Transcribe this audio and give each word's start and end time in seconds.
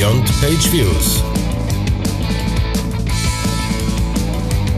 Beyond 0.00 0.24
Page 0.40 0.72
Views. 0.72 1.22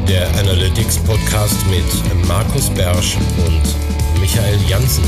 Der 0.09 0.29
Analytics 0.41 0.99
Podcast 1.05 1.65
mit 1.71 2.27
Markus 2.27 2.69
Bersch 2.71 3.17
und 3.47 4.21
Michael 4.21 4.59
Janssen. 4.69 5.05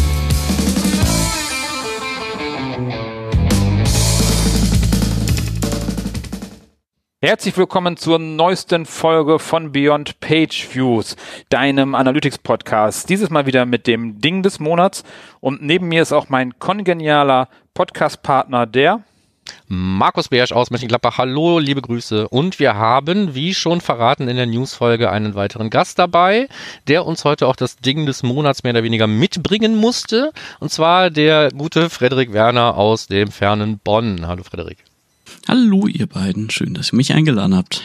Herzlich 7.20 7.56
willkommen 7.56 7.96
zur 7.96 8.20
neuesten 8.20 8.86
Folge 8.86 9.40
von 9.40 9.72
Beyond 9.72 10.20
Page 10.20 10.68
Views, 10.76 11.16
deinem 11.48 11.96
Analytics 11.96 12.38
Podcast. 12.38 13.10
Dieses 13.10 13.30
Mal 13.30 13.46
wieder 13.46 13.66
mit 13.66 13.88
dem 13.88 14.20
Ding 14.20 14.44
des 14.44 14.60
Monats 14.60 15.02
und 15.40 15.60
neben 15.60 15.88
mir 15.88 16.02
ist 16.02 16.12
auch 16.12 16.28
mein 16.28 16.56
kongenialer 16.60 17.48
Podcast-Partner, 17.74 18.66
der 18.66 19.02
Markus 19.68 20.28
Beersch 20.28 20.52
aus 20.52 20.70
Mönchengladbach. 20.70 21.18
Hallo, 21.18 21.58
liebe 21.58 21.82
Grüße. 21.82 22.28
Und 22.28 22.58
wir 22.58 22.74
haben, 22.74 23.34
wie 23.34 23.54
schon 23.54 23.80
verraten 23.80 24.28
in 24.28 24.36
der 24.36 24.46
Newsfolge, 24.46 25.10
einen 25.10 25.34
weiteren 25.34 25.70
Gast 25.70 25.98
dabei, 25.98 26.48
der 26.86 27.06
uns 27.06 27.24
heute 27.24 27.46
auch 27.48 27.56
das 27.56 27.76
Ding 27.76 28.06
des 28.06 28.22
Monats 28.22 28.62
mehr 28.62 28.72
oder 28.72 28.82
weniger 28.82 29.06
mitbringen 29.06 29.76
musste. 29.76 30.32
Und 30.60 30.70
zwar 30.70 31.10
der 31.10 31.50
gute 31.50 31.90
Frederik 31.90 32.32
Werner 32.32 32.76
aus 32.76 33.06
dem 33.06 33.30
fernen 33.30 33.78
Bonn. 33.78 34.26
Hallo, 34.26 34.42
Frederik. 34.42 34.78
Hallo 35.48 35.86
ihr 35.86 36.06
beiden, 36.06 36.50
schön, 36.50 36.74
dass 36.74 36.92
ihr 36.92 36.96
mich 36.96 37.12
eingeladen 37.12 37.56
habt. 37.56 37.82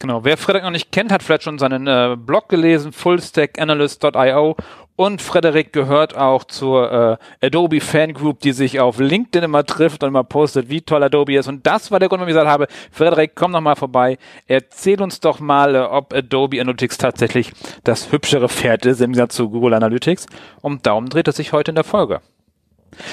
Genau, 0.00 0.24
wer 0.24 0.36
Frederik 0.36 0.64
noch 0.64 0.70
nicht 0.70 0.92
kennt, 0.92 1.10
hat 1.10 1.22
vielleicht 1.22 1.42
schon 1.42 1.58
seinen 1.58 1.86
äh, 1.88 2.16
Blog 2.16 2.48
gelesen, 2.48 2.92
fullstackanalyst.io 2.92 4.56
und 4.98 5.22
Frederik 5.22 5.72
gehört 5.72 6.16
auch 6.16 6.42
zur 6.42 7.18
äh, 7.40 7.46
Adobe 7.46 7.80
Fangroup, 7.80 8.40
die 8.40 8.50
sich 8.50 8.80
auf 8.80 8.98
LinkedIn 8.98 9.44
immer 9.44 9.64
trifft 9.64 10.02
und 10.02 10.08
immer 10.08 10.24
postet, 10.24 10.70
wie 10.70 10.80
toll 10.80 11.04
Adobe 11.04 11.36
ist. 11.36 11.46
Und 11.46 11.64
das 11.68 11.92
war 11.92 12.00
der 12.00 12.08
Grund, 12.08 12.18
warum 12.18 12.28
ich 12.28 12.34
gesagt 12.34 12.50
habe, 12.50 12.66
Frederik, 12.90 13.36
komm 13.36 13.52
noch 13.52 13.60
mal 13.60 13.76
vorbei, 13.76 14.18
erzähl 14.48 15.00
uns 15.00 15.20
doch 15.20 15.38
mal, 15.38 15.76
äh, 15.76 15.78
ob 15.78 16.12
Adobe 16.12 16.60
Analytics 16.60 16.98
tatsächlich 16.98 17.52
das 17.84 18.10
hübschere 18.10 18.48
Pferd 18.48 18.86
ist 18.86 19.00
im 19.00 19.12
Gegensatz 19.12 19.36
zu 19.36 19.48
Google 19.50 19.74
Analytics. 19.74 20.26
Und 20.62 20.84
darum 20.84 21.08
dreht 21.08 21.28
es 21.28 21.36
sich 21.36 21.52
heute 21.52 21.70
in 21.70 21.76
der 21.76 21.84
Folge. 21.84 22.20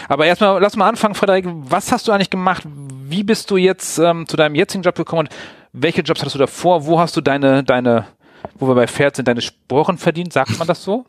Aber 0.10 0.26
erstmal, 0.26 0.60
lass 0.60 0.76
mal 0.76 0.90
anfangen, 0.90 1.14
Frederik. 1.14 1.46
Was 1.48 1.92
hast 1.92 2.08
du 2.08 2.12
eigentlich 2.12 2.32
gemacht? 2.32 2.64
Wie 2.66 3.22
bist 3.22 3.52
du 3.52 3.58
jetzt 3.58 4.00
ähm, 4.00 4.28
zu 4.28 4.38
deinem 4.38 4.56
jetzigen 4.56 4.82
Job 4.82 4.96
gekommen 4.96 5.28
und 5.28 5.30
welche 5.72 6.02
Jobs 6.02 6.22
hattest 6.22 6.34
du 6.34 6.40
davor? 6.40 6.88
Wo 6.88 7.00
hast 7.00 7.16
du 7.16 7.22
deine, 7.22 7.64
deine, 7.64 8.08
wo 8.56 8.68
wir 8.68 8.74
bei 8.74 8.88
Pferd 8.88 9.18
sind, 9.18 9.28
deine 9.28 9.42
Sporen 9.42 10.00
verdient? 10.00 10.34
Sagt 10.34 10.58
man 10.58 10.68
das 10.68 10.84
so? 10.84 11.06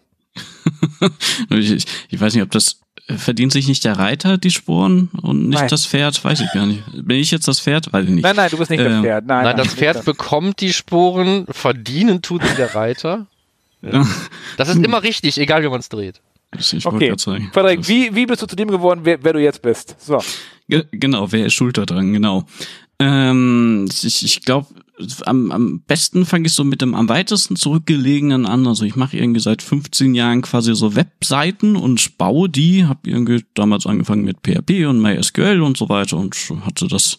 ich, 1.51 1.87
ich, 2.09 2.21
weiß 2.21 2.35
nicht, 2.35 2.43
ob 2.43 2.51
das 2.51 2.81
äh, 3.07 3.15
verdient 3.15 3.53
sich 3.53 3.69
nicht 3.69 3.85
der 3.85 3.99
Reiter 3.99 4.39
die 4.39 4.51
Sporen 4.51 5.11
und 5.23 5.49
nicht 5.49 5.61
nein. 5.61 5.69
das 5.69 5.87
Pferd, 5.87 6.23
weiß 6.25 6.41
ich 6.41 6.53
gar 6.53 6.67
nicht. 6.67 6.83
Bin 6.93 7.19
ich 7.19 7.31
jetzt 7.31 7.49
das 7.49 7.61
Pferd? 7.61 7.93
Weiß 7.93 8.05
ich 8.05 8.11
nicht. 8.11 8.25
Nein, 8.25 8.37
nein, 8.37 8.51
du 8.51 8.59
bist 8.59 8.71
nicht 8.71 8.81
ähm, 8.81 8.87
das 8.87 9.01
Pferd. 9.03 9.27
Nein, 9.27 9.45
nein, 9.45 9.57
das 9.57 9.75
Pferd 9.75 10.05
bekommt 10.05 10.61
die 10.61 10.73
Sporen, 10.73 11.47
verdienen 11.51 12.23
tut 12.23 12.43
sie 12.45 12.55
der 12.57 12.75
Reiter. 12.75 13.27
Das 14.57 14.69
ist 14.69 14.83
immer 14.83 15.03
richtig, 15.03 15.39
egal 15.39 15.63
wie 15.63 15.69
man 15.69 15.79
es 15.79 15.89
dreht. 15.89 16.21
Ich 16.59 16.87
okay. 16.87 17.15
Frederik, 17.53 17.87
wie, 17.87 18.15
wie 18.15 18.27
bist 18.27 18.43
du 18.43 18.47
zu 18.47 18.57
dem 18.57 18.69
geworden, 18.69 19.01
wer, 19.05 19.23
wer 19.23 19.35
du 19.35 19.41
jetzt 19.41 19.63
bist? 19.63 19.97
So. 20.01 20.21
Ge 20.69 20.85
genau, 20.91 21.31
wer 21.31 21.47
ist 21.47 21.55
schuld 21.55 21.77
daran, 21.79 22.13
genau. 22.13 22.47
Ähm, 22.99 23.89
ich 23.93 24.25
ich 24.25 24.43
glaube, 24.43 24.67
am, 25.27 25.51
am 25.51 25.81
besten 25.81 26.25
fange 26.25 26.47
ich 26.47 26.53
so 26.53 26.65
mit 26.65 26.81
dem 26.81 26.95
am 26.95 27.09
weitesten 27.09 27.57
zurückgelegenen 27.57 28.47
an. 28.47 28.67
Also 28.67 28.85
ich 28.85 28.97
mache 28.97 29.17
irgendwie 29.17 29.41
seit 29.41 29.63
15 29.63 30.15
Jahren 30.15 30.43
quasi 30.43 30.75
so 30.75 30.95
Webseiten 30.95 31.77
und 31.77 32.17
baue 32.17 32.49
die. 32.49 32.87
Habe 32.87 33.01
irgendwie 33.05 33.45
damals 33.55 33.87
angefangen 33.87 34.25
mit 34.25 34.39
PHP 34.43 34.87
und 34.87 35.01
MySQL 35.01 35.61
und 35.61 35.77
so 35.77 35.89
weiter 35.89 36.17
und 36.17 36.35
hatte 36.65 36.89
das 36.89 37.19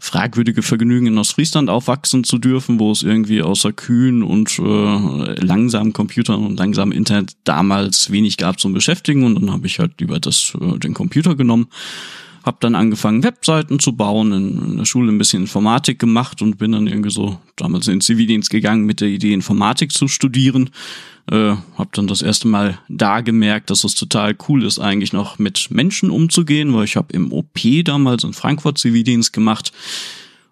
fragwürdige 0.00 0.62
Vergnügen, 0.62 1.06
in 1.06 1.18
Ostfriesland 1.18 1.68
aufwachsen 1.68 2.24
zu 2.24 2.38
dürfen, 2.38 2.80
wo 2.80 2.90
es 2.90 3.02
irgendwie 3.02 3.42
außer 3.42 3.72
Kühen 3.72 4.22
und 4.22 4.58
äh, 4.58 5.44
langsamen 5.44 5.92
Computern 5.92 6.46
und 6.46 6.58
langsamem 6.58 6.92
Internet 6.92 7.32
damals 7.44 8.10
wenig 8.10 8.38
gab 8.38 8.58
zum 8.58 8.72
Beschäftigen. 8.72 9.24
Und 9.24 9.34
dann 9.34 9.52
habe 9.52 9.66
ich 9.66 9.78
halt 9.78 10.00
lieber 10.00 10.18
das, 10.18 10.54
äh, 10.60 10.78
den 10.78 10.94
Computer 10.94 11.34
genommen 11.34 11.68
habe 12.48 12.56
dann 12.60 12.74
angefangen, 12.74 13.22
Webseiten 13.22 13.78
zu 13.78 13.92
bauen, 13.92 14.32
in, 14.32 14.76
der 14.78 14.84
Schule 14.86 15.12
ein 15.12 15.18
bisschen 15.18 15.42
Informatik 15.42 16.00
gemacht 16.00 16.42
und 16.42 16.58
bin 16.58 16.72
dann 16.72 16.88
irgendwie 16.88 17.10
so 17.10 17.38
damals 17.54 17.86
in 17.86 17.94
den 17.94 18.00
Zivildienst 18.00 18.50
gegangen 18.50 18.84
mit 18.84 19.00
der 19.00 19.08
Idee, 19.08 19.32
Informatik 19.32 19.92
zu 19.92 20.08
studieren. 20.08 20.70
Äh, 21.30 21.56
habe 21.76 21.90
dann 21.92 22.06
das 22.06 22.22
erste 22.22 22.48
Mal 22.48 22.78
da 22.88 23.20
gemerkt, 23.20 23.70
dass 23.70 23.84
es 23.84 23.94
total 23.94 24.34
cool 24.48 24.64
ist, 24.64 24.78
eigentlich 24.78 25.12
noch 25.12 25.38
mit 25.38 25.70
Menschen 25.70 26.10
umzugehen, 26.10 26.74
weil 26.74 26.84
ich 26.84 26.96
habe 26.96 27.12
im 27.12 27.32
OP 27.32 27.60
damals 27.84 28.24
in 28.24 28.32
Frankfurt 28.32 28.78
Zivildienst 28.78 29.32
gemacht 29.32 29.72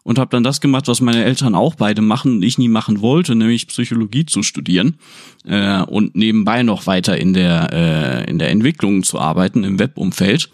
und 0.02 0.18
habe 0.18 0.30
dann 0.30 0.44
das 0.44 0.60
gemacht, 0.60 0.86
was 0.86 1.00
meine 1.00 1.24
Eltern 1.24 1.54
auch 1.54 1.74
beide 1.74 2.02
machen 2.02 2.36
und 2.36 2.42
ich 2.42 2.58
nie 2.58 2.68
machen 2.68 3.00
wollte, 3.00 3.34
nämlich 3.34 3.66
Psychologie 3.68 4.26
zu 4.26 4.42
studieren 4.42 4.98
äh, 5.46 5.82
und 5.82 6.14
nebenbei 6.14 6.62
noch 6.62 6.86
weiter 6.86 7.16
in 7.16 7.32
der 7.32 7.72
äh, 7.72 8.30
in 8.30 8.38
der 8.38 8.50
Entwicklung 8.50 9.02
zu 9.02 9.18
arbeiten 9.18 9.64
im 9.64 9.78
Webumfeld. 9.78 10.50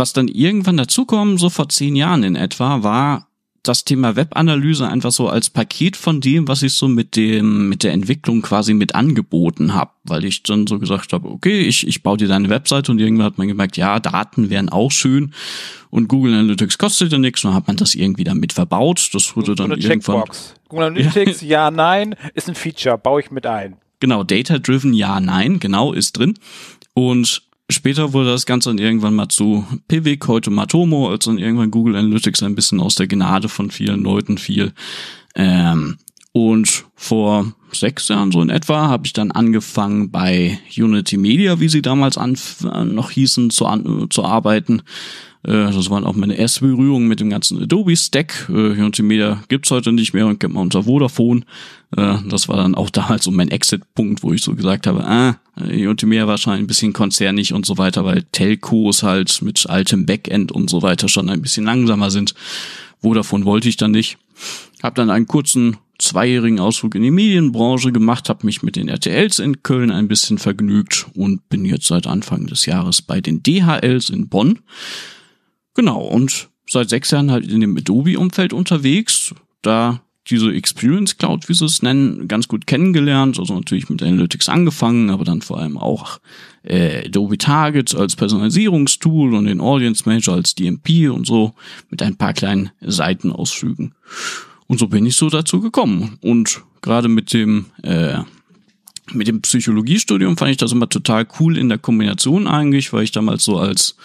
Was 0.00 0.14
dann 0.14 0.28
irgendwann 0.28 0.78
dazukommen, 0.78 1.36
so 1.36 1.50
vor 1.50 1.68
zehn 1.68 1.94
Jahren 1.94 2.22
in 2.22 2.34
etwa, 2.34 2.82
war 2.82 3.28
das 3.62 3.84
Thema 3.84 4.16
Webanalyse 4.16 4.88
einfach 4.88 5.12
so 5.12 5.28
als 5.28 5.50
Paket 5.50 5.94
von 5.94 6.22
dem, 6.22 6.48
was 6.48 6.62
ich 6.62 6.72
so 6.72 6.88
mit 6.88 7.16
dem 7.16 7.68
mit 7.68 7.82
der 7.82 7.92
Entwicklung 7.92 8.40
quasi 8.40 8.72
mit 8.72 8.94
angeboten 8.94 9.74
habe, 9.74 9.90
weil 10.04 10.24
ich 10.24 10.42
dann 10.42 10.66
so 10.66 10.78
gesagt 10.78 11.12
habe, 11.12 11.28
okay, 11.28 11.60
ich 11.60 11.86
ich 11.86 12.02
baue 12.02 12.16
dir 12.16 12.28
deine 12.28 12.48
Webseite 12.48 12.90
und 12.90 12.98
irgendwann 12.98 13.26
hat 13.26 13.36
man 13.36 13.46
gemerkt, 13.46 13.76
ja, 13.76 14.00
Daten 14.00 14.48
wären 14.48 14.70
auch 14.70 14.90
schön 14.90 15.34
und 15.90 16.08
Google 16.08 16.32
Analytics 16.32 16.78
kostet 16.78 17.12
ja 17.12 17.18
nichts, 17.18 17.42
dann 17.42 17.52
hat 17.52 17.66
man 17.66 17.76
das 17.76 17.94
irgendwie 17.94 18.24
damit 18.24 18.54
verbaut, 18.54 19.10
das 19.12 19.36
wurde 19.36 19.54
dann 19.54 19.72
irgendwann 19.72 19.90
Checkbox. 19.90 20.54
Google 20.70 20.86
Analytics 20.86 21.42
ja, 21.42 21.70
nein, 21.70 22.16
ist 22.32 22.48
ein 22.48 22.54
Feature, 22.54 22.96
baue 22.96 23.20
ich 23.20 23.30
mit 23.30 23.44
ein. 23.44 23.76
Genau, 24.00 24.24
Data 24.24 24.58
Driven 24.58 24.94
ja, 24.94 25.20
nein, 25.20 25.60
genau 25.60 25.92
ist 25.92 26.12
drin. 26.12 26.38
Und 26.94 27.42
Später 27.70 28.12
wurde 28.12 28.30
das 28.30 28.46
Ganze 28.46 28.70
dann 28.70 28.78
irgendwann 28.78 29.14
mal 29.14 29.28
zu 29.28 29.64
Pivik, 29.88 30.26
heute 30.28 30.50
Matomo, 30.50 31.10
als 31.10 31.24
dann 31.24 31.38
irgendwann 31.38 31.70
Google 31.70 31.96
Analytics 31.96 32.42
ein 32.42 32.54
bisschen 32.54 32.80
aus 32.80 32.96
der 32.96 33.06
Gnade 33.06 33.48
von 33.48 33.70
vielen 33.70 34.02
Leuten 34.02 34.38
fiel. 34.38 34.72
Ähm, 35.34 35.98
und 36.32 36.84
vor 36.94 37.52
sechs 37.72 38.08
Jahren 38.08 38.32
so 38.32 38.42
in 38.42 38.50
etwa 38.50 38.88
habe 38.88 39.06
ich 39.06 39.12
dann 39.12 39.30
angefangen 39.30 40.10
bei 40.10 40.58
Unity 40.76 41.16
Media, 41.16 41.60
wie 41.60 41.68
sie 41.68 41.82
damals 41.82 42.18
noch 42.84 43.10
hießen, 43.10 43.50
zu, 43.50 43.66
an, 43.66 44.06
zu 44.10 44.24
arbeiten. 44.24 44.82
Äh, 45.42 45.72
das 45.72 45.90
waren 45.90 46.04
auch 46.04 46.14
meine 46.14 46.34
erste 46.34 46.60
Berührungen 46.60 47.08
mit 47.08 47.20
dem 47.20 47.30
ganzen 47.30 47.62
Adobe 47.62 47.96
Stack. 47.96 48.48
Äh, 48.48 48.52
Unity 48.52 49.02
Media 49.02 49.42
gibt's 49.48 49.70
heute 49.70 49.92
nicht 49.92 50.12
mehr 50.12 50.26
und 50.26 50.40
kennt 50.40 50.54
man 50.54 50.64
unter 50.64 50.84
Vodafone. 50.84 51.42
Äh, 51.96 52.18
das 52.28 52.48
war 52.48 52.56
dann 52.56 52.74
auch 52.74 52.90
damals 52.90 53.24
so 53.24 53.30
mein 53.30 53.50
Exit-Punkt, 53.50 54.22
wo 54.22 54.32
ich 54.32 54.42
so 54.42 54.54
gesagt 54.54 54.86
habe, 54.86 55.04
ah, 55.04 55.36
Media 55.56 56.26
wahrscheinlich 56.26 56.64
ein 56.64 56.66
bisschen 56.66 56.92
konzernig 56.92 57.52
und 57.52 57.66
so 57.66 57.78
weiter, 57.78 58.04
weil 58.04 58.24
Telcos 58.32 59.02
halt 59.02 59.42
mit 59.42 59.68
altem 59.68 60.06
Backend 60.06 60.52
und 60.52 60.70
so 60.70 60.82
weiter 60.82 61.08
schon 61.08 61.28
ein 61.28 61.42
bisschen 61.42 61.64
langsamer 61.64 62.10
sind. 62.10 62.34
Vodafone 63.02 63.44
wollte 63.44 63.68
ich 63.68 63.76
dann 63.76 63.90
nicht. 63.90 64.18
Hab 64.82 64.94
dann 64.94 65.10
einen 65.10 65.26
kurzen 65.26 65.76
zweijährigen 65.98 66.60
Ausflug 66.60 66.94
in 66.94 67.02
die 67.02 67.10
Medienbranche 67.10 67.92
gemacht, 67.92 68.28
habe 68.28 68.46
mich 68.46 68.62
mit 68.62 68.76
den 68.76 68.88
RTLs 68.88 69.38
in 69.38 69.62
Köln 69.62 69.90
ein 69.90 70.08
bisschen 70.08 70.38
vergnügt 70.38 71.06
und 71.14 71.48
bin 71.48 71.64
jetzt 71.64 71.86
seit 71.86 72.06
Anfang 72.06 72.46
des 72.46 72.66
Jahres 72.66 73.02
bei 73.02 73.20
den 73.20 73.42
DHLs 73.42 74.08
in 74.10 74.28
Bonn. 74.28 74.60
Genau, 75.74 76.00
und 76.00 76.48
seit 76.66 76.88
sechs 76.88 77.10
Jahren 77.10 77.30
halt 77.30 77.46
in 77.46 77.60
dem 77.60 77.76
Adobe-Umfeld 77.76 78.52
unterwegs. 78.52 79.34
Da 79.62 80.00
diese 80.30 80.52
Experience 80.52 81.16
Cloud, 81.16 81.48
wie 81.48 81.54
sie 81.54 81.64
es 81.64 81.82
nennen, 81.82 82.28
ganz 82.28 82.48
gut 82.48 82.66
kennengelernt. 82.66 83.38
Also 83.38 83.54
natürlich 83.54 83.88
mit 83.88 84.02
Analytics 84.02 84.48
angefangen, 84.48 85.10
aber 85.10 85.24
dann 85.24 85.42
vor 85.42 85.58
allem 85.58 85.76
auch 85.76 86.20
äh, 86.62 87.06
Adobe 87.06 87.38
Target 87.38 87.94
als 87.94 88.16
Personalisierungstool 88.16 89.34
und 89.34 89.46
den 89.46 89.60
Audience 89.60 90.04
Manager 90.06 90.32
als 90.32 90.54
DMP 90.54 91.10
und 91.10 91.26
so 91.26 91.54
mit 91.90 92.02
ein 92.02 92.16
paar 92.16 92.32
kleinen 92.32 92.70
Seitenausflügen. 92.80 93.94
Und 94.66 94.78
so 94.78 94.86
bin 94.86 95.04
ich 95.04 95.16
so 95.16 95.28
dazu 95.28 95.60
gekommen. 95.60 96.18
Und 96.20 96.62
gerade 96.80 97.08
mit 97.08 97.32
dem 97.32 97.66
äh, 97.82 98.18
mit 99.12 99.26
dem 99.26 99.42
Psychologiestudium 99.42 100.36
fand 100.36 100.52
ich 100.52 100.56
das 100.56 100.72
immer 100.72 100.88
total 100.88 101.26
cool 101.40 101.58
in 101.58 101.68
der 101.68 101.78
Kombination 101.78 102.46
eigentlich, 102.46 102.92
weil 102.92 103.02
ich 103.02 103.10
damals 103.10 103.44
so 103.44 103.58
als 103.58 103.96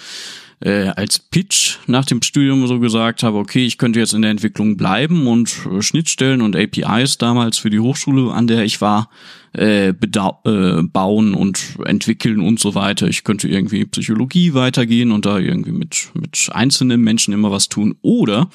äh, 0.61 0.87
als 0.87 1.19
Pitch 1.19 1.77
nach 1.87 2.05
dem 2.05 2.21
Studium 2.21 2.65
so 2.67 2.79
gesagt 2.79 3.23
habe, 3.23 3.37
okay, 3.37 3.65
ich 3.65 3.77
könnte 3.77 3.99
jetzt 3.99 4.13
in 4.13 4.21
der 4.21 4.31
Entwicklung 4.31 4.77
bleiben 4.77 5.27
und 5.27 5.53
äh, 5.71 5.81
Schnittstellen 5.81 6.41
und 6.41 6.55
APIs 6.55 7.17
damals 7.17 7.57
für 7.57 7.69
die 7.69 7.79
Hochschule, 7.79 8.31
an 8.33 8.47
der 8.47 8.63
ich 8.63 8.81
war, 8.81 9.09
äh, 9.53 9.89
äh, 9.89 10.83
bauen 10.83 11.33
und 11.33 11.77
entwickeln 11.85 12.39
und 12.39 12.59
so 12.59 12.75
weiter. 12.75 13.07
Ich 13.07 13.23
könnte 13.23 13.47
irgendwie 13.47 13.85
Psychologie 13.85 14.53
weitergehen 14.53 15.11
und 15.11 15.25
da 15.25 15.37
irgendwie 15.37 15.71
mit, 15.71 16.09
mit 16.13 16.49
einzelnen 16.51 17.01
Menschen 17.01 17.33
immer 17.33 17.51
was 17.51 17.69
tun. 17.69 17.95
Oder 18.01 18.49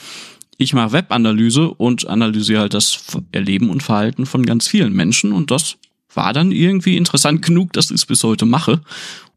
ich 0.56 0.74
mache 0.74 0.92
Webanalyse 0.92 1.70
und 1.70 2.06
analysiere 2.06 2.60
halt 2.60 2.74
das 2.74 3.04
Erleben 3.32 3.70
und 3.70 3.82
Verhalten 3.82 4.26
von 4.26 4.44
ganz 4.44 4.68
vielen 4.68 4.92
Menschen 4.92 5.32
und 5.32 5.50
das 5.50 5.76
war 6.14 6.32
dann 6.32 6.52
irgendwie 6.52 6.96
interessant 6.96 7.42
genug, 7.42 7.72
dass 7.72 7.86
ich 7.90 7.96
es 7.96 8.06
bis 8.06 8.24
heute 8.24 8.46
mache. 8.46 8.80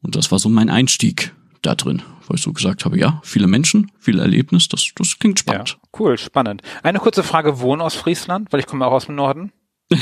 Und 0.02 0.16
das 0.16 0.32
war 0.32 0.40
so 0.40 0.50
mein 0.50 0.70
Einstieg 0.70 1.32
da 1.62 1.76
drin. 1.76 2.02
Weil 2.28 2.38
ich 2.38 2.44
so 2.44 2.54
gesagt 2.54 2.86
habe, 2.86 2.98
ja, 2.98 3.22
viele 3.24 3.48
Menschen, 3.48 3.92
viel 4.00 4.20
Erlebnis, 4.20 4.68
das, 4.68 4.92
das 4.96 5.18
klingt 5.20 5.40
spannend. 5.40 5.78
Ja, 5.82 6.00
cool, 6.00 6.18
spannend. 6.18 6.62
Eine 6.82 7.00
kurze 7.00 7.24
Frage, 7.24 7.60
wohnen 7.60 7.82
aus 7.82 7.96
Friesland, 7.96 8.52
weil 8.52 8.60
ich 8.60 8.68
komme 8.68 8.86
auch 8.86 8.92
aus 8.92 9.08
dem 9.08 9.16
Norden. 9.16 9.52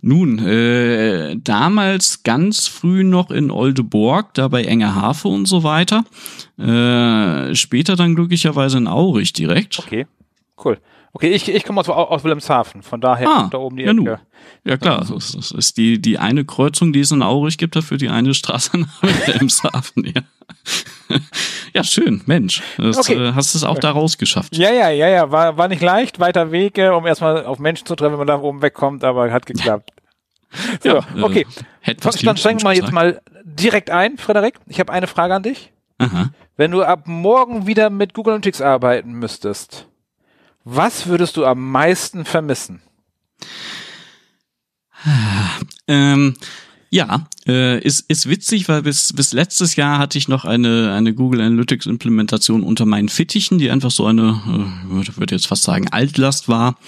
Nun, 0.00 0.38
äh, 0.38 1.36
damals 1.36 2.22
ganz 2.22 2.68
früh 2.68 3.02
noch 3.02 3.30
in 3.30 3.50
Oldeborg, 3.50 4.32
da 4.34 4.48
bei 4.48 4.64
Engerhafe 4.64 5.28
und 5.28 5.46
so 5.46 5.64
weiter. 5.64 6.04
Äh, 6.56 7.54
später 7.54 7.96
dann 7.96 8.14
glücklicherweise 8.14 8.78
in 8.78 8.86
Aurich 8.86 9.32
direkt. 9.32 9.78
Okay, 9.80 10.06
cool. 10.64 10.78
Okay, 11.12 11.30
ich, 11.30 11.48
ich 11.48 11.64
komme 11.64 11.80
aus, 11.80 11.88
aus 11.88 12.22
Wilhelmshaven, 12.22 12.82
von 12.82 13.00
daher 13.00 13.28
Ah, 13.28 13.48
da 13.50 13.58
oben 13.58 13.76
die 13.76 13.84
ja, 13.84 13.92
Ecke. 13.92 14.20
Ja 14.64 14.76
klar, 14.76 15.04
das, 15.08 15.32
das 15.32 15.50
ist 15.50 15.76
die, 15.76 16.00
die 16.00 16.18
eine 16.18 16.44
Kreuzung, 16.44 16.92
die 16.92 17.00
es 17.00 17.10
in 17.10 17.22
Aurich 17.22 17.58
gibt, 17.58 17.74
dafür 17.76 17.96
die 17.96 18.08
eine 18.08 18.34
Straße 18.34 18.78
nach 18.78 19.02
Wilhelmshaven. 19.02 20.04
Ja. 20.04 20.22
ja, 21.74 21.84
schön, 21.84 22.22
Mensch. 22.26 22.62
Das, 22.76 22.98
Okay. 22.98 23.14
äh, 23.14 23.32
hast 23.34 23.54
es 23.54 23.64
auch 23.64 23.78
da 23.78 23.90
rausgeschafft. 23.90 24.56
Ja, 24.56 24.70
ja, 24.70 24.90
ja, 24.90 25.08
ja, 25.08 25.30
war, 25.30 25.56
war 25.56 25.68
nicht 25.68 25.82
leicht, 25.82 26.20
weiter 26.20 26.52
Wege, 26.52 26.94
um 26.94 27.06
erstmal 27.06 27.44
auf 27.44 27.58
Menschen 27.58 27.86
zu 27.86 27.96
treffen, 27.96 28.12
wenn 28.12 28.18
man 28.18 28.26
da 28.26 28.38
oben 28.40 28.62
wegkommt, 28.62 29.04
aber 29.04 29.30
hat 29.32 29.46
geklappt. 29.46 29.90
So, 30.82 30.88
Ja, 30.88 30.96
äh, 31.14 31.22
okay. 31.22 31.46
was 32.00 32.16
Dann 32.16 32.38
steigen 32.38 32.60
wir 32.60 32.64
mal 32.64 32.74
jetzt 32.74 32.90
mal 32.90 33.20
direkt 33.44 33.90
ein, 33.90 34.16
Frederik. 34.16 34.54
Ich 34.66 34.80
habe 34.80 34.90
eine 34.90 35.06
Frage 35.06 35.34
an 35.34 35.42
dich. 35.42 35.72
Aha. 35.98 36.30
Wenn 36.56 36.70
du 36.70 36.82
ab 36.82 37.02
morgen 37.06 37.66
wieder 37.66 37.90
mit 37.90 38.14
Google 38.14 38.32
Analytics 38.32 38.62
arbeiten 38.62 39.12
müsstest, 39.12 39.86
was 40.64 41.06
würdest 41.06 41.36
du 41.36 41.44
am 41.44 41.70
meisten 41.70 42.24
vermissen? 42.24 42.80
Ähm, 45.86 46.34
ja, 46.90 47.28
äh, 47.46 47.80
ist, 47.82 48.08
ist 48.08 48.28
witzig, 48.28 48.68
weil 48.68 48.82
bis, 48.82 49.12
bis 49.12 49.32
letztes 49.32 49.76
Jahr 49.76 49.98
hatte 49.98 50.16
ich 50.16 50.28
noch 50.28 50.44
eine, 50.44 50.92
eine 50.92 51.14
Google 51.14 51.40
Analytics 51.40 51.86
Implementation 51.86 52.62
unter 52.62 52.86
meinen 52.86 53.08
Fittichen, 53.08 53.58
die 53.58 53.70
einfach 53.70 53.90
so 53.90 54.06
eine, 54.06 54.40
äh, 54.46 54.90
würde 54.90 55.16
würde 55.16 55.34
jetzt 55.34 55.46
fast 55.46 55.64
sagen, 55.64 55.88
Altlast 55.88 56.48
war. 56.48 56.78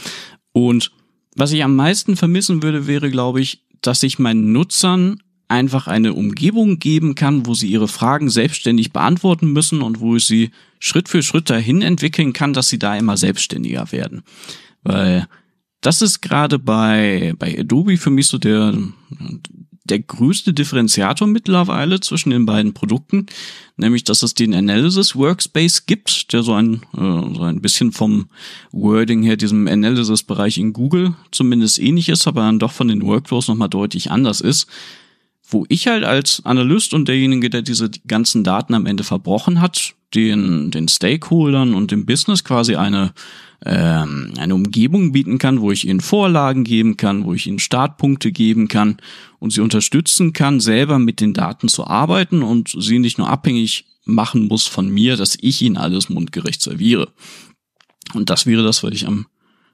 Und 0.52 0.90
was 1.36 1.52
ich 1.52 1.62
am 1.62 1.76
meisten 1.76 2.16
vermissen 2.16 2.62
würde, 2.62 2.86
wäre, 2.86 3.10
glaube 3.10 3.40
ich, 3.40 3.62
dass 3.82 4.02
ich 4.02 4.18
meinen 4.18 4.52
Nutzern 4.52 5.22
einfach 5.48 5.88
eine 5.88 6.14
Umgebung 6.14 6.78
geben 6.78 7.14
kann, 7.14 7.44
wo 7.44 7.54
sie 7.54 7.68
ihre 7.68 7.88
Fragen 7.88 8.30
selbstständig 8.30 8.92
beantworten 8.92 9.52
müssen 9.52 9.82
und 9.82 10.00
wo 10.00 10.16
ich 10.16 10.24
sie 10.24 10.50
Schritt 10.78 11.08
für 11.08 11.22
Schritt 11.22 11.50
dahin 11.50 11.82
entwickeln 11.82 12.32
kann, 12.32 12.52
dass 12.52 12.68
sie 12.68 12.78
da 12.78 12.96
immer 12.96 13.16
selbstständiger 13.16 13.90
werden. 13.90 14.22
Weil 14.82 15.26
das 15.80 16.02
ist 16.02 16.20
gerade 16.20 16.58
bei, 16.58 17.34
bei 17.38 17.58
Adobe 17.58 17.96
für 17.96 18.10
mich 18.10 18.28
so 18.28 18.38
der, 18.38 18.74
der 19.90 19.98
größte 19.98 20.54
Differenziator 20.54 21.26
mittlerweile 21.26 22.00
zwischen 22.00 22.30
den 22.30 22.46
beiden 22.46 22.72
Produkten, 22.72 23.26
nämlich 23.76 24.04
dass 24.04 24.22
es 24.22 24.34
den 24.34 24.54
Analysis 24.54 25.16
Workspace 25.16 25.86
gibt, 25.86 26.32
der 26.32 26.42
so 26.42 26.54
ein, 26.54 26.82
äh, 26.94 27.34
so 27.34 27.42
ein 27.42 27.60
bisschen 27.60 27.92
vom 27.92 28.28
Wording 28.72 29.22
her 29.22 29.36
diesem 29.36 29.66
Analysis-Bereich 29.66 30.58
in 30.58 30.72
Google 30.72 31.14
zumindest 31.30 31.78
ähnlich 31.78 32.08
ist, 32.08 32.26
aber 32.26 32.42
dann 32.42 32.58
doch 32.58 32.72
von 32.72 32.88
den 32.88 33.02
Workflows 33.02 33.48
nochmal 33.48 33.68
deutlich 33.68 34.10
anders 34.10 34.40
ist. 34.40 34.66
Wo 35.52 35.64
ich 35.68 35.88
halt 35.88 36.04
als 36.04 36.44
Analyst 36.44 36.94
und 36.94 37.08
derjenige, 37.08 37.50
der 37.50 37.62
diese 37.62 37.90
ganzen 38.06 38.44
Daten 38.44 38.72
am 38.72 38.86
Ende 38.86 39.02
verbrochen 39.02 39.60
hat, 39.60 39.94
den, 40.14 40.70
den 40.70 40.86
Stakeholdern 40.86 41.74
und 41.74 41.90
dem 41.90 42.06
Business 42.06 42.44
quasi 42.44 42.76
eine, 42.76 43.12
ähm, 43.64 44.32
eine 44.38 44.54
Umgebung 44.54 45.12
bieten 45.12 45.38
kann, 45.38 45.60
wo 45.60 45.70
ich 45.70 45.86
ihnen 45.86 46.00
Vorlagen 46.00 46.64
geben 46.64 46.96
kann, 46.96 47.24
wo 47.24 47.34
ich 47.34 47.46
ihnen 47.46 47.58
Startpunkte 47.58 48.32
geben 48.32 48.68
kann 48.68 48.96
und 49.38 49.52
sie 49.52 49.60
unterstützen 49.60 50.32
kann, 50.32 50.60
selber 50.60 50.98
mit 50.98 51.20
den 51.20 51.34
Daten 51.34 51.68
zu 51.68 51.86
arbeiten 51.86 52.42
und 52.42 52.74
sie 52.78 52.98
nicht 52.98 53.18
nur 53.18 53.28
abhängig 53.28 53.86
machen 54.04 54.48
muss 54.48 54.66
von 54.66 54.88
mir, 54.88 55.16
dass 55.16 55.36
ich 55.40 55.62
ihnen 55.62 55.76
alles 55.76 56.08
mundgerecht 56.08 56.62
serviere. 56.62 57.08
Und 58.14 58.30
das 58.30 58.46
wäre 58.46 58.62
das, 58.62 58.82
was 58.82 58.92
ich 58.92 59.06
am 59.06 59.26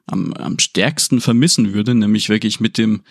am, 0.07 0.33
am 0.35 0.59
stärksten 0.59 1.21
vermissen 1.21 1.75
würde, 1.75 1.95
nämlich 1.95 2.29
wirklich 2.29 2.61
mit 2.61 2.79
dem, 2.79 3.03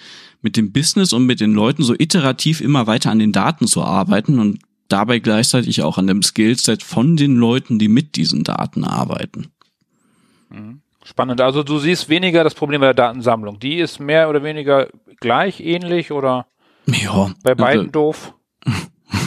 mit 0.42 0.58
dem 0.58 0.72
Business 0.72 1.14
und 1.14 1.26
mit 1.26 1.40
den 1.40 1.54
Leuten 1.54 1.84
so 1.84 1.94
iterativ 1.94 2.62
immer 2.62 2.88
weiter 2.88 3.12
an 3.12 3.20
den 3.20 3.32
Daten 3.32 3.68
zu 3.68 3.84
arbeiten 3.84 4.40
und 4.40 4.60
dabei 4.88 5.20
gleichzeitig 5.20 5.82
auch 5.82 5.98
an 5.98 6.08
dem 6.08 6.24
Skillset 6.24 6.84
von 6.84 7.18
den 7.18 7.36
Leuten, 7.36 7.80
die 7.80 7.88
mit 7.88 8.16
diesen 8.16 8.44
Daten 8.44 8.84
arbeiten. 8.84 9.48
Spannend. 11.04 11.40
Also 11.40 11.62
du 11.62 11.78
siehst 11.78 12.10
weniger 12.10 12.44
das 12.44 12.56
Problem 12.56 12.82
bei 12.82 12.88
der 12.88 12.94
Datensammlung. 12.96 13.60
Die 13.60 13.76
ist 13.76 14.00
mehr 14.00 14.30
oder 14.30 14.44
weniger 14.44 14.88
gleich, 15.20 15.60
ähnlich 15.60 16.12
oder 16.12 16.48
Ja, 16.88 17.32
bei 17.44 17.54
beiden 17.54 17.88
äh, 17.88 17.92
doof? 17.92 18.34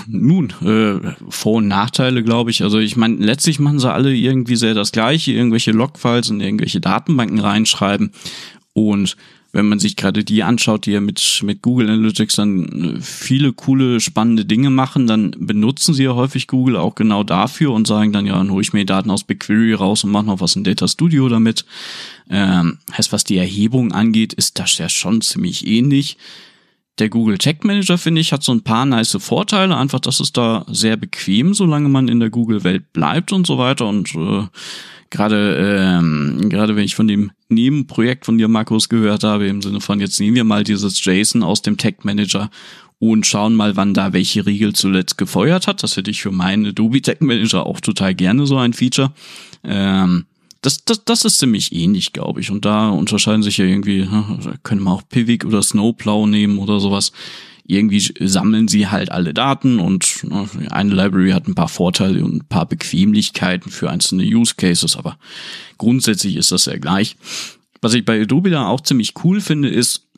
Nun, 0.08 0.52
äh, 0.62 1.12
Vor- 1.28 1.58
und 1.58 1.68
Nachteile, 1.68 2.22
glaube 2.24 2.50
ich. 2.50 2.62
Also 2.62 2.78
ich 2.78 2.96
meine, 2.96 3.16
letztlich 3.16 3.60
machen 3.60 3.78
sie 3.78 3.92
alle 3.92 4.12
irgendwie 4.12 4.56
sehr 4.56 4.74
das 4.74 4.90
Gleiche, 4.90 5.32
irgendwelche 5.32 5.70
Logfiles 5.70 6.30
in 6.30 6.40
irgendwelche 6.40 6.80
Datenbanken 6.80 7.38
reinschreiben. 7.38 8.12
Und 8.72 9.16
wenn 9.52 9.68
man 9.68 9.78
sich 9.78 9.96
gerade 9.96 10.24
die 10.24 10.42
anschaut, 10.42 10.84
die 10.84 10.92
ja 10.92 11.00
mit, 11.00 11.40
mit 11.42 11.62
Google 11.62 11.88
Analytics 11.88 12.36
dann 12.36 12.96
äh, 12.96 13.00
viele 13.00 13.52
coole, 13.52 14.00
spannende 14.00 14.44
Dinge 14.44 14.70
machen, 14.70 15.06
dann 15.06 15.34
benutzen 15.38 15.94
sie 15.94 16.04
ja 16.04 16.14
häufig 16.14 16.46
Google 16.46 16.76
auch 16.76 16.94
genau 16.94 17.24
dafür 17.24 17.72
und 17.72 17.86
sagen 17.86 18.12
dann, 18.12 18.26
ja, 18.26 18.36
dann 18.36 18.50
hole 18.50 18.62
ich 18.62 18.72
mir 18.72 18.84
Daten 18.84 19.10
aus 19.10 19.24
BigQuery 19.24 19.74
raus 19.74 20.04
und 20.04 20.10
mache 20.10 20.26
noch 20.26 20.40
was 20.40 20.56
in 20.56 20.64
Data 20.64 20.86
Studio 20.86 21.28
damit. 21.28 21.64
Ähm, 22.28 22.78
heißt, 22.96 23.12
was 23.12 23.24
die 23.24 23.38
Erhebung 23.38 23.92
angeht, 23.92 24.34
ist 24.34 24.58
das 24.58 24.76
ja 24.76 24.88
schon 24.88 25.22
ziemlich 25.22 25.66
ähnlich. 25.66 26.18
Der 26.98 27.08
Google 27.08 27.38
Tag 27.38 27.64
Manager, 27.64 27.98
finde 27.98 28.20
ich, 28.20 28.32
hat 28.32 28.42
so 28.42 28.52
ein 28.52 28.62
paar 28.62 28.86
nice 28.86 29.16
Vorteile. 29.20 29.76
Einfach, 29.76 30.00
dass 30.00 30.20
es 30.20 30.32
da 30.32 30.64
sehr 30.68 30.96
bequem, 30.96 31.54
solange 31.54 31.88
man 31.88 32.08
in 32.08 32.20
der 32.20 32.30
Google-Welt 32.30 32.92
bleibt 32.92 33.32
und 33.32 33.46
so 33.46 33.58
weiter. 33.58 33.86
Und 33.86 34.14
äh, 34.14 34.46
gerade 35.10 35.56
ähm, 35.56 36.48
gerade 36.48 36.76
wenn 36.76 36.84
ich 36.84 36.94
von 36.94 37.08
dem 37.08 37.30
Nebenprojekt 37.48 38.26
von 38.26 38.38
dir, 38.38 38.48
Markus, 38.48 38.88
gehört 38.88 39.24
habe, 39.24 39.46
im 39.46 39.62
Sinne 39.62 39.80
von, 39.80 40.00
jetzt 40.00 40.18
nehmen 40.20 40.36
wir 40.36 40.44
mal 40.44 40.64
dieses 40.64 41.04
JSON 41.04 41.42
aus 41.42 41.62
dem 41.62 41.76
Tag 41.76 42.04
Manager 42.04 42.50
und 42.98 43.26
schauen 43.26 43.54
mal, 43.54 43.76
wann 43.76 43.94
da 43.94 44.12
welche 44.12 44.44
Riegel 44.44 44.72
zuletzt 44.72 45.18
gefeuert 45.18 45.66
hat. 45.66 45.82
Das 45.82 45.96
hätte 45.96 46.10
ich 46.10 46.20
für 46.20 46.32
meinen 46.32 46.66
Adobe 46.66 47.00
Tag 47.00 47.22
Manager 47.22 47.64
auch 47.64 47.80
total 47.80 48.14
gerne, 48.14 48.46
so 48.46 48.56
ein 48.58 48.72
Feature. 48.72 49.12
Ähm, 49.62 50.26
das, 50.60 50.84
das, 50.84 51.04
das 51.04 51.24
ist 51.24 51.38
ziemlich 51.38 51.72
ähnlich, 51.72 52.12
glaube 52.12 52.40
ich. 52.40 52.50
Und 52.50 52.64
da 52.64 52.90
unterscheiden 52.90 53.42
sich 53.42 53.58
ja 53.58 53.64
irgendwie, 53.64 54.02
da 54.06 54.54
können 54.62 54.82
wir 54.82 54.92
auch 54.92 55.08
Pivik 55.08 55.44
oder 55.44 55.62
Snowplow 55.62 56.26
nehmen 56.26 56.58
oder 56.58 56.80
sowas. 56.80 57.12
Irgendwie 57.64 58.00
sammeln 58.26 58.66
sie 58.66 58.88
halt 58.88 59.12
alle 59.12 59.34
Daten 59.34 59.78
und 59.78 60.24
ne, 60.24 60.48
eine 60.70 60.94
Library 60.94 61.32
hat 61.32 61.46
ein 61.46 61.54
paar 61.54 61.68
Vorteile 61.68 62.24
und 62.24 62.34
ein 62.34 62.48
paar 62.48 62.66
Bequemlichkeiten 62.66 63.70
für 63.70 63.90
einzelne 63.90 64.24
Use 64.24 64.54
Cases, 64.56 64.96
aber 64.96 65.18
grundsätzlich 65.76 66.36
ist 66.36 66.50
das 66.50 66.64
ja 66.64 66.78
gleich. 66.78 67.16
Was 67.82 67.92
ich 67.92 68.06
bei 68.06 68.22
Adobe 68.22 68.48
da 68.48 68.66
auch 68.68 68.80
ziemlich 68.80 69.12
cool 69.22 69.42
finde, 69.42 69.68
ist, 69.68 70.08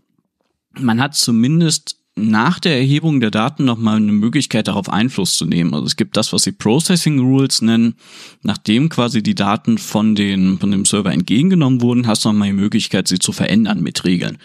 man 0.79 1.01
hat 1.01 1.17
zumindest 1.17 2.00
nach 2.29 2.59
der 2.59 2.77
Erhebung 2.77 3.21
der 3.21 3.31
Daten 3.31 3.65
nochmal 3.65 3.97
eine 3.97 4.13
Möglichkeit, 4.13 4.69
darauf 4.69 4.89
Einfluss 4.89 5.37
zu 5.37 5.47
nehmen. 5.47 5.75
Also 5.75 5.87
es 5.87 5.97
gibt 5.97 6.17
das, 6.17 6.33
was 6.33 6.43
sie 6.43 6.53
Processing 6.53 7.19
Rules 7.21 7.63
nennen. 7.63 7.95
Nachdem 8.43 8.89
quasi 8.89 9.23
die 9.23 9.35
Daten 9.35 9.79
von, 9.79 10.15
den, 10.15 10.59
von 10.59 10.71
dem 10.71 10.85
Server 10.85 11.13
entgegengenommen 11.13 11.81
wurden, 11.81 12.07
hast 12.07 12.25
du 12.25 12.29
nochmal 12.31 12.49
die 12.49 12.55
Möglichkeit, 12.55 13.09
sie 13.09 13.19
zu 13.19 13.33
verändern 13.33 13.83
mit 13.83 14.05
Regeln. 14.05 14.39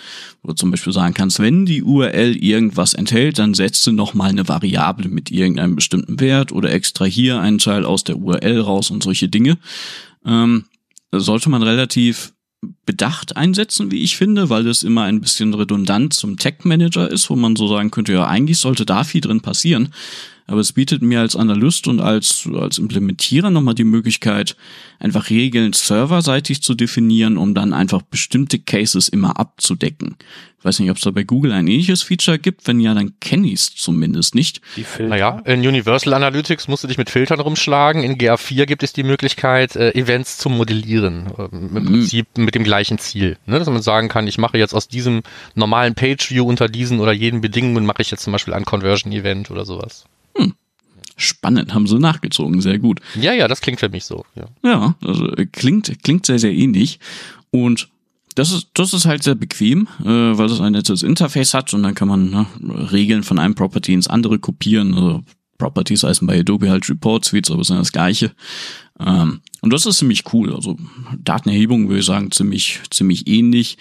Wo 0.43 0.49
du 0.49 0.53
zum 0.53 0.71
Beispiel 0.71 0.93
sagen 0.93 1.13
kannst, 1.13 1.39
wenn 1.39 1.65
die 1.65 1.83
URL 1.83 2.35
irgendwas 2.35 2.93
enthält, 2.93 3.39
dann 3.39 3.53
setzt 3.53 3.85
du 3.87 3.91
nochmal 3.91 4.29
eine 4.29 4.47
Variable 4.47 5.09
mit 5.09 5.31
irgendeinem 5.31 5.75
bestimmten 5.75 6.19
Wert 6.19 6.51
oder 6.51 6.71
extrahier 6.71 7.39
einen 7.39 7.57
Teil 7.57 7.85
aus 7.85 8.03
der 8.03 8.17
URL 8.17 8.59
raus 8.61 8.91
und 8.91 9.03
solche 9.03 9.29
Dinge. 9.29 9.57
Ähm, 10.25 10.65
sollte 11.11 11.49
man 11.49 11.63
relativ 11.63 12.34
bedacht 12.85 13.35
einsetzen, 13.35 13.91
wie 13.91 14.03
ich 14.03 14.17
finde, 14.17 14.49
weil 14.49 14.67
es 14.67 14.83
immer 14.83 15.03
ein 15.03 15.21
bisschen 15.21 15.53
redundant 15.53 16.13
zum 16.13 16.37
Tag 16.37 16.65
Manager 16.65 17.09
ist, 17.09 17.29
wo 17.29 17.35
man 17.35 17.55
so 17.55 17.67
sagen 17.67 17.91
könnte, 17.91 18.13
ja, 18.13 18.25
eigentlich 18.25 18.59
sollte 18.59 18.85
da 18.85 19.03
viel 19.03 19.21
drin 19.21 19.41
passieren. 19.41 19.93
Aber 20.47 20.59
es 20.61 20.73
bietet 20.73 21.01
mir 21.01 21.21
als 21.21 21.35
Analyst 21.35 21.87
und 21.87 21.99
als, 21.99 22.47
als 22.53 22.77
Implementierer 22.77 23.49
nochmal 23.49 23.73
die 23.73 23.83
Möglichkeit, 23.83 24.55
einfach 24.99 25.29
Regeln 25.31 25.73
serverseitig 25.73 26.61
zu 26.61 26.75
definieren, 26.75 27.37
um 27.37 27.55
dann 27.55 27.73
einfach 27.73 28.03
bestimmte 28.03 28.59
Cases 28.59 29.09
immer 29.09 29.39
abzudecken. 29.39 30.17
Ich 30.59 30.65
weiß 30.65 30.79
nicht, 30.79 30.89
ob 30.89 30.97
es 30.97 31.03
da 31.03 31.11
bei 31.11 31.23
Google 31.23 31.51
ein 31.51 31.67
ähnliches 31.67 32.01
Feature 32.03 32.39
gibt. 32.39 32.67
Wenn 32.67 32.79
ja, 32.79 32.93
dann 32.93 33.19
kenne 33.19 33.47
ich 33.47 33.53
es 33.53 33.75
zumindest 33.75 34.33
nicht. 34.35 34.61
Naja, 35.09 35.39
in 35.45 35.59
Universal 35.59 36.13
Analytics 36.13 36.67
musst 36.67 36.83
du 36.83 36.87
dich 36.87 36.97
mit 36.97 37.09
Filtern 37.09 37.39
rumschlagen. 37.39 38.03
In 38.03 38.17
GA4 38.17 38.65
gibt 38.65 38.81
es 38.83 38.91
die 38.93 39.03
Möglichkeit, 39.03 39.75
äh, 39.75 39.91
Events 39.93 40.37
zu 40.37 40.49
modellieren. 40.49 41.27
Äh, 41.37 41.45
Im 41.51 41.69
Mhm. 41.73 41.85
Prinzip 41.85 42.37
mit 42.37 42.55
dem 42.55 42.63
gleichen 42.63 42.97
Ziel. 42.97 43.37
Ne? 43.45 43.59
Dass 43.59 43.67
man 43.69 43.81
sagen 43.81 44.09
kann, 44.09 44.27
ich 44.27 44.37
mache 44.39 44.57
jetzt 44.57 44.73
aus 44.73 44.87
diesem 44.87 45.21
normalen 45.55 45.93
Page-View 45.95 46.43
unter 46.43 46.67
diesen 46.67 46.99
oder 46.99 47.13
jeden 47.13 47.41
Bedingungen 47.41 47.85
mache 47.85 48.01
ich 48.01 48.09
jetzt 48.11 48.23
zum 48.23 48.33
Beispiel 48.33 48.53
ein 48.55 48.65
Conversion-Event 48.65 49.51
oder 49.51 49.65
sowas. 49.65 50.05
Spannend, 51.15 51.73
haben 51.73 51.87
sie 51.87 51.97
nachgezogen, 51.97 52.61
sehr 52.61 52.79
gut. 52.79 52.99
Ja, 53.19 53.33
ja, 53.33 53.47
das 53.47 53.61
klingt 53.61 53.79
für 53.79 53.89
mich 53.89 54.05
so. 54.05 54.25
Ja. 54.35 54.47
Ja, 54.63 54.95
also 55.01 55.31
äh, 55.35 55.45
klingt, 55.45 56.03
klingt 56.03 56.25
sehr, 56.25 56.39
sehr 56.39 56.53
ähnlich. 56.53 56.99
Und 57.51 57.89
das 58.35 58.51
ist, 58.51 58.67
das 58.73 58.93
ist 58.93 59.05
halt 59.05 59.23
sehr 59.23 59.35
bequem, 59.35 59.87
äh, 60.01 60.05
weil 60.05 60.47
es 60.47 60.59
ein 60.59 60.73
nettes 60.73 61.03
Interface 61.03 61.53
hat 61.53 61.73
und 61.73 61.83
dann 61.83 61.95
kann 61.95 62.09
man 62.09 62.29
ne, 62.29 62.45
Regeln 62.91 63.23
von 63.23 63.39
einem 63.39 63.55
Property 63.55 63.93
ins 63.93 64.07
andere 64.07 64.39
kopieren. 64.39 64.93
Also 64.93 65.23
Properties 65.57 66.03
heißen 66.03 66.27
bei 66.27 66.39
Adobe 66.39 66.69
halt 66.69 66.89
Report 66.89 67.23
Suites, 67.23 67.49
aber 67.49 67.63
sind 67.63 67.77
das 67.77 67.93
gleiche. 67.93 68.31
Ähm, 68.99 69.41
und 69.61 69.71
das 69.71 69.85
ist 69.85 69.99
ziemlich 69.99 70.33
cool. 70.33 70.53
Also 70.53 70.77
Datenerhebung 71.17 71.87
würde 71.87 71.99
ich 71.99 72.05
sagen 72.05 72.31
ziemlich, 72.31 72.81
ziemlich 72.91 73.27
ähnlich. 73.27 73.77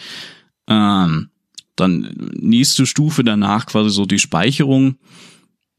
Ähm, 0.68 1.30
dann 1.76 2.30
nächste 2.34 2.86
Stufe 2.86 3.24
danach 3.24 3.66
quasi 3.66 3.90
so 3.90 4.06
die 4.06 4.20
Speicherung. 4.20 4.96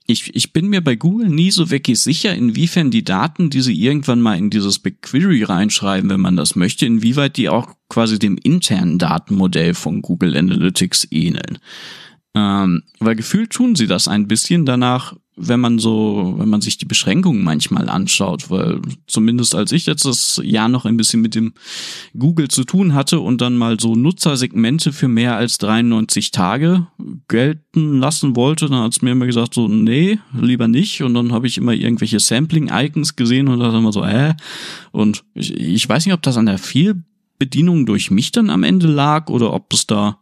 Ich, 0.08 0.36
ich 0.36 0.54
bin 0.54 0.68
mir 0.68 0.82
bei 0.82 0.96
Google 0.96 1.30
nie 1.30 1.50
so 1.50 1.72
wirklich 1.72 2.00
sicher, 2.00 2.36
inwiefern 2.36 2.92
die 2.92 3.04
Daten, 3.04 3.50
die 3.50 3.62
sie 3.62 3.74
irgendwann 3.74 4.22
mal 4.22 4.38
in 4.38 4.52
dieses 4.52 4.78
BigQuery 4.78 5.44
reinschreiben, 5.44 6.10
wenn 6.12 6.22
man 6.22 6.38
das 6.38 6.56
möchte, 6.56 6.86
inwieweit 6.86 7.38
die 7.38 7.50
auch 7.50 7.74
quasi 7.90 8.20
dem 8.20 8.38
internen 8.38 9.00
Datenmodell 9.00 9.74
von 9.74 10.04
Google 10.04 10.38
Analytics 10.38 11.08
ähneln. 11.10 11.58
Ähm, 12.36 12.84
weil 13.00 13.16
gefühlt 13.16 13.52
tun 13.52 13.76
sie 13.76 13.88
das 13.88 14.08
ein 14.08 14.28
bisschen 14.28 14.66
danach, 14.66 15.16
wenn 15.38 15.60
man 15.60 15.80
so, 15.80 16.36
wenn 16.38 16.50
man 16.50 16.62
sich 16.62 16.78
die 16.78 16.86
Beschränkungen 16.86 17.44
manchmal 17.44 17.90
anschaut, 17.90 18.50
weil 18.50 18.82
zumindest 19.06 19.54
als 19.54 19.72
ich 19.74 19.86
letztes 19.86 20.40
Jahr 20.44 20.70
noch 20.70 20.86
ein 20.86 20.96
bisschen 20.96 21.22
mit 21.22 21.36
dem 21.36 21.54
Google 22.18 22.48
zu 22.48 22.64
tun 22.64 22.94
hatte 22.94 23.20
und 23.20 23.42
dann 23.42 23.58
mal 23.58 23.78
so 23.80 23.96
Nutzersegmente 23.96 24.94
für 24.94 25.10
mehr 25.10 25.36
als 25.36 25.58
93 25.58 26.32
Tage 26.32 26.88
gelten 27.28 28.00
lassen 28.00 28.36
wollte, 28.36 28.70
dann 28.70 28.84
hat 28.84 28.94
es 28.94 29.02
mir 29.02 29.12
immer 29.12 29.26
gesagt 29.26 29.54
so, 29.54 29.68
nee, 29.68 30.20
lieber 30.40 30.70
nicht. 30.70 31.02
Und 31.04 31.14
dann 31.14 31.34
habe 31.34 31.48
ich 31.48 31.58
immer 31.58 31.74
irgendwelche 31.74 32.20
Sampling-Icons 32.20 33.18
gesehen 33.18 33.50
und 33.50 33.60
dann 33.60 33.76
immer 33.76 33.92
so, 33.92 34.04
äh. 34.04 34.36
Und 34.92 35.26
ich, 35.34 35.54
ich 35.54 35.90
weiß 35.90 36.06
nicht, 36.06 36.14
ob 36.14 36.22
das 36.22 36.38
an 36.38 36.46
der 36.46 36.60
Fehlbedienung 36.60 37.86
durch 37.86 38.10
mich 38.10 38.32
dann 38.32 38.50
am 38.50 38.64
Ende 38.64 38.88
lag 38.88 39.30
oder 39.30 39.54
ob 39.54 39.74
es 39.74 39.86
da 39.86 40.18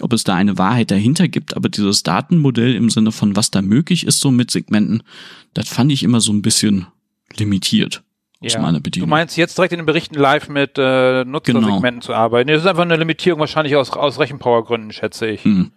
ob 0.00 0.12
es 0.12 0.24
da 0.24 0.34
eine 0.34 0.58
Wahrheit 0.58 0.90
dahinter 0.90 1.28
gibt, 1.28 1.56
aber 1.56 1.68
dieses 1.68 2.02
Datenmodell 2.02 2.74
im 2.74 2.90
Sinne 2.90 3.12
von 3.12 3.36
was 3.36 3.50
da 3.50 3.62
möglich 3.62 4.06
ist, 4.06 4.20
so 4.20 4.30
mit 4.30 4.50
Segmenten, 4.50 5.02
das 5.54 5.68
fand 5.68 5.92
ich 5.92 6.02
immer 6.02 6.20
so 6.20 6.32
ein 6.32 6.42
bisschen 6.42 6.86
limitiert 7.36 8.02
aus 8.44 8.52
Ja. 8.54 8.72
Du 8.80 9.06
meinst 9.06 9.36
jetzt 9.36 9.56
direkt 9.56 9.72
in 9.72 9.78
den 9.78 9.86
Berichten 9.86 10.14
live 10.14 10.48
mit 10.48 10.78
äh, 10.78 11.24
Nutzersegmenten 11.24 11.82
Genau. 11.82 12.00
zu 12.00 12.14
arbeiten. 12.14 12.46
Nee, 12.48 12.52
das 12.54 12.62
ist 12.62 12.68
einfach 12.68 12.82
eine 12.82 12.96
Limitierung 12.96 13.40
wahrscheinlich 13.40 13.76
aus, 13.76 13.90
aus 13.92 14.18
Rechenpowergründen, 14.18 14.92
schätze 14.92 15.26
ich. 15.26 15.42
Hm. 15.44 15.72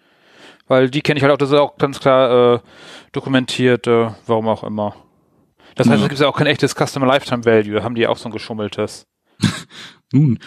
Weil 0.68 0.90
die 0.90 1.02
kenne 1.02 1.18
ich 1.18 1.24
halt 1.24 1.34
auch, 1.34 1.38
das 1.38 1.50
ist 1.50 1.58
auch 1.58 1.78
ganz 1.78 2.00
klar 2.00 2.56
äh, 2.56 2.60
dokumentiert, 3.14 3.88
äh, 3.88 4.10
warum 4.28 4.48
auch 4.48 4.64
immer. 4.64 4.96
Das 5.76 5.88
heißt, 5.88 6.00
Ja. 6.00 6.04
es 6.06 6.10
gibt 6.10 6.22
ja 6.22 6.28
auch 6.28 6.36
kein 6.38 6.48
echtes 6.48 6.76
Customer 6.76 7.08
Lifetime 7.08 7.46
Value, 7.46 7.82
haben 7.82 7.96
die 7.96 8.06
auch 8.08 8.18
so 8.18 8.28
ein 8.30 8.32
geschummeltes. 8.34 9.08
Nun, 10.14 10.40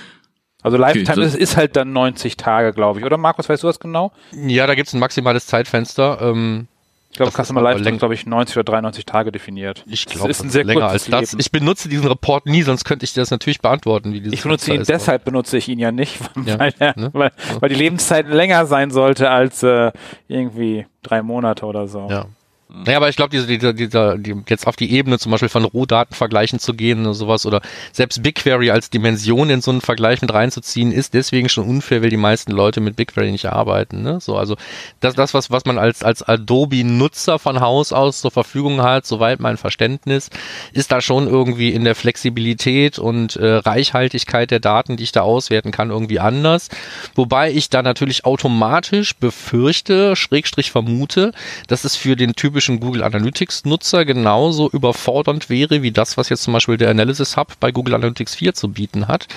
Also 0.62 0.76
Lifetime 0.76 1.16
das- 1.24 1.34
ist, 1.34 1.36
ist 1.36 1.56
halt 1.56 1.76
dann 1.76 1.92
90 1.92 2.36
Tage, 2.36 2.72
glaube 2.72 3.00
ich. 3.00 3.04
Oder 3.04 3.18
Markus, 3.18 3.48
weißt 3.48 3.62
du 3.62 3.66
das 3.66 3.80
genau? 3.80 4.12
Ja, 4.32 4.66
da 4.66 4.74
gibt's 4.74 4.92
ein 4.92 5.00
maximales 5.00 5.46
Zeitfenster. 5.46 6.18
Ähm, 6.22 6.68
Ich 7.10 7.16
glaube, 7.18 7.30
Das 7.30 7.38
ist 7.40 7.44
Customer 7.46 7.60
Lifetime 7.62 7.96
ist, 7.96 7.98
glaube 7.98 8.14
ich, 8.14 8.24
90 8.26 8.56
oder 8.56 8.64
93 8.64 9.04
Tage 9.04 9.32
definiert. 9.32 9.84
ich 9.86 10.04
Das 10.06 10.14
glaube, 10.14 10.30
ist 10.30 10.42
ein 10.42 10.48
sehr 10.50 10.64
länger 10.64 10.86
als 10.88 11.04
das. 11.06 11.32
Leben. 11.32 11.40
Ich 11.40 11.50
benutze 11.52 11.88
diesen 11.90 12.06
Report 12.06 12.46
nie, 12.46 12.62
sonst 12.62 12.84
könnte 12.84 13.04
ich 13.04 13.12
dir 13.12 13.20
das 13.20 13.30
natürlich 13.30 13.60
beantworten, 13.60 14.12
wie 14.14 14.18
Ich 14.32 14.42
benutze 14.42 14.66
Fenster 14.66 14.74
ihn, 14.74 14.80
ist. 14.82 14.88
deshalb 14.88 15.24
benutze 15.24 15.58
ich 15.58 15.68
ihn 15.68 15.78
ja 15.78 15.92
nicht, 15.92 16.18
Ja, 16.46 16.58
weil, 16.58 16.72
er, 16.78 16.98
ne? 16.98 17.10
weil, 17.12 17.32
weil 17.60 17.68
die 17.68 17.74
Lebenszeit 17.74 18.28
länger 18.28 18.64
sein 18.66 18.90
sollte 18.90 19.28
als 19.30 19.62
äh, 19.62 19.92
irgendwie 20.28 20.86
drei 21.02 21.22
Monate 21.22 21.66
oder 21.66 21.86
so. 21.88 22.06
Ja. 22.08 22.26
Naja, 22.74 22.96
aber 22.96 23.10
ich 23.10 23.16
glaube, 23.16 23.30
diese, 23.30 23.46
diese, 23.46 23.74
dieser, 23.74 24.16
die, 24.16 24.34
jetzt 24.48 24.66
auf 24.66 24.76
die 24.76 24.92
Ebene 24.92 25.18
zum 25.18 25.30
Beispiel 25.30 25.50
von 25.50 25.64
Rohdatenvergleichen 25.64 26.58
zu 26.58 26.72
gehen 26.72 27.02
oder 27.02 27.12
sowas 27.12 27.44
oder 27.44 27.60
selbst 27.92 28.22
BigQuery 28.22 28.70
als 28.70 28.88
Dimension 28.88 29.50
in 29.50 29.60
so 29.60 29.70
einen 29.70 29.82
Vergleich 29.82 30.22
mit 30.22 30.32
reinzuziehen, 30.32 30.90
ist 30.90 31.12
deswegen 31.12 31.50
schon 31.50 31.68
unfair, 31.68 32.02
weil 32.02 32.08
die 32.08 32.16
meisten 32.16 32.50
Leute 32.50 32.80
mit 32.80 32.96
BigQuery 32.96 33.30
nicht 33.30 33.44
arbeiten. 33.44 34.02
Ne? 34.02 34.20
So, 34.20 34.36
also 34.36 34.56
das, 35.00 35.14
das 35.14 35.34
was, 35.34 35.50
was 35.50 35.66
man 35.66 35.76
als, 35.76 36.02
als 36.02 36.22
Adobe-Nutzer 36.22 37.38
von 37.38 37.60
Haus 37.60 37.92
aus 37.92 38.22
zur 38.22 38.30
Verfügung 38.30 38.80
hat, 38.80 39.04
soweit 39.04 39.38
mein 39.38 39.58
Verständnis, 39.58 40.30
ist 40.72 40.92
da 40.92 41.02
schon 41.02 41.28
irgendwie 41.28 41.72
in 41.72 41.84
der 41.84 41.94
Flexibilität 41.94 42.98
und 42.98 43.36
äh, 43.36 43.56
Reichhaltigkeit 43.56 44.50
der 44.50 44.60
Daten, 44.60 44.96
die 44.96 45.04
ich 45.04 45.12
da 45.12 45.20
auswerten 45.20 45.72
kann, 45.72 45.90
irgendwie 45.90 46.20
anders. 46.20 46.70
Wobei 47.14 47.52
ich 47.52 47.68
da 47.68 47.82
natürlich 47.82 48.24
automatisch 48.24 49.14
befürchte, 49.14 50.16
Schrägstrich 50.16 50.70
vermute, 50.70 51.32
dass 51.66 51.84
es 51.84 51.96
für 51.96 52.16
den 52.16 52.34
typischen 52.34 52.61
Google 52.68 53.02
Analytics 53.02 53.64
Nutzer 53.64 54.04
genauso 54.04 54.70
überfordernd 54.70 55.48
wäre, 55.50 55.82
wie 55.82 55.92
das, 55.92 56.16
was 56.16 56.28
jetzt 56.28 56.42
zum 56.42 56.52
Beispiel 56.52 56.76
der 56.76 56.90
Analysis 56.90 57.36
Hub 57.36 57.54
bei 57.60 57.72
Google 57.72 57.94
Analytics 57.94 58.34
4 58.34 58.54
zu 58.54 58.68
bieten 58.68 59.08
hat. 59.08 59.28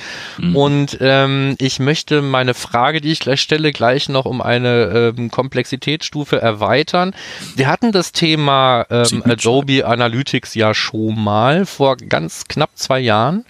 Und 0.53 0.97
ähm, 1.01 1.55
ich 1.59 1.79
möchte 1.79 2.21
meine 2.21 2.53
Frage, 2.53 3.01
die 3.01 3.11
ich 3.11 3.19
gleich 3.19 3.41
stelle, 3.41 3.71
gleich 3.71 4.09
noch 4.09 4.25
um 4.25 4.41
eine 4.41 5.13
ähm, 5.17 5.31
Komplexitätsstufe 5.31 6.41
erweitern. 6.41 7.13
Wir 7.55 7.67
hatten 7.67 7.91
das 7.91 8.11
Thema 8.11 8.85
ähm, 8.89 9.23
Adobe 9.25 9.85
Analytics 9.85 10.55
ja 10.55 10.73
schon 10.73 11.21
mal 11.21 11.65
vor 11.65 11.97
ganz 11.97 12.45
knapp 12.47 12.71
zwei 12.75 12.99
Jahren, 12.99 13.45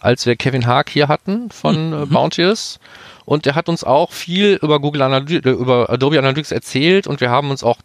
als 0.00 0.26
wir 0.26 0.36
Kevin 0.36 0.66
Haag 0.66 0.90
hier 0.90 1.08
hatten 1.08 1.50
von 1.50 1.92
äh, 1.92 2.06
Bounteous. 2.06 2.78
Und 3.24 3.44
der 3.44 3.54
hat 3.54 3.68
uns 3.68 3.84
auch 3.84 4.12
viel 4.12 4.58
über 4.62 4.80
Google 4.80 5.02
Analytics, 5.02 5.46
über 5.46 5.90
Adobe 5.90 6.18
Analytics 6.18 6.50
erzählt 6.50 7.06
und 7.06 7.20
wir 7.20 7.28
haben 7.28 7.50
uns 7.50 7.62
auch 7.62 7.76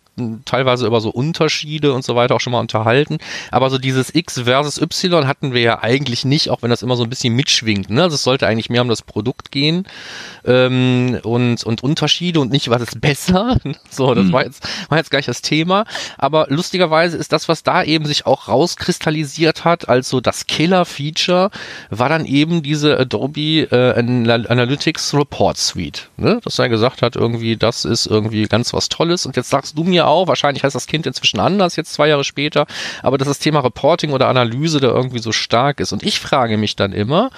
teilweise 0.45 0.85
über 0.85 1.01
so 1.01 1.09
Unterschiede 1.09 1.93
und 1.93 2.03
so 2.03 2.15
weiter 2.15 2.35
auch 2.35 2.39
schon 2.41 2.51
mal 2.53 2.59
unterhalten. 2.59 3.17
Aber 3.51 3.69
so 3.69 3.77
dieses 3.77 4.13
X 4.13 4.41
versus 4.41 4.79
Y 4.79 5.27
hatten 5.27 5.53
wir 5.53 5.61
ja 5.61 5.81
eigentlich 5.81 6.23
nicht, 6.25 6.49
auch 6.49 6.61
wenn 6.61 6.69
das 6.69 6.81
immer 6.83 6.95
so 6.95 7.03
ein 7.03 7.09
bisschen 7.09 7.33
mitschwingt. 7.35 7.89
Ne? 7.89 8.03
Also 8.03 8.15
es 8.15 8.23
sollte 8.23 8.45
eigentlich 8.47 8.69
mehr 8.69 8.81
um 8.83 8.89
das 8.89 9.01
Produkt 9.01 9.51
gehen 9.51 9.87
ähm, 10.45 11.19
und, 11.23 11.63
und 11.63 11.83
Unterschiede 11.83 12.39
und 12.39 12.51
nicht, 12.51 12.69
was 12.69 12.81
ist 12.81 13.01
besser. 13.01 13.57
So, 13.89 14.13
das 14.15 14.25
Mhm. 14.25 14.31
war 14.33 14.43
jetzt, 14.45 14.63
war 14.89 14.97
jetzt 14.97 15.11
gleich 15.11 15.25
das 15.27 15.41
Thema. 15.41 15.85
Aber 16.17 16.47
lustigerweise 16.49 17.15
ist 17.17 17.31
das, 17.31 17.47
was 17.47 17.63
da 17.63 17.83
eben 17.83 18.05
sich 18.05 18.25
auch 18.25 18.47
rauskristallisiert 18.47 19.65
hat, 19.65 19.87
als 19.89 20.09
so 20.09 20.19
das 20.19 20.47
Killer-Feature, 20.47 21.51
war 21.89 22.09
dann 22.09 22.25
eben 22.25 22.63
diese 22.63 22.99
Adobe 22.99 23.67
äh, 23.71 23.93
Anal- 23.99 24.47
Analytics 24.47 25.13
Report 25.13 25.57
Suite. 25.57 26.09
Ne? 26.17 26.39
Dass 26.43 26.57
er 26.59 26.69
gesagt 26.69 27.01
hat, 27.01 27.15
irgendwie, 27.15 27.55
das 27.55 27.85
ist 27.85 28.05
irgendwie 28.07 28.43
ganz 28.47 28.73
was 28.73 28.89
Tolles. 28.89 29.25
Und 29.25 29.35
jetzt 29.35 29.49
sagst 29.49 29.77
du 29.77 29.83
mir 29.83 30.02
auch, 30.05 30.27
wahrscheinlich 30.27 30.63
heißt 30.63 30.75
das 30.75 30.87
Kind 30.87 31.05
inzwischen 31.05 31.39
anders, 31.39 31.75
jetzt 31.75 31.93
zwei 31.93 32.07
Jahre 32.07 32.23
später, 32.23 32.65
aber 33.01 33.17
dass 33.17 33.27
das 33.27 33.39
Thema 33.39 33.59
Reporting 33.61 34.11
oder 34.11 34.27
Analyse 34.27 34.79
da 34.79 34.87
irgendwie 34.87 35.19
so 35.19 35.31
stark 35.31 35.79
ist. 35.79 35.91
Und 35.93 36.03
ich 36.03 36.19
frage 36.19 36.57
mich 36.57 36.75
dann 36.75 36.93
immer, 36.93 37.31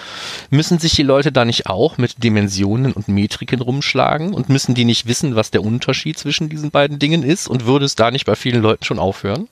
müssen 0.49 0.79
sich 0.79 0.93
die 0.93 1.03
Leute 1.03 1.31
da 1.31 1.45
nicht 1.45 1.67
auch 1.67 1.97
mit 1.97 2.23
Dimensionen 2.23 2.93
und 2.93 3.07
Metriken 3.07 3.61
rumschlagen 3.61 4.33
und 4.33 4.49
müssen 4.49 4.75
die 4.75 4.85
nicht 4.85 5.07
wissen, 5.07 5.35
was 5.35 5.51
der 5.51 5.63
Unterschied 5.63 6.17
zwischen 6.17 6.49
diesen 6.49 6.71
beiden 6.71 6.99
Dingen 6.99 7.23
ist 7.23 7.47
und 7.47 7.65
würde 7.65 7.85
es 7.85 7.95
da 7.95 8.11
nicht 8.11 8.25
bei 8.25 8.35
vielen 8.35 8.61
Leuten 8.61 8.83
schon 8.83 8.99
aufhören? 8.99 9.47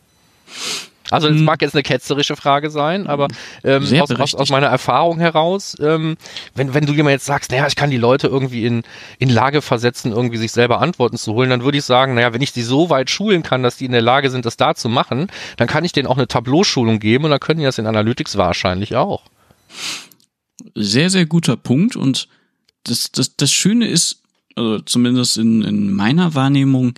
Also 1.13 1.29
das 1.29 1.37
Hm. 1.37 1.45
mag 1.45 1.61
jetzt 1.61 1.75
eine 1.75 1.83
ketzerische 1.83 2.35
Frage 2.35 2.69
sein, 2.69 3.07
aber 3.07 3.27
ähm, 3.63 3.83
aus, 4.01 4.11
aus, 4.11 4.35
aus 4.35 4.49
meiner 4.49 4.67
Erfahrung 4.67 5.19
heraus, 5.19 5.75
ähm, 5.79 6.17
wenn, 6.55 6.73
wenn 6.73 6.85
du 6.85 6.93
jemand 6.93 7.13
jetzt 7.13 7.25
sagst, 7.25 7.51
naja, 7.51 7.67
ich 7.67 7.75
kann 7.75 7.91
die 7.91 7.97
Leute 7.97 8.27
irgendwie 8.27 8.65
in, 8.65 8.83
in 9.19 9.29
Lage 9.29 9.61
versetzen, 9.61 10.11
irgendwie 10.11 10.37
sich 10.37 10.51
selber 10.51 10.81
Antworten 10.81 11.17
zu 11.17 11.33
holen, 11.33 11.49
dann 11.49 11.63
würde 11.63 11.77
ich 11.77 11.83
sagen, 11.85 12.15
naja, 12.15 12.33
wenn 12.33 12.41
ich 12.41 12.51
die 12.51 12.63
so 12.63 12.89
weit 12.89 13.09
schulen 13.09 13.43
kann, 13.43 13.63
dass 13.63 13.77
die 13.77 13.85
in 13.85 13.91
der 13.91 14.01
Lage 14.01 14.29
sind, 14.29 14.45
das 14.45 14.57
da 14.57 14.75
zu 14.75 14.89
machen, 14.89 15.27
dann 15.57 15.67
kann 15.67 15.85
ich 15.85 15.91
denen 15.91 16.07
auch 16.07 16.17
eine 16.17 16.27
Tableau-Schulung 16.27 16.99
geben 16.99 17.25
und 17.25 17.31
dann 17.31 17.39
können 17.39 17.59
die 17.59 17.65
das 17.65 17.77
in 17.77 17.85
Analytics 17.87 18.37
wahrscheinlich 18.37 18.95
auch. 18.95 19.23
sehr, 20.75 21.09
sehr 21.09 21.25
guter 21.25 21.57
Punkt. 21.57 21.95
Und 21.95 22.27
das, 22.83 23.11
das, 23.11 23.35
das 23.35 23.51
Schöne 23.51 23.87
ist, 23.87 24.21
also 24.55 24.79
zumindest 24.79 25.37
in, 25.37 25.61
in 25.63 25.93
meiner 25.93 26.35
Wahrnehmung, 26.35 26.93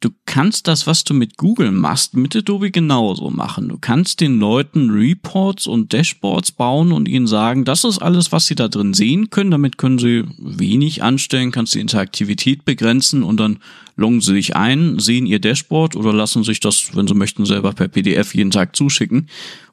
du 0.00 0.10
kannst 0.26 0.68
das, 0.68 0.86
was 0.86 1.02
du 1.02 1.12
mit 1.12 1.36
Google 1.36 1.72
machst, 1.72 2.14
mit 2.14 2.36
Adobe 2.36 2.70
genauso 2.70 3.30
machen. 3.30 3.68
Du 3.68 3.78
kannst 3.78 4.20
den 4.20 4.38
Leuten 4.38 4.90
Reports 4.90 5.66
und 5.66 5.92
Dashboards 5.92 6.52
bauen 6.52 6.92
und 6.92 7.08
ihnen 7.08 7.26
sagen, 7.26 7.64
das 7.64 7.84
ist 7.84 7.98
alles, 7.98 8.30
was 8.30 8.46
sie 8.46 8.54
da 8.54 8.68
drin 8.68 8.94
sehen 8.94 9.30
können. 9.30 9.50
Damit 9.50 9.76
können 9.76 9.98
sie 9.98 10.24
wenig 10.38 11.02
anstellen, 11.02 11.50
kannst 11.50 11.74
die 11.74 11.80
Interaktivität 11.80 12.64
begrenzen 12.64 13.22
und 13.24 13.40
dann 13.40 13.58
loggen 13.96 14.20
sie 14.20 14.34
sich 14.34 14.54
ein, 14.54 15.00
sehen 15.00 15.26
ihr 15.26 15.40
Dashboard 15.40 15.96
oder 15.96 16.12
lassen 16.12 16.44
sich 16.44 16.60
das, 16.60 16.94
wenn 16.94 17.08
sie 17.08 17.14
möchten, 17.14 17.44
selber 17.44 17.72
per 17.72 17.88
PDF 17.88 18.34
jeden 18.34 18.52
Tag 18.52 18.76
zuschicken 18.76 19.28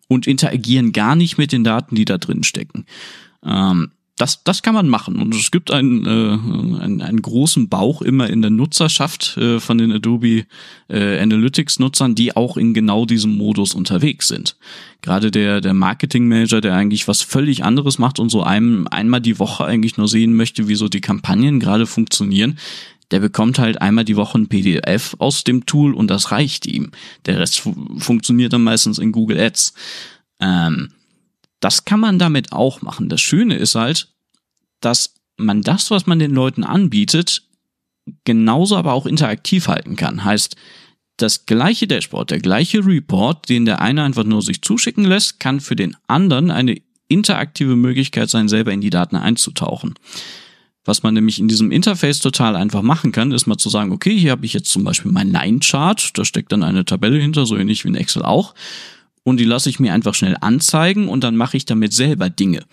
und 0.07 0.25
interagieren 0.25 0.91
gar 0.91 1.15
nicht 1.15 1.37
mit 1.37 1.51
den 1.51 1.63
Daten, 1.63 1.95
die 1.95 2.05
da 2.05 2.17
drin 2.17 2.43
stecken. 2.43 2.85
Ähm, 3.43 3.91
das, 4.17 4.43
das 4.43 4.61
kann 4.61 4.73
man 4.73 4.87
machen. 4.87 5.17
Und 5.17 5.35
es 5.35 5.51
gibt 5.51 5.71
einen, 5.71 6.05
äh, 6.05 6.81
einen, 6.81 7.01
einen 7.01 7.21
großen 7.21 7.67
Bauch 7.67 8.01
immer 8.01 8.29
in 8.29 8.41
der 8.41 8.51
Nutzerschaft 8.51 9.35
äh, 9.37 9.59
von 9.59 9.77
den 9.77 9.91
Adobe 9.91 10.45
äh, 10.87 11.19
Analytics-Nutzern, 11.19 12.15
die 12.15 12.35
auch 12.35 12.55
in 12.55 12.73
genau 12.73 13.05
diesem 13.05 13.35
Modus 13.35 13.75
unterwegs 13.75 14.29
sind. 14.29 14.55
Gerade 15.01 15.31
der, 15.31 15.59
der 15.59 15.73
Marketing-Manager, 15.73 16.61
der 16.61 16.75
eigentlich 16.75 17.09
was 17.09 17.21
völlig 17.21 17.65
anderes 17.65 17.99
macht 17.99 18.19
und 18.19 18.29
so 18.29 18.41
einem 18.41 18.87
einmal 18.87 19.19
die 19.19 19.37
Woche 19.37 19.65
eigentlich 19.65 19.97
nur 19.97 20.07
sehen 20.07 20.33
möchte, 20.33 20.69
wie 20.69 20.75
so 20.75 20.87
die 20.87 21.01
Kampagnen 21.01 21.59
gerade 21.59 21.85
funktionieren, 21.85 22.57
der 23.11 23.19
bekommt 23.19 23.59
halt 23.59 23.81
einmal 23.81 24.05
die 24.05 24.15
Woche 24.15 24.37
ein 24.37 24.47
PDF 24.47 25.15
aus 25.19 25.43
dem 25.43 25.65
Tool 25.65 25.93
und 25.93 26.09
das 26.09 26.31
reicht 26.31 26.65
ihm. 26.65 26.91
Der 27.25 27.39
Rest 27.39 27.59
fu 27.59 27.75
funktioniert 27.97 28.53
dann 28.53 28.63
meistens 28.63 28.97
in 28.97 29.11
Google 29.11 29.39
Ads. 29.39 29.73
Ähm, 30.39 30.89
das 31.65 31.83
kann 31.83 31.99
man 31.99 32.19
damit 32.19 32.51
auch 32.51 32.83
machen. 32.83 33.09
Das 33.09 33.21
Schöne 33.21 33.55
ist 33.55 33.73
halt, 33.73 34.09
dass 34.81 35.15
man 35.35 35.63
das, 35.63 35.89
was 35.89 36.05
man 36.05 36.19
den 36.19 36.29
Leuten 36.29 36.63
anbietet, 36.63 37.41
genauso 38.23 38.77
aber 38.77 38.93
auch 38.93 39.07
interaktiv 39.07 39.67
halten 39.67 39.95
kann. 39.95 40.23
Heißt, 40.23 40.55
das 41.17 41.47
gleiche 41.47 41.87
Dashboard, 41.87 42.29
der 42.29 42.37
gleiche 42.37 42.85
Report, 42.85 43.49
den 43.49 43.65
der 43.65 43.81
eine 43.81 44.03
einfach 44.03 44.25
nur 44.25 44.43
sich 44.43 44.61
zuschicken 44.61 45.05
lässt, 45.05 45.39
kann 45.39 45.59
für 45.59 45.75
den 45.75 45.97
anderen 46.05 46.51
eine 46.51 46.79
interaktive 47.07 47.75
Möglichkeit 47.75 48.29
sein, 48.29 48.47
selber 48.47 48.71
in 48.71 48.81
die 48.81 48.91
Daten 48.91 49.15
einzutauchen. 49.15 49.95
Was 50.83 51.01
man 51.01 51.15
nämlich 51.15 51.39
in 51.39 51.47
diesem 51.47 51.71
Interface 51.71 52.19
total 52.19 52.55
einfach 52.55 52.83
machen 52.83 53.11
kann, 53.11 53.31
ist 53.31 53.47
mal 53.47 53.57
zu 53.57 53.71
sagen, 53.71 53.91
okay, 53.91 54.15
hier 54.15 54.29
habe 54.29 54.45
ich 54.45 54.53
jetzt 54.53 54.69
zum 54.69 54.83
Beispiel 54.83 55.11
mein 55.11 55.31
Line-Chart, 55.31 56.11
da 56.13 56.25
steckt 56.25 56.51
dann 56.51 56.61
eine 56.61 56.85
Tabelle 56.85 57.17
hinter, 57.17 57.47
so 57.47 57.57
ähnlich 57.57 57.85
wie 57.85 57.87
in 57.87 57.95
Excel 57.95 58.21
auch, 58.21 58.53
und 59.25 59.39
die 59.39 59.43
lasse 59.43 59.69
ich 59.69 59.79
mir 59.79 59.91
einfach 59.91 60.13
schnell 60.13 60.37
anzeigen 60.39 61.09
und 61.09 61.23
dann 61.23 61.35
mache 61.35 61.57
ich 61.57 61.65
damit 61.65 61.91
selber 61.91 62.29
Dinge. 62.29 62.63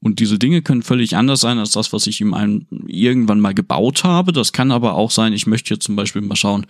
Und 0.00 0.20
diese 0.20 0.38
Dinge 0.38 0.62
können 0.62 0.82
völlig 0.82 1.16
anders 1.16 1.40
sein 1.40 1.58
als 1.58 1.72
das, 1.72 1.92
was 1.92 2.06
ich 2.06 2.20
ihm 2.20 2.64
irgendwann 2.86 3.40
mal 3.40 3.54
gebaut 3.54 4.04
habe. 4.04 4.30
Das 4.32 4.52
kann 4.52 4.70
aber 4.70 4.94
auch 4.94 5.10
sein, 5.10 5.32
ich 5.32 5.48
möchte 5.48 5.74
jetzt 5.74 5.84
zum 5.84 5.96
Beispiel 5.96 6.22
mal 6.22 6.36
schauen, 6.36 6.66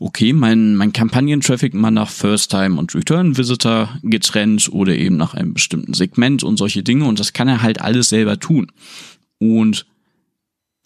okay, 0.00 0.32
mein, 0.32 0.74
mein 0.76 0.92
Kampagnentraffic 0.92 1.74
mal 1.74 1.90
nach 1.90 2.08
First 2.08 2.50
Time 2.50 2.78
und 2.78 2.94
Return 2.94 3.36
Visitor 3.36 3.90
getrennt 4.02 4.70
oder 4.72 4.96
eben 4.96 5.16
nach 5.18 5.34
einem 5.34 5.52
bestimmten 5.52 5.92
Segment 5.92 6.42
und 6.42 6.56
solche 6.56 6.82
Dinge. 6.82 7.04
Und 7.04 7.20
das 7.20 7.34
kann 7.34 7.48
er 7.48 7.60
halt 7.60 7.82
alles 7.82 8.08
selber 8.08 8.40
tun. 8.40 8.72
Und 9.38 9.84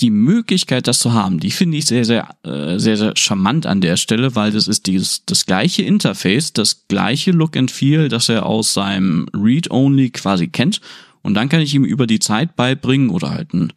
die 0.00 0.10
Möglichkeit, 0.10 0.86
das 0.86 1.00
zu 1.00 1.12
haben, 1.12 1.40
die 1.40 1.50
finde 1.50 1.76
ich 1.78 1.86
sehr, 1.86 2.04
sehr, 2.04 2.28
äh, 2.44 2.78
sehr, 2.78 2.96
sehr 2.96 3.16
charmant 3.16 3.66
an 3.66 3.80
der 3.80 3.96
Stelle, 3.96 4.34
weil 4.36 4.52
das 4.52 4.68
ist 4.68 4.86
dieses, 4.86 5.24
das 5.26 5.44
gleiche 5.44 5.82
Interface, 5.82 6.52
das 6.52 6.86
gleiche 6.88 7.32
Look 7.32 7.56
and 7.56 7.70
Feel, 7.70 8.08
das 8.08 8.28
er 8.28 8.46
aus 8.46 8.74
seinem 8.74 9.26
Read-Only 9.34 10.10
quasi 10.10 10.48
kennt. 10.48 10.80
Und 11.22 11.34
dann 11.34 11.48
kann 11.48 11.60
ich 11.60 11.74
ihm 11.74 11.84
über 11.84 12.06
die 12.06 12.20
Zeit 12.20 12.54
beibringen 12.54 13.10
oder 13.10 13.30
halt 13.30 13.52
ein, 13.52 13.72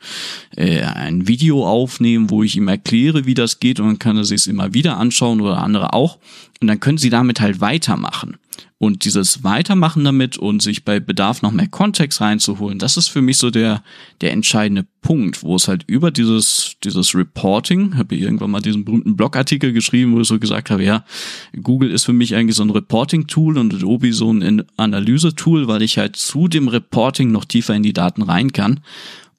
äh, 0.56 0.84
ein 0.84 1.28
Video 1.28 1.68
aufnehmen, 1.68 2.30
wo 2.30 2.44
ich 2.44 2.56
ihm 2.56 2.68
erkläre, 2.68 3.26
wie 3.26 3.34
das 3.34 3.60
geht 3.60 3.80
und 3.80 3.88
dann 3.88 4.00
kann 4.00 4.18
er 4.18 4.24
sich 4.24 4.42
es 4.42 4.48
immer 4.48 4.74
wieder 4.74 4.98
anschauen 4.98 5.42
oder 5.42 5.58
andere 5.58 5.94
auch. 5.94 6.20
Und 6.62 6.68
dann 6.68 6.80
können 6.80 7.00
sie 7.00 7.10
damit 7.10 7.42
halt 7.42 7.60
weitermachen. 7.60 8.38
Und 8.78 9.06
dieses 9.06 9.44
Weitermachen 9.44 10.04
damit 10.04 10.38
und 10.38 10.62
sich 10.62 10.84
bei 10.84 11.00
Bedarf 11.00 11.42
noch 11.44 11.52
mehr 11.52 11.68
Kontext 11.68 12.20
reinzuholen, 12.20 12.80
das 12.80 12.98
ist 12.98 13.10
für 13.10 13.22
mich 13.22 13.38
so 13.38 13.52
der, 13.52 13.84
der 14.22 14.32
entscheidende 14.32 14.88
Punkt, 15.02 15.44
wo 15.44 15.56
es 15.56 15.68
halt 15.68 15.84
über 15.88 16.10
dieses, 16.10 16.78
dieses 16.84 17.14
Reporting, 17.14 17.96
habe 17.98 18.16
ich 18.16 18.22
irgendwann 18.22 18.52
mal 18.52 18.62
diesen 18.62 18.84
berühmten 18.84 19.16
Blogartikel 19.16 19.72
geschrieben, 19.72 20.16
wo 20.16 20.22
ich 20.22 20.28
so 20.28 20.40
gesagt 20.40 20.72
habe, 20.72 20.84
ja, 20.84 21.06
Google 21.62 21.92
ist 21.92 22.06
für 22.06 22.14
mich 22.14 22.36
eigentlich 22.36 22.56
so 22.56 22.64
ein 22.64 22.72
Reporting-Tool 22.72 23.58
und 23.58 23.74
Adobe 23.74 24.14
so 24.14 24.32
ein 24.32 24.64
Analyse-Tool, 24.78 25.68
weil 25.68 25.84
ich 25.84 25.98
halt 25.98 26.16
zu 26.16 26.48
dem 26.48 26.68
Reporting 26.68 27.32
noch 27.32 27.46
tiefer 27.46 27.76
in 27.76 27.84
die 27.84 27.94
Daten 27.94 28.24
rein 28.24 28.52
kann. 28.52 28.80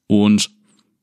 Und 0.07 0.51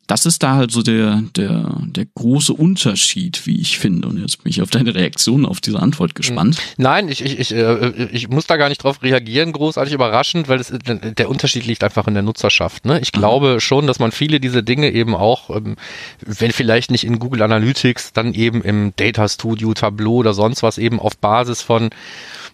das 0.10 0.26
ist 0.26 0.42
da 0.42 0.56
halt 0.56 0.72
so 0.72 0.82
der, 0.82 1.22
der, 1.36 1.72
der 1.84 2.06
große 2.16 2.52
Unterschied, 2.52 3.46
wie 3.46 3.62
ich 3.62 3.78
finde. 3.78 4.08
Und 4.08 4.20
jetzt 4.20 4.44
bin 4.44 4.50
ich 4.50 4.60
auf 4.64 4.72
deine 4.72 4.96
Reaktion 4.96 5.46
auf 5.46 5.62
diese 5.62 5.80
Antwort 5.80 6.16
gespannt. 6.16 6.58
Hm. 6.58 6.64
Nein, 6.78 7.10
ich, 7.10 7.24
ich, 7.24 7.38
ich, 7.38 7.54
äh, 7.54 8.08
ich 8.12 8.28
muss 8.28 8.48
da 8.48 8.58
gar 8.58 8.70
nicht 8.70 8.84
drauf 8.84 9.04
reagieren, 9.04 9.52
großartig 9.52 9.94
überraschend, 9.94 10.48
weil 10.48 10.60
es, 10.60 10.74
der 10.74 11.30
Unterschied 11.30 11.68
liegt 11.68 11.84
einfach 11.84 12.08
in 12.08 12.16
der 12.16 12.24
Nutzerschaft. 12.24 12.86
Ne? 12.86 13.00
Ich 13.02 13.12
glaube 13.12 13.50
Aha. 13.50 13.60
schon, 13.60 13.86
dass 13.86 14.00
man 14.00 14.12
viele 14.12 14.40
diese 14.40 14.64
Dinge 14.64 14.92
eben 14.92 15.14
auch, 15.14 15.56
ähm, 15.56 15.76
wenn 16.26 16.52
vielleicht 16.52 16.90
nicht 16.90 17.04
in 17.04 17.20
Google 17.20 17.44
Analytics, 17.44 18.12
dann 18.12 18.34
eben 18.34 18.64
im 18.64 18.94
Data 18.96 19.30
Studio, 19.30 19.76
Tableau 19.76 20.16
oder 20.16 20.34
sonst 20.34 20.64
was 20.64 20.80
eben 20.80 21.00
auf 21.00 21.18
Basis 21.18 21.62
von 21.62 21.92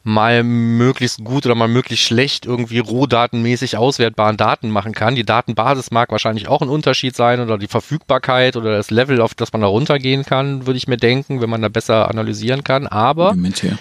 mal 0.06 0.44
möglichst 0.44 1.24
gut 1.24 1.48
oder 1.48 1.56
mal 1.56 1.68
möglichst 1.68 2.06
schlecht 2.06 2.46
irgendwie 2.46 2.78
rohdatenmäßig 2.78 3.76
auswertbaren 3.76 4.38
Daten 4.38 4.70
machen 4.70 4.94
kann. 4.94 5.16
Die 5.16 5.26
Datenbasis 5.26 5.90
mag 5.90 6.12
wahrscheinlich 6.12 6.48
auch 6.48 6.62
ein 6.62 6.70
Unterschied 6.70 7.16
sein 7.16 7.40
oder 7.40 7.58
die 7.58 7.68
Verfügbarkeit 7.68 8.56
oder 8.56 8.78
das 8.78 8.92
Level, 8.92 9.20
auf 9.20 9.34
das 9.34 9.52
man 9.52 9.64
da 9.64 9.68
runtergehen 9.68 10.24
kann, 10.24 10.68
würde 10.68 10.78
ich 10.78 10.88
mir 10.88 10.98
denken, 10.98 11.42
wenn 11.42 11.50
man 11.50 11.64
da 11.64 11.70
besser 11.70 12.08
analysieren 12.08 12.64
kann. 12.64 12.86
Aber 12.86 13.34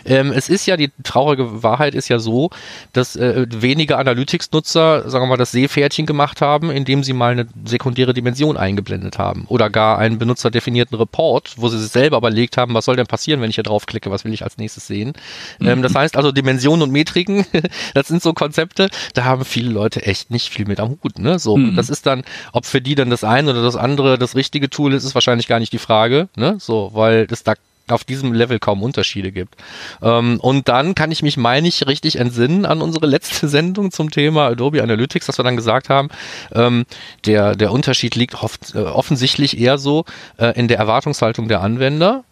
ähm, 0.07 0.33
es 0.33 0.49
ist 0.49 0.65
ja, 0.65 0.79
die 0.79 0.91
traurige 1.03 1.63
Wahrheit 1.63 1.95
ist 1.95 2.09
ja 2.09 2.19
so, 2.19 2.49
dass 2.95 3.17
äh, 3.17 3.47
wenige 3.51 3.99
Analytics-Nutzer, 3.99 5.11
sagen 5.11 5.25
wir 5.25 5.29
mal, 5.29 5.37
das 5.37 5.53
Seepferdchen 5.53 6.07
gemacht 6.07 6.41
haben, 6.41 6.71
indem 6.71 7.05
sie 7.05 7.13
mal 7.13 7.33
eine 7.33 7.47
sekundäre 7.67 8.15
Dimension 8.15 8.57
eingeblendet 8.57 9.19
haben 9.19 9.45
oder 9.49 9.69
gar 9.69 9.99
einen 9.99 10.17
benutzerdefinierten 10.17 10.97
Report, 10.97 11.53
wo 11.59 11.69
sie 11.69 11.79
sich 11.79 11.93
selber 11.93 12.17
überlegt 12.17 12.57
haben, 12.57 12.73
was 12.73 12.87
soll 12.87 12.97
denn 12.97 13.07
passieren, 13.07 13.43
wenn 13.43 13.51
ich 13.51 13.57
hier 13.57 13.65
draufklicke, 13.65 14.11
was 14.11 14.25
will 14.25 14.33
ich 14.33 14.43
als 14.43 14.57
nächstes 14.57 14.87
sehen. 14.87 15.13
Mhm. 15.59 15.69
Ähm, 15.69 15.83
das 15.83 15.95
heißt, 16.05 16.14
heißt 16.15 16.17
also 16.17 16.33
Dimensionen 16.33 16.83
und 16.83 16.91
Metriken, 16.91 17.45
das 17.95 18.09
sind 18.09 18.23
so 18.23 18.33
Konzepte, 18.33 18.89
da 19.15 19.25
haben 19.25 19.45
viele 19.45 19.71
Leute 19.71 20.07
echt 20.07 20.31
nicht 20.31 20.49
viel 20.51 20.67
mit 20.67 20.81
am 20.81 20.91
Hut. 21.03 21.19
Ne? 21.19 21.39
So, 21.39 21.57
mhm. 21.57 21.77
das 21.77 21.91
ist 21.91 22.07
dann, 22.07 22.23
ob 22.53 22.67
für 22.67 22.81
die 22.81 22.95
dann 22.95 23.11
das 23.11 23.25
eine 23.25 23.51
oder 23.51 23.63
das 23.63 23.77
andere 23.77 24.19
das 24.19 24.37
richtige 24.37 24.71
Tool 24.71 24.95
ist, 24.95 25.05
ist 25.05 25.15
wahrscheinlich 25.15 25.49
gar 25.49 25.59
nicht 25.59 25.73
die 25.73 25.79
Frage. 25.79 26.29
Ne? 26.37 26.57
So, 26.59 26.91
weil 26.95 27.27
es 27.31 27.43
da 27.43 27.55
auf 27.89 28.03
diesem 28.03 28.33
Level 28.33 28.59
kaum 28.59 28.83
Unterschiede 28.83 29.31
gibt. 29.31 29.57
Ähm, 30.01 30.41
und 30.41 30.69
dann 30.69 30.95
kann 30.95 31.13
ich 31.13 31.23
mich, 31.23 31.37
meine 31.37 31.69
ich, 31.69 31.87
richtig 31.87 32.17
entsinnen 32.17 32.65
an 32.65 32.81
unsere 32.81 33.07
letzte 33.07 33.47
Sendung 33.51 33.91
zum 33.91 34.11
Thema 34.11 34.47
Adobe 34.47 34.83
Analytics, 34.83 35.27
dass 35.27 35.39
wir 35.39 35.45
dann 35.45 35.57
gesagt 35.57 35.91
haben, 35.91 36.09
ähm, 36.55 36.87
der, 37.27 37.55
der 37.55 37.73
Unterschied 37.73 38.15
liegt 38.15 38.43
oft, 38.43 38.75
äh, 38.75 38.79
offensichtlich 38.79 39.59
eher 39.59 39.77
so 39.77 40.07
äh, 40.39 40.59
in 40.59 40.69
der 40.69 40.79
Erwartungshaltung 40.79 41.47
der 41.49 41.61
Anwender. 41.61 42.25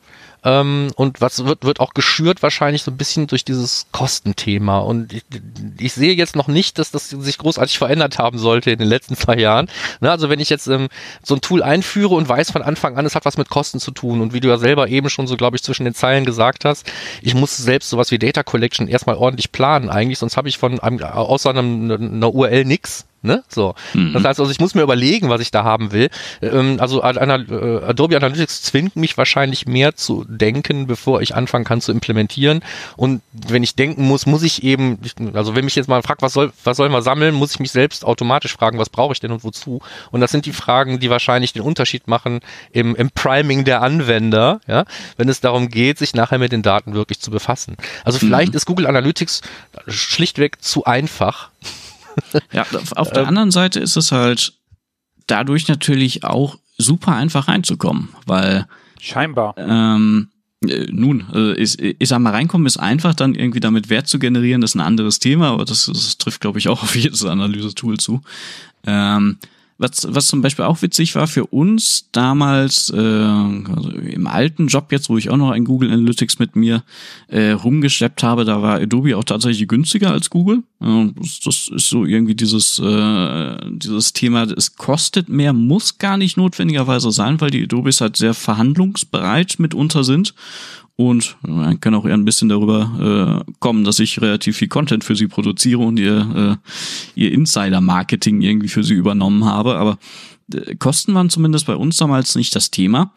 Ähm, 0.44 0.90
und 0.96 1.20
was 1.20 1.44
wird, 1.44 1.64
wird 1.64 1.81
auch 1.81 1.94
geschürt 1.94 2.42
wahrscheinlich 2.42 2.83
so 2.83 2.90
ein 2.90 2.96
bisschen 2.96 3.26
durch 3.26 3.44
dieses 3.44 3.87
Kostenthema. 3.92 4.78
Und 4.78 5.12
ich, 5.12 5.22
ich 5.78 5.92
sehe 5.92 6.14
jetzt 6.14 6.37
noch 6.37 6.48
nicht, 6.48 6.78
dass 6.78 6.90
das 6.90 7.11
sich 7.11 7.38
großartig 7.38 7.78
verändert 7.78 8.18
haben 8.18 8.38
sollte 8.38 8.70
in 8.70 8.78
den 8.78 8.88
letzten 8.88 9.16
zwei 9.16 9.37
Jahren. 9.37 9.68
Ne, 10.00 10.11
also 10.11 10.28
wenn 10.28 10.40
ich 10.40 10.50
jetzt 10.50 10.66
ähm, 10.66 10.88
so 11.22 11.35
ein 11.35 11.40
Tool 11.40 11.62
einführe 11.62 12.14
und 12.14 12.28
weiß 12.28 12.50
von 12.50 12.62
Anfang 12.62 12.96
an, 12.96 13.07
es 13.07 13.14
hat 13.14 13.24
was 13.24 13.38
mit 13.38 13.48
Kosten 13.48 13.78
zu 13.78 13.92
tun 13.92 14.20
und 14.20 14.33
wie 14.33 14.40
du 14.40 14.48
ja 14.48 14.59
selber 14.59 14.88
eben 14.88 15.11
schon 15.11 15.26
so, 15.26 15.37
glaube 15.37 15.57
ich, 15.57 15.62
zwischen 15.62 15.85
den 15.85 15.94
Zeilen 15.94 16.24
gesagt 16.24 16.64
hast, 16.64 16.90
ich 17.22 17.35
muss 17.35 17.57
selbst 17.57 17.90
sowas 17.90 18.11
wie 18.11 18.18
Data 18.18 18.42
Collection 18.42 18.88
erstmal 18.88 19.16
ordentlich 19.16 19.52
planen 19.52 19.90
eigentlich, 19.90 20.18
sonst 20.18 20.37
habe 20.37 20.48
ich 20.48 20.59
von 20.59 20.81
einem, 20.81 21.02
außer 21.02 21.50
einem, 21.50 21.90
einer 21.90 22.35
URL 22.35 22.64
nix. 22.64 23.07
Ne? 23.24 23.44
So. 23.48 23.76
Mhm. 23.94 24.12
Das 24.14 24.24
heißt 24.24 24.40
also, 24.40 24.50
ich 24.50 24.58
muss 24.58 24.74
mir 24.74 24.82
überlegen, 24.82 25.28
was 25.28 25.40
ich 25.40 25.52
da 25.52 25.62
haben 25.62 25.92
will. 25.92 26.11
Ähm, 26.42 26.78
also 26.80 27.02
äh, 27.02 27.06
Adobe 27.06 28.16
Analytics 28.16 28.62
zwingt 28.62 28.96
mich 28.96 29.16
wahrscheinlich 29.16 29.66
mehr 29.66 29.94
zu 29.94 30.24
denken, 30.28 30.88
bevor 30.88 31.22
ich 31.22 31.37
anfangen 31.37 31.64
kann 31.64 31.80
zu 31.80 31.92
implementieren. 31.92 32.62
Und 32.96 33.22
wenn 33.32 33.62
ich 33.62 33.76
denken 33.76 34.08
muss, 34.08 34.26
muss 34.26 34.42
ich 34.42 34.64
eben, 34.64 34.98
also 35.35 35.54
wenn 35.54 35.64
mich 35.64 35.76
jetzt 35.76 35.88
mal 35.88 36.02
fragt, 36.02 36.20
was 36.20 36.32
soll, 36.32 36.52
was 36.64 36.76
sollen 36.76 36.90
wir 36.90 37.02
sammeln, 37.02 37.35
muss 37.35 37.52
ich 37.52 37.61
mich 37.61 37.70
selbst 37.70 38.04
automatisch 38.04 38.54
fragen, 38.54 38.80
was 38.80 38.90
brauche 38.90 39.12
ich 39.12 39.20
denn 39.20 39.30
und 39.30 39.44
wozu? 39.44 39.80
Und 40.11 40.20
das 40.20 40.32
sind 40.32 40.44
die 40.44 40.52
Fragen, 40.52 40.98
die 40.98 41.08
wahrscheinlich 41.08 41.52
den 41.52 41.62
Unterschied 41.62 42.08
machen 42.08 42.40
im, 42.72 42.96
im 42.96 43.11
Priming 43.11 43.64
der 43.64 43.82
Anwender, 43.82 44.61
ja, 44.66 44.85
wenn 45.16 45.28
es 45.28 45.40
darum 45.40 45.68
geht, 45.68 45.98
sich 45.98 46.12
nachher 46.14 46.38
mit 46.38 46.50
den 46.50 46.62
Daten 46.62 46.94
wirklich 46.94 47.20
zu 47.20 47.30
befassen. 47.30 47.76
Also 48.04 48.18
vielleicht 48.18 48.52
mhm. 48.52 48.56
ist 48.56 48.66
Google 48.66 48.88
Analytics 48.88 49.42
schlichtweg 49.87 50.61
zu 50.61 50.85
einfach 50.85 51.50
ja, 52.53 52.66
auf 52.96 53.11
der 53.11 53.22
ähm, 53.22 53.29
anderen 53.29 53.51
Seite 53.51 53.81
ist 53.81 53.96
es 53.96 54.12
halt 54.12 54.55
dadurch 55.27 55.68
natürlich 55.68 56.25
auch 56.25 56.59
super 56.79 57.14
einfach 57.14 57.48
reinzukommen, 57.48 58.09
weil 58.27 58.66
scheinbar. 59.01 59.55
Ähm, 59.57 60.29
äh, 60.66 60.87
nun, 60.90 61.27
äh, 61.35 61.55
ich, 61.55 61.79
ich 61.81 62.09
sag 62.09 62.20
mal, 62.20 62.31
reinkommen 62.31 62.66
ist 62.66 62.77
einfach, 62.77 63.14
dann 63.14 63.35
irgendwie 63.35 63.61
damit 63.61 63.90
Wert 63.90 64.09
zu 64.09 64.18
generieren, 64.18 64.61
das 64.61 64.72
ist 64.72 64.75
ein 64.77 64.81
anderes 64.81 65.18
Thema, 65.18 65.51
aber 65.51 65.64
das, 65.64 65.87
das 65.87 66.18
trifft, 66.18 66.40
glaube 66.40 66.59
ich, 66.59 66.68
auch 66.68 66.83
auf 66.83 66.94
jedes 66.94 67.25
Analyse-Tool 67.25 67.98
zu. 67.98 68.22
Ähm, 68.87 69.38
was, 69.82 70.06
was 70.08 70.28
zum 70.28 70.40
Beispiel 70.40 70.64
auch 70.64 70.80
witzig 70.80 71.14
war 71.14 71.26
für 71.26 71.46
uns 71.46 72.08
damals, 72.12 72.90
äh, 72.90 72.96
also 72.96 73.90
im 73.90 74.26
alten 74.26 74.68
Job 74.68 74.92
jetzt, 74.92 75.10
wo 75.10 75.18
ich 75.18 75.28
auch 75.28 75.36
noch 75.36 75.50
ein 75.50 75.64
Google 75.64 75.92
Analytics 75.92 76.38
mit 76.38 76.56
mir 76.56 76.84
äh, 77.28 77.50
rumgeschleppt 77.50 78.22
habe, 78.22 78.44
da 78.44 78.62
war 78.62 78.76
Adobe 78.76 79.16
auch 79.16 79.24
tatsächlich 79.24 79.68
günstiger 79.68 80.12
als 80.12 80.30
Google. 80.30 80.62
Das, 80.78 81.40
das 81.44 81.68
ist 81.68 81.88
so 81.88 82.04
irgendwie 82.04 82.34
dieses, 82.34 82.78
äh, 82.78 83.56
dieses 83.70 84.12
Thema, 84.12 84.44
es 84.44 84.76
kostet 84.76 85.28
mehr, 85.28 85.52
muss 85.52 85.98
gar 85.98 86.16
nicht 86.16 86.36
notwendigerweise 86.36 87.10
sein, 87.10 87.40
weil 87.40 87.50
die 87.50 87.64
Adobes 87.64 88.00
halt 88.00 88.16
sehr 88.16 88.34
verhandlungsbereit 88.34 89.58
mitunter 89.58 90.04
sind 90.04 90.34
und 90.96 91.37
man 91.42 91.81
kann 91.81 91.94
auch 91.94 92.05
eher 92.05 92.14
ein 92.14 92.24
bisschen 92.24 92.48
darüber 92.48 93.44
äh, 93.46 93.52
kommen, 93.61 93.85
dass 93.85 93.98
ich 93.98 94.20
relativ 94.20 94.59
viel 94.59 94.68
Content 94.68 95.05
für 95.05 95.16
sie 95.16 95.26
produziere 95.26 95.81
und 95.81 95.98
ihr, 95.98 96.59
äh, 96.64 97.20
ihr 97.20 97.33
Insider-Marketing 97.33 98.42
irgendwie 98.42 98.68
für 98.68 98.85
sie 98.85 98.94
übernommen 98.94 99.44
habe. 99.44 99.76
Aber 99.76 99.98
äh, 100.52 100.76
Kosten 100.76 101.14
waren 101.14 101.31
zumindest 101.31 101.66
bei 101.66 101.76
uns 101.76 101.96
damals 101.96 102.35
nicht 102.35 102.55
das 102.55 102.70
Thema. 102.70 103.14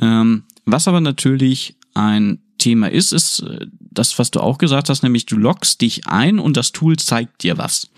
Ähm, 0.00 0.44
was 0.64 0.88
aber 0.88 1.00
natürlich 1.00 1.76
ein 1.94 2.40
Thema 2.58 2.90
ist, 2.90 3.12
ist 3.12 3.40
äh, 3.40 3.66
das, 3.80 4.18
was 4.18 4.30
du 4.30 4.40
auch 4.40 4.58
gesagt 4.58 4.88
hast, 4.88 5.02
nämlich 5.02 5.26
du 5.26 5.36
loggst 5.36 5.80
dich 5.80 6.06
ein 6.06 6.38
und 6.38 6.56
das 6.56 6.72
Tool 6.72 6.96
zeigt 6.96 7.42
dir 7.42 7.56
was. 7.58 7.90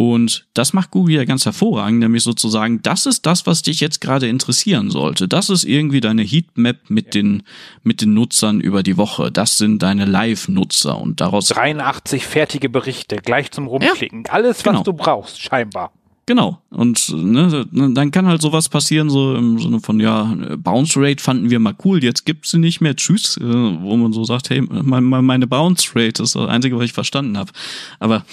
Und 0.00 0.46
das 0.54 0.74
macht 0.74 0.92
Google 0.92 1.16
ja 1.16 1.24
ganz 1.24 1.44
hervorragend, 1.44 1.98
nämlich 1.98 2.22
sozusagen, 2.22 2.80
das 2.82 3.04
ist 3.04 3.26
das, 3.26 3.46
was 3.46 3.62
dich 3.62 3.80
jetzt 3.80 4.00
gerade 4.00 4.28
interessieren 4.28 4.92
sollte. 4.92 5.26
Das 5.26 5.50
ist 5.50 5.64
irgendwie 5.64 6.00
deine 6.00 6.22
Heatmap 6.22 6.88
mit 6.88 7.14
den, 7.14 7.42
mit 7.82 8.00
den 8.00 8.14
Nutzern 8.14 8.60
über 8.60 8.84
die 8.84 8.96
Woche. 8.96 9.32
Das 9.32 9.58
sind 9.58 9.82
deine 9.82 10.04
Live-Nutzer 10.04 10.96
und 10.96 11.20
daraus. 11.20 11.48
83 11.48 12.24
fertige 12.24 12.68
Berichte, 12.68 13.16
gleich 13.16 13.50
zum 13.50 13.66
Rumklicken. 13.66 14.22
Ja, 14.24 14.34
Alles, 14.34 14.58
was 14.58 14.72
genau. 14.72 14.82
du 14.84 14.92
brauchst, 14.92 15.42
scheinbar. 15.42 15.90
Genau. 16.26 16.58
Und 16.70 17.12
ne, 17.12 17.66
dann 17.72 18.12
kann 18.12 18.26
halt 18.26 18.40
sowas 18.40 18.68
passieren, 18.68 19.10
so 19.10 19.34
im 19.34 19.58
Sinne 19.58 19.80
von, 19.80 19.98
ja, 19.98 20.32
Bounce 20.58 21.00
Rate 21.00 21.20
fanden 21.20 21.50
wir 21.50 21.58
mal 21.58 21.74
cool, 21.84 22.04
jetzt 22.04 22.24
gibt's 22.24 22.52
sie 22.52 22.58
nicht 22.58 22.80
mehr, 22.80 22.94
tschüss, 22.94 23.36
äh, 23.38 23.42
wo 23.42 23.96
man 23.96 24.12
so 24.12 24.22
sagt, 24.22 24.50
hey, 24.50 24.60
meine 24.60 25.48
Bounce 25.48 25.90
Rate 25.96 26.22
ist 26.22 26.36
das 26.36 26.48
Einzige, 26.48 26.76
was 26.76 26.84
ich 26.84 26.92
verstanden 26.92 27.36
habe. 27.36 27.50
Aber 27.98 28.24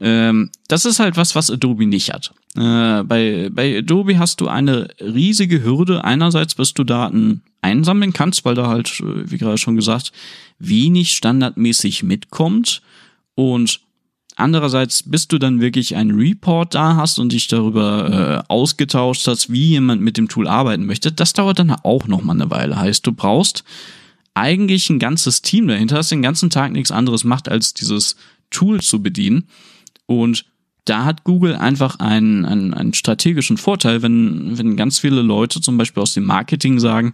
ähm, 0.00 0.50
das 0.68 0.84
ist 0.84 1.00
halt 1.00 1.16
was, 1.16 1.34
was 1.34 1.50
Adobe 1.50 1.86
nicht 1.86 2.12
hat. 2.12 2.32
Äh, 2.56 3.02
bei, 3.04 3.50
bei 3.52 3.78
Adobe 3.78 4.18
hast 4.18 4.40
du 4.40 4.48
eine 4.48 4.88
riesige 5.00 5.62
Hürde. 5.64 6.04
Einerseits, 6.04 6.54
bis 6.54 6.74
du 6.74 6.84
Daten 6.84 7.42
einsammeln 7.62 8.12
kannst, 8.12 8.44
weil 8.44 8.54
da 8.54 8.68
halt, 8.68 9.00
äh, 9.00 9.30
wie 9.30 9.38
gerade 9.38 9.58
schon 9.58 9.76
gesagt, 9.76 10.12
wenig 10.58 11.12
standardmäßig 11.12 12.02
mitkommt. 12.02 12.82
Und 13.34 13.80
Andererseits, 14.38 15.02
bis 15.02 15.26
du 15.26 15.38
dann 15.38 15.60
wirklich 15.60 15.96
einen 15.96 16.16
Report 16.16 16.72
da 16.72 16.94
hast 16.94 17.18
und 17.18 17.32
dich 17.32 17.48
darüber 17.48 18.44
äh, 18.46 18.52
ausgetauscht 18.52 19.26
hast, 19.26 19.50
wie 19.50 19.70
jemand 19.70 20.00
mit 20.00 20.16
dem 20.16 20.28
Tool 20.28 20.46
arbeiten 20.46 20.86
möchte, 20.86 21.10
das 21.10 21.32
dauert 21.32 21.58
dann 21.58 21.72
auch 21.72 22.06
noch 22.06 22.22
mal 22.22 22.34
eine 22.34 22.48
Weile. 22.48 22.76
Heißt, 22.76 23.04
du 23.04 23.10
brauchst 23.10 23.64
eigentlich 24.34 24.90
ein 24.90 25.00
ganzes 25.00 25.42
Team 25.42 25.66
dahinter, 25.66 25.96
das 25.96 26.10
den 26.10 26.22
ganzen 26.22 26.50
Tag 26.50 26.70
nichts 26.70 26.92
anderes 26.92 27.24
macht, 27.24 27.48
als 27.48 27.74
dieses 27.74 28.14
Tool 28.50 28.80
zu 28.80 29.02
bedienen. 29.02 29.48
Und 30.08 30.46
da 30.86 31.04
hat 31.04 31.24
Google 31.24 31.54
einfach 31.54 31.98
einen, 31.98 32.46
einen, 32.46 32.72
einen 32.72 32.94
strategischen 32.94 33.58
Vorteil, 33.58 34.00
wenn, 34.00 34.56
wenn 34.56 34.74
ganz 34.74 34.98
viele 34.98 35.20
Leute 35.20 35.60
zum 35.60 35.76
Beispiel 35.76 36.02
aus 36.02 36.14
dem 36.14 36.24
Marketing 36.24 36.80
sagen, 36.80 37.12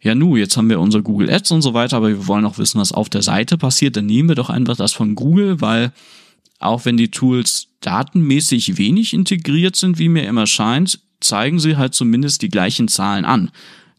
ja 0.00 0.16
nu, 0.16 0.36
jetzt 0.36 0.56
haben 0.56 0.68
wir 0.68 0.80
unser 0.80 1.00
Google 1.00 1.30
Ads 1.30 1.52
und 1.52 1.62
so 1.62 1.74
weiter, 1.74 1.96
aber 1.96 2.08
wir 2.08 2.26
wollen 2.26 2.44
auch 2.44 2.58
wissen, 2.58 2.80
was 2.80 2.90
auf 2.90 3.08
der 3.08 3.22
Seite 3.22 3.56
passiert, 3.56 3.96
dann 3.96 4.06
nehmen 4.06 4.28
wir 4.28 4.34
doch 4.34 4.50
einfach 4.50 4.76
das 4.76 4.92
von 4.92 5.14
Google, 5.14 5.60
weil 5.60 5.92
auch 6.58 6.84
wenn 6.84 6.96
die 6.96 7.12
Tools 7.12 7.68
datenmäßig 7.80 8.78
wenig 8.78 9.14
integriert 9.14 9.76
sind, 9.76 10.00
wie 10.00 10.08
mir 10.08 10.26
immer 10.26 10.48
scheint, 10.48 10.98
zeigen 11.20 11.60
sie 11.60 11.76
halt 11.76 11.94
zumindest 11.94 12.42
die 12.42 12.48
gleichen 12.48 12.88
Zahlen 12.88 13.24
an. 13.24 13.52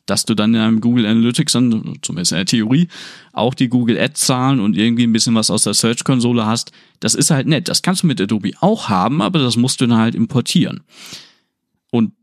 Dass 0.05 0.25
du 0.25 0.33
dann 0.33 0.53
in 0.53 0.59
einem 0.59 0.81
Google 0.81 1.05
Analytics, 1.05 1.53
dann, 1.53 1.99
zumindest 2.01 2.31
in 2.31 2.37
der 2.37 2.45
Theorie, 2.45 2.87
auch 3.33 3.53
die 3.53 3.69
Google 3.69 3.99
Ads 3.99 4.21
Zahlen 4.25 4.59
und 4.59 4.77
irgendwie 4.77 5.03
ein 5.03 5.13
bisschen 5.13 5.35
was 5.35 5.49
aus 5.49 5.63
der 5.63 5.73
Search 5.73 6.03
Konsole 6.03 6.45
hast, 6.45 6.71
das 6.99 7.15
ist 7.15 7.31
halt 7.31 7.47
nett. 7.47 7.67
Das 7.67 7.81
kannst 7.81 8.03
du 8.03 8.07
mit 8.07 8.19
Adobe 8.19 8.51
auch 8.59 8.89
haben, 8.89 9.21
aber 9.21 9.39
das 9.39 9.55
musst 9.55 9.81
du 9.81 9.87
dann 9.87 9.99
halt 9.99 10.15
importieren. 10.15 10.81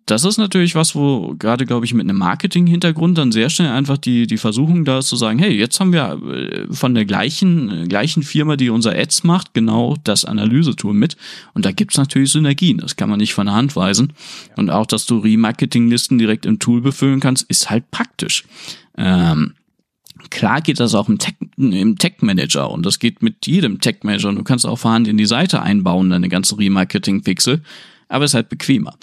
Das 0.07 0.23
ist 0.23 0.39
natürlich 0.39 0.77
was, 0.77 0.95
wo 0.95 1.35
gerade, 1.37 1.67
glaube 1.67 1.85
ich, 1.85 1.93
mit 1.93 2.09
einem 2.09 2.19
Marketing-Hintergrund 2.19 3.19
dann 3.19 3.33
sehr 3.33 3.51
schnell 3.51 3.71
einfach 3.71 3.99
die, 3.99 4.29
die 4.29 4.37
Versuchung 4.37 4.85
da 4.85 5.01
ist 5.01 5.09
zu 5.09 5.17
sagen, 5.17 5.41
hey, 5.41 5.53
jetzt 5.53 5.81
haben 5.81 5.93
wir 5.93 6.21
äh, 6.33 6.73
von 6.73 6.95
der 6.95 7.05
gleichen, 7.05 7.71
äh, 7.71 7.87
gleichen 7.89 8.23
Firma, 8.23 8.57
die 8.57 8.71
unser 8.71 8.97
Ads 8.97 9.25
macht, 9.25 9.53
genau 9.53 9.97
das 10.05 10.25
Analysetool 10.25 10.95
mit. 10.95 11.17
Und 11.55 11.65
da 11.65 11.73
gibt's 11.73 11.97
natürlich 11.97 12.31
Synergien, 12.31 12.79
das 12.79 12.95
kann 12.95 13.11
man 13.11 13.19
nicht 13.19 13.35
von 13.35 13.47
der 13.47 13.57
Hand 13.57 13.75
weisen. 13.75 14.13
Und 14.55 14.71
auch, 14.71 14.87
dass 14.87 15.07
du 15.07 15.19
Remarketing-Listen 15.19 16.19
direkt 16.19 16.47
im 16.47 16.61
Tool 16.61 16.81
befüllen 16.81 17.19
kannst, 17.19 17.51
ist 17.51 17.69
halt 17.69 17.91
praktisch. 17.91 18.45
Ähm, 18.97 19.55
Klar 20.31 20.61
geht 20.61 20.81
das 20.81 20.95
auch 20.95 21.09
im 21.09 21.19
Tech, 21.19 21.35
im 21.57 21.99
Tech 21.99 22.15
Manager 22.21 22.71
und 22.71 22.85
das 22.87 22.99
geht 22.99 23.23
mit 23.23 23.47
jedem 23.47 23.81
Tech 23.81 23.99
Manager 24.03 24.31
und 24.31 24.37
du 24.37 24.45
kannst 24.45 24.67
auch 24.67 24.79
vorhanden 24.79 25.11
in 25.11 25.19
die 25.19 25.27
Seite 25.27 25.63
einbauen, 25.63 26.11
deine 26.11 26.29
ganze 26.29 26.59
Remarketing-Pixel, 26.59 27.63
aber 28.09 28.25
es 28.25 28.31
ist 28.31 28.35
halt 28.35 28.49
bequemer. 28.49 28.97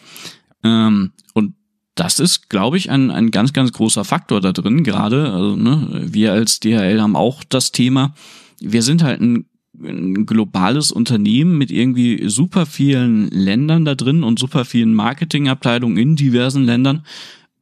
Ähm, 0.64 1.12
und 1.34 1.56
das 1.96 2.20
ist, 2.20 2.50
glaube 2.50 2.78
ich, 2.78 2.90
ein, 2.90 3.12
ein 3.12 3.32
ganz, 3.32 3.54
ganz 3.54 3.72
großer 3.72 4.04
Faktor 4.04 4.42
da 4.42 4.52
drin, 4.52 4.84
gerade. 4.84 5.32
Also, 5.32 5.56
ne, 5.56 6.04
wir 6.06 6.34
als 6.34 6.60
DHL 6.60 7.02
haben 7.02 7.16
auch 7.16 7.44
das 7.44 7.72
Thema. 7.72 8.14
Wir 8.60 8.82
sind 8.82 9.04
halt 9.04 9.22
ein, 9.22 9.46
ein 9.82 10.26
globales 10.26 10.92
Unternehmen 10.92 11.58
mit 11.58 11.72
irgendwie 11.72 12.30
super 12.30 12.66
vielen 12.66 13.28
Ländern 13.30 13.86
da 13.86 13.96
drin 13.96 14.24
und 14.24 14.40
super 14.40 14.66
vielen 14.66 14.94
Marketingabteilungen 14.94 15.98
in 15.98 16.16
diversen 16.16 16.64
Ländern. 16.64 17.04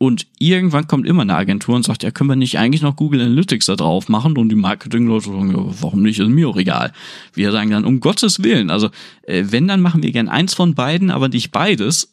Und 0.01 0.25
irgendwann 0.39 0.87
kommt 0.87 1.05
immer 1.05 1.21
eine 1.21 1.35
Agentur 1.35 1.75
und 1.75 1.85
sagt, 1.85 2.01
ja, 2.01 2.09
können 2.09 2.29
wir 2.29 2.35
nicht 2.35 2.57
eigentlich 2.57 2.81
noch 2.81 2.95
Google 2.95 3.21
Analytics 3.21 3.67
da 3.67 3.75
drauf 3.75 4.09
machen? 4.09 4.35
Und 4.35 4.49
die 4.49 4.55
Marketingleute 4.55 5.25
sagen, 5.25 5.51
ja, 5.51 5.63
warum 5.79 6.01
nicht? 6.01 6.17
Ist 6.17 6.27
mir 6.27 6.49
auch 6.49 6.57
egal. 6.57 6.91
Wir 7.35 7.51
sagen 7.51 7.69
dann, 7.69 7.85
um 7.85 7.99
Gottes 7.99 8.41
Willen. 8.41 8.71
Also, 8.71 8.89
äh, 9.21 9.43
wenn, 9.49 9.67
dann 9.67 9.79
machen 9.79 10.01
wir 10.01 10.11
gern 10.11 10.27
eins 10.27 10.55
von 10.55 10.73
beiden, 10.73 11.11
aber 11.11 11.29
nicht 11.29 11.51
beides. 11.51 12.11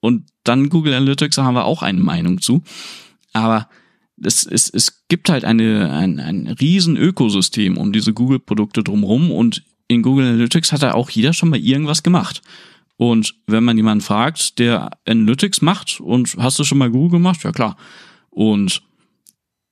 Und 0.00 0.26
dann 0.44 0.68
Google 0.68 0.94
Analytics, 0.94 1.36
da 1.36 1.44
haben 1.44 1.54
wir 1.54 1.64
auch 1.64 1.82
eine 1.82 2.00
Meinung 2.00 2.40
zu. 2.40 2.62
Aber 3.32 3.68
es, 4.22 4.46
es, 4.46 4.68
es 4.70 5.04
gibt 5.08 5.28
halt 5.28 5.44
eine, 5.44 5.92
ein, 5.92 6.20
ein 6.20 6.46
riesen 6.46 6.96
Ökosystem 6.96 7.76
um 7.76 7.92
diese 7.92 8.12
Google-Produkte 8.12 8.82
drumherum 8.82 9.30
und 9.30 9.62
in 9.88 10.02
Google 10.02 10.26
Analytics 10.26 10.72
hat 10.72 10.82
da 10.82 10.92
auch 10.92 11.10
jeder 11.10 11.32
schon 11.32 11.48
mal 11.48 11.58
irgendwas 11.58 12.02
gemacht. 12.02 12.42
Und 12.96 13.34
wenn 13.46 13.64
man 13.64 13.76
jemanden 13.76 14.02
fragt, 14.02 14.58
der 14.58 14.90
Analytics 15.06 15.62
macht 15.62 16.00
und 16.00 16.36
hast 16.38 16.58
du 16.58 16.64
schon 16.64 16.78
mal 16.78 16.90
Google 16.90 17.18
gemacht? 17.18 17.44
Ja 17.44 17.52
klar. 17.52 17.76
Und 18.30 18.82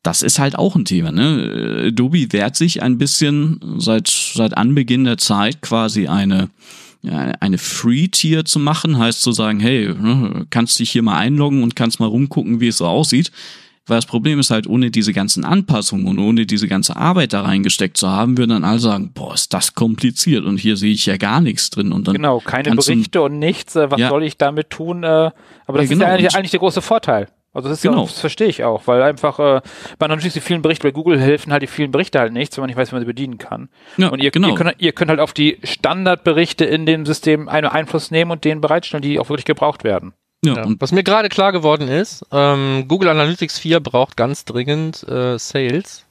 das 0.03 0.23
ist 0.23 0.39
halt 0.39 0.57
auch 0.57 0.77
ein 0.77 0.85
Thema. 0.85 1.11
Ne? 1.11 1.89
Adobe 1.89 2.33
wehrt 2.33 2.55
sich 2.55 2.83
ein 2.83 2.99
bisschen 2.99 3.61
seit, 3.79 4.07
seit 4.09 4.57
Anbeginn 4.57 5.05
der 5.05 5.19
Zeit 5.19 5.61
quasi 5.61 6.07
eine 6.07 6.49
eine 7.09 7.59
Free-Tier 7.59 8.45
zu 8.45 8.59
machen, 8.59 8.99
heißt 8.99 9.23
zu 9.23 9.33
sagen, 9.33 9.61
hey, 9.61 9.89
ne, 9.89 10.47
kannst 10.51 10.79
dich 10.79 10.91
hier 10.91 11.03
mal 11.03 11.19
einloggen 11.19 11.63
und 11.63 11.77
kannst 11.77 12.01
mal 12.01 12.07
rumgucken, 12.07 12.61
wie 12.61 12.69
es 12.69 12.79
so 12.79 12.87
aussieht. 12.87 13.31
Weil 13.89 13.99
das 13.99 14.07
Problem 14.07 14.41
ist 14.41 14.51
halt, 14.51 14.67
ohne 14.67 14.91
diese 14.91 15.13
ganzen 15.13 15.45
Anpassungen 15.45 16.09
und 16.09 16.19
ohne 16.19 16.45
diese 16.45 16.67
ganze 16.67 16.97
Arbeit 16.97 17.33
da 17.33 17.43
reingesteckt 17.43 17.97
zu 17.97 18.09
haben, 18.09 18.37
würden 18.37 18.51
dann 18.51 18.65
alle 18.65 18.81
sagen, 18.81 19.13
boah, 19.15 19.35
ist 19.35 19.55
das 19.55 19.75
kompliziert 19.75 20.45
und 20.45 20.59
hier 20.59 20.77
sehe 20.77 20.93
ich 20.93 21.07
ja 21.07 21.17
gar 21.17 21.41
nichts 21.41 21.71
drin. 21.71 21.93
Und 21.93 22.09
dann 22.09 22.17
genau, 22.17 22.41
keine 22.41 22.75
Berichte 22.75 23.23
und 23.23 23.39
nichts, 23.39 23.77
äh, 23.77 23.89
was 23.89 24.01
ja. 24.01 24.09
soll 24.09 24.25
ich 24.25 24.37
damit 24.37 24.71
tun? 24.71 25.05
Äh, 25.05 25.31
aber 25.67 25.79
das 25.79 25.83
ja, 25.83 25.89
genau. 25.89 25.93
ist 25.93 26.01
ja 26.01 26.07
eigentlich, 26.09 26.35
eigentlich 26.35 26.51
der 26.51 26.61
große 26.61 26.83
Vorteil. 26.83 27.29
Also 27.57 27.69
das 27.69 27.79
ist 27.79 27.83
genau. 27.83 28.01
ja, 28.01 28.05
das 28.05 28.21
verstehe 28.21 28.49
ich 28.49 28.65
auch, 28.65 28.87
weil 28.87 29.03
einfach 29.03 29.39
äh, 29.39 29.61
bei 29.99 30.07
natürlich 30.07 30.35
die 30.35 30.41
vielen 30.41 30.63
Berichte 30.63 30.87
bei 30.87 30.93
Google 30.93 31.19
helfen 31.19 31.53
halt 31.53 31.63
die 31.63 31.67
vielen 31.67 31.91
Berichte 31.91 32.21
halt 32.21 32.33
nichts, 32.33 32.57
wenn 32.57 32.63
man 32.63 32.69
nicht 32.69 32.77
weiß, 32.77 32.91
wie 32.91 32.97
man 32.97 33.03
sie 33.03 33.07
bedienen 33.07 33.39
kann. 33.39 33.69
Ja, 33.97 34.09
und 34.09 34.23
ihr, 34.23 34.31
genau. 34.31 34.49
ihr, 34.49 34.55
könnt, 34.55 34.75
ihr 34.79 34.93
könnt 34.93 35.11
halt 35.11 35.21
auf 35.21 35.33
die 35.33 35.59
Standardberichte 35.65 36.65
in 36.65 36.87
dem 36.87 37.07
System 37.07 37.49
einen 37.49 37.67
Einfluss 37.67 38.11
nehmen 38.11 38.31
und 38.31 38.45
denen 38.45 38.61
bereitstellen, 38.61 39.03
die 39.03 39.19
auch 39.19 39.29
wirklich 39.29 39.45
gebraucht 39.45 39.85
werden. 39.85 40.13
Ja. 40.45 40.55
ja. 40.55 40.65
Was 40.79 40.93
mir 40.93 41.03
gerade 41.03 41.29
klar 41.29 41.53
geworden 41.53 41.89
ist, 41.89 42.25
ähm, 42.31 42.85
Google 42.89 43.09
Analytics 43.09 43.59
4 43.59 43.81
braucht 43.81 44.17
ganz 44.17 44.45
dringend 44.45 45.03
äh, 45.09 45.39
Sales 45.39 46.06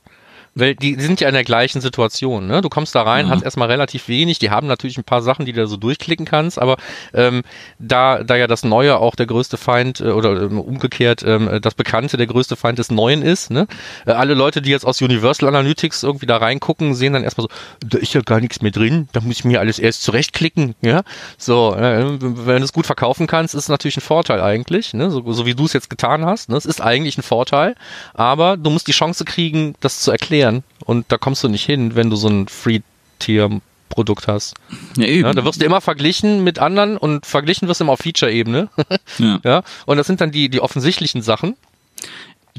weil 0.56 0.74
die, 0.74 0.96
sind 0.96 1.20
ja 1.20 1.28
in 1.28 1.34
der 1.34 1.44
gleichen 1.44 1.82
Situation. 1.82 2.48
Ne? 2.48 2.62
Du 2.62 2.70
kommst 2.70 2.96
da 2.96 3.04
rein, 3.04 3.28
ja. 3.28 3.34
hast 3.34 3.44
erstmal 3.44 3.70
relativ 3.70 4.08
wenig. 4.08 4.39
Die 4.39 4.50
haben 4.50 4.68
natürlich 4.68 4.98
ein 4.98 5.04
paar 5.04 5.22
Sachen, 5.22 5.46
die 5.46 5.52
du 5.52 5.62
da 5.62 5.68
so 5.68 5.76
durchklicken 5.76 6.26
kannst, 6.26 6.58
aber 6.58 6.78
ähm, 7.13 7.44
da, 7.78 8.24
da 8.24 8.38
ja 8.38 8.48
das 8.48 8.63
Neue 8.63 8.98
auch 8.98 9.15
der 9.15 9.26
größte 9.26 9.58
Feind 9.58 10.00
äh, 10.00 10.06
oder 10.06 10.41
ähm, 10.41 10.60
umgekehrt 10.60 11.24
ähm, 11.24 11.60
das 11.62 11.74
Bekannte 11.74 12.15
der 12.15 12.28
größte 12.28 12.56
Feind 12.56 12.80
des 12.80 12.89
Neuen 12.89 13.22
ist, 13.22 13.52
ne? 13.52 13.68
Äh, 14.06 14.12
alle 14.12 14.34
Leute, 14.34 14.62
die 14.62 14.70
jetzt 14.70 14.86
aus 14.86 15.02
Universal 15.02 15.50
Analytics 15.50 16.04
irgendwie 16.04 16.26
da 16.26 16.38
reingucken, 16.38 16.96
sehen 16.96 17.13
dann 17.13 17.24
erstmal 17.24 17.48
so, 17.48 17.88
da 17.88 17.98
ist 17.98 18.13
ja 18.13 18.22
gar 18.22 18.39
nichts 18.39 18.62
mehr 18.62 18.72
drin, 18.72 19.10
da 19.12 19.20
muss 19.20 19.39
ich 19.39 19.46
mir 19.46 19.60
alles 19.60 19.78
erst 19.78 20.04
zurechtklicken, 20.04 20.76
ja. 20.82 21.04
So, 21.38 21.76
äh, 21.76 22.06
wenn 22.22 22.60
du 22.60 22.63
es 22.63 22.72
gut 22.74 22.86
verkaufen 22.86 23.28
kannst, 23.28 23.56
ist 23.56 23.63
es 23.63 23.70
natürlich 23.70 23.98
ein 23.98 24.02
Vorteil 24.02 24.39
eigentlich, 24.39 24.94
ne? 24.94 25.12
So, 25.12 25.34
so 25.34 25.46
wie 25.46 25.54
du 25.54 25.65
es 25.65 25.74
jetzt 25.74 25.89
getan 25.89 26.26
hast. 26.26 26.50
Ne? 26.50 26.56
Es 26.56 26.65
ist 26.65 26.82
eigentlich 26.82 27.18
ein 27.18 27.24
Vorteil, 27.24 27.76
aber 28.13 28.56
du 28.56 28.70
musst 28.70 28.88
die 28.88 28.94
Chance 28.94 29.26
kriegen, 29.26 29.76
das 29.82 30.00
zu 30.00 30.12
erklären 30.12 30.44
erklären. 30.45 30.63
Und 30.86 31.05
da 31.10 31.17
kommst 31.17 31.43
du 31.43 31.49
nicht 31.49 31.65
hin, 31.65 31.95
wenn 31.95 32.10
du 32.10 32.15
so 32.15 32.27
ein 32.27 32.47
Free-Tier-Produkt 32.47 34.27
hast. 34.27 34.55
Ja, 34.97 35.05
eben. 35.05 35.25
Ja, 35.25 35.34
da 35.34 35.43
wirst 35.45 35.62
du 35.62 35.65
immer 35.65 35.81
verglichen 35.81 36.43
mit 36.43 36.60
anderen 36.60 36.97
und 36.97 37.25
verglichen 37.25 37.67
wirst 37.67 37.79
du 37.79 37.86
immer 37.86 37.93
auf 37.93 37.99
Feature-Ebene. 37.99 38.69
ja. 39.17 39.39
ja. 39.43 39.63
Und 39.86 39.97
das 39.97 40.08
sind 40.08 40.21
dann 40.21 40.31
die, 40.31 40.49
die 40.49 40.62
offensichtlichen 40.62 41.21
Sachen. 41.21 41.55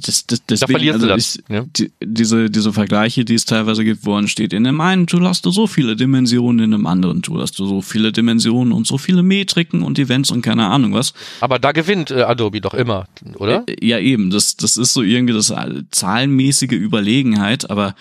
Das, 0.03 0.27
das, 0.27 0.45
deswegen, 0.45 0.61
da 0.61 0.67
verlierst 0.67 0.95
also 0.95 1.07
du 1.07 1.13
das. 1.15 1.37
Ich, 1.37 1.43
ja. 1.49 1.65
die, 1.75 1.91
diese, 2.05 2.51
diese 2.51 2.73
Vergleiche, 2.73 3.25
die 3.25 3.35
es 3.35 3.47
teilweise 3.47 3.83
gibt, 3.83 4.05
wo 4.05 4.11
man 4.11 4.29
steht, 4.29 4.53
in 4.53 4.67
einem 4.67 4.81
einen 4.83 5.07
Tool 5.07 5.27
hast 5.27 5.47
du 5.47 5.51
so 5.51 5.67
viele 5.67 5.97
Dimensionen, 5.97 6.67
in 6.67 6.75
einem 6.75 6.87
anderen 6.87 7.23
Tool 7.23 7.41
hast 7.41 7.59
du 7.59 7.67
so 7.67 7.81
viele 7.81 8.13
Dimensionen 8.13 8.75
und 8.75 8.87
so 8.87 8.99
viele 8.99 9.23
Metriken 9.23 9.83
und 9.83 9.99
Events 9.99 10.31
und 10.31 10.43
keine 10.43 10.67
Ahnung 10.67 10.93
was. 10.93 11.15
Aber 11.41 11.59
da 11.59 11.73
gewinnt 11.73 12.11
äh, 12.11 12.23
Adobe 12.23 12.61
doch 12.61 12.75
immer, 12.75 13.09
oder? 13.37 13.65
Äh, 13.67 13.87
ja, 13.87 13.99
eben. 13.99 14.29
Das, 14.29 14.57
das 14.57 14.77
ist 14.77 14.93
so 14.93 15.01
irgendwie 15.01 15.33
das 15.33 15.49
äh, 15.49 15.85
zahlenmäßige 15.91 16.73
Überlegenheit, 16.73 17.71
aber 17.71 17.95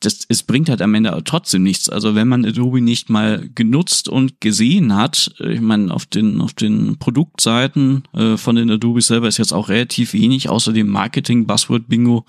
das, 0.00 0.24
es 0.28 0.42
bringt 0.42 0.68
halt 0.68 0.82
am 0.82 0.94
Ende 0.94 1.20
trotzdem 1.24 1.62
nichts. 1.62 1.88
Also 1.88 2.14
wenn 2.14 2.26
man 2.26 2.44
Adobe 2.44 2.80
nicht 2.80 3.10
mal 3.10 3.48
genutzt 3.54 4.08
und 4.08 4.40
gesehen 4.40 4.96
hat, 4.96 5.32
äh, 5.40 5.52
ich 5.52 5.60
meine, 5.60 5.92
auf 5.92 6.06
den, 6.06 6.40
auf 6.40 6.54
den 6.54 6.98
Produktseiten 6.98 8.04
äh, 8.14 8.36
von 8.36 8.56
den 8.56 8.70
Adobe 8.70 9.02
selber 9.02 9.28
ist 9.28 9.38
jetzt 9.38 9.52
auch 9.52 9.68
relativ 9.68 10.14
wenig, 10.14 10.48
außer 10.48 10.72
dem 10.72 10.88
Marketing-Buzzword-Bingo 10.88 12.24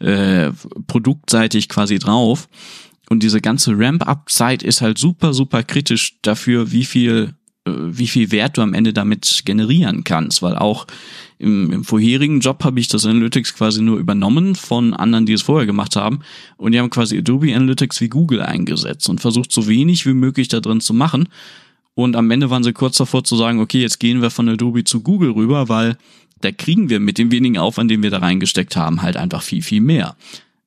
äh, 0.00 0.50
produktseitig 0.86 1.68
quasi 1.68 1.98
drauf. 1.98 2.48
Und 3.10 3.22
diese 3.22 3.40
ganze 3.40 3.76
Ramp-Up-Zeit 3.76 4.62
ist 4.62 4.80
halt 4.80 4.96
super, 4.98 5.34
super 5.34 5.62
kritisch 5.62 6.16
dafür, 6.22 6.72
wie 6.72 6.84
viel 6.84 7.34
äh, 7.66 7.72
wie 7.72 8.06
viel 8.06 8.30
Wert 8.30 8.56
du 8.56 8.62
am 8.62 8.72
Ende 8.72 8.92
damit 8.92 9.42
generieren 9.44 10.04
kannst, 10.04 10.42
weil 10.42 10.56
auch 10.56 10.86
im, 11.40 11.72
im 11.72 11.84
vorherigen 11.84 12.40
Job 12.40 12.62
habe 12.64 12.78
ich 12.78 12.88
das 12.88 13.06
Analytics 13.06 13.54
quasi 13.54 13.80
nur 13.80 13.98
übernommen 13.98 14.54
von 14.54 14.92
anderen, 14.92 15.24
die 15.24 15.32
es 15.32 15.42
vorher 15.42 15.66
gemacht 15.66 15.96
haben 15.96 16.20
und 16.58 16.72
die 16.72 16.78
haben 16.78 16.90
quasi 16.90 17.16
Adobe 17.16 17.54
Analytics 17.54 18.00
wie 18.02 18.08
Google 18.08 18.42
eingesetzt 18.42 19.08
und 19.08 19.22
versucht 19.22 19.50
so 19.50 19.66
wenig 19.66 20.04
wie 20.04 20.12
möglich 20.12 20.48
da 20.48 20.60
drin 20.60 20.80
zu 20.80 20.92
machen 20.92 21.28
Und 21.94 22.14
am 22.14 22.30
Ende 22.30 22.50
waren 22.50 22.62
sie 22.62 22.74
kurz 22.74 22.98
davor 22.98 23.24
zu 23.24 23.36
sagen, 23.36 23.58
okay, 23.58 23.80
jetzt 23.80 23.98
gehen 24.00 24.20
wir 24.20 24.30
von 24.30 24.48
Adobe 24.50 24.84
zu 24.84 25.00
Google 25.00 25.30
rüber, 25.30 25.70
weil 25.70 25.96
da 26.42 26.52
kriegen 26.52 26.90
wir 26.90 27.00
mit 27.00 27.16
dem 27.16 27.30
wenigen 27.32 27.56
Aufwand, 27.56 27.90
den 27.90 28.02
wir 28.02 28.10
da 28.10 28.18
reingesteckt 28.18 28.76
haben, 28.76 29.00
halt 29.00 29.16
einfach 29.16 29.42
viel, 29.42 29.62
viel 29.62 29.80
mehr. 29.80 30.16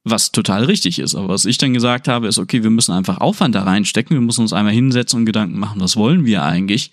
Was 0.04 0.32
total 0.32 0.66
richtig 0.66 1.00
ist. 1.00 1.16
Aber 1.16 1.30
was 1.30 1.46
ich 1.46 1.60
dann 1.60 1.74
gesagt 1.74 2.08
habe, 2.08 2.28
ist, 2.28 2.40
okay, 2.40 2.64
wir 2.64 2.72
müssen 2.72 2.94
einfach 2.94 3.20
Aufwand 3.20 3.54
da 3.56 3.64
reinstecken, 3.64 4.18
wir 4.18 4.22
müssen 4.22 4.42
uns 4.42 4.54
einmal 4.54 4.74
hinsetzen 4.74 5.20
und 5.20 5.26
Gedanken 5.26 5.60
machen, 5.60 5.80
was 5.80 5.96
wollen 5.96 6.26
wir 6.26 6.44
eigentlich? 6.44 6.92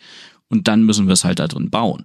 Und 0.49 0.69
dann 0.69 0.85
müssen 0.85 1.07
wir 1.07 1.14
es 1.14 1.25
halt 1.25 1.38
da 1.38 1.49
drin 1.49 1.71
bauen. 1.71 2.05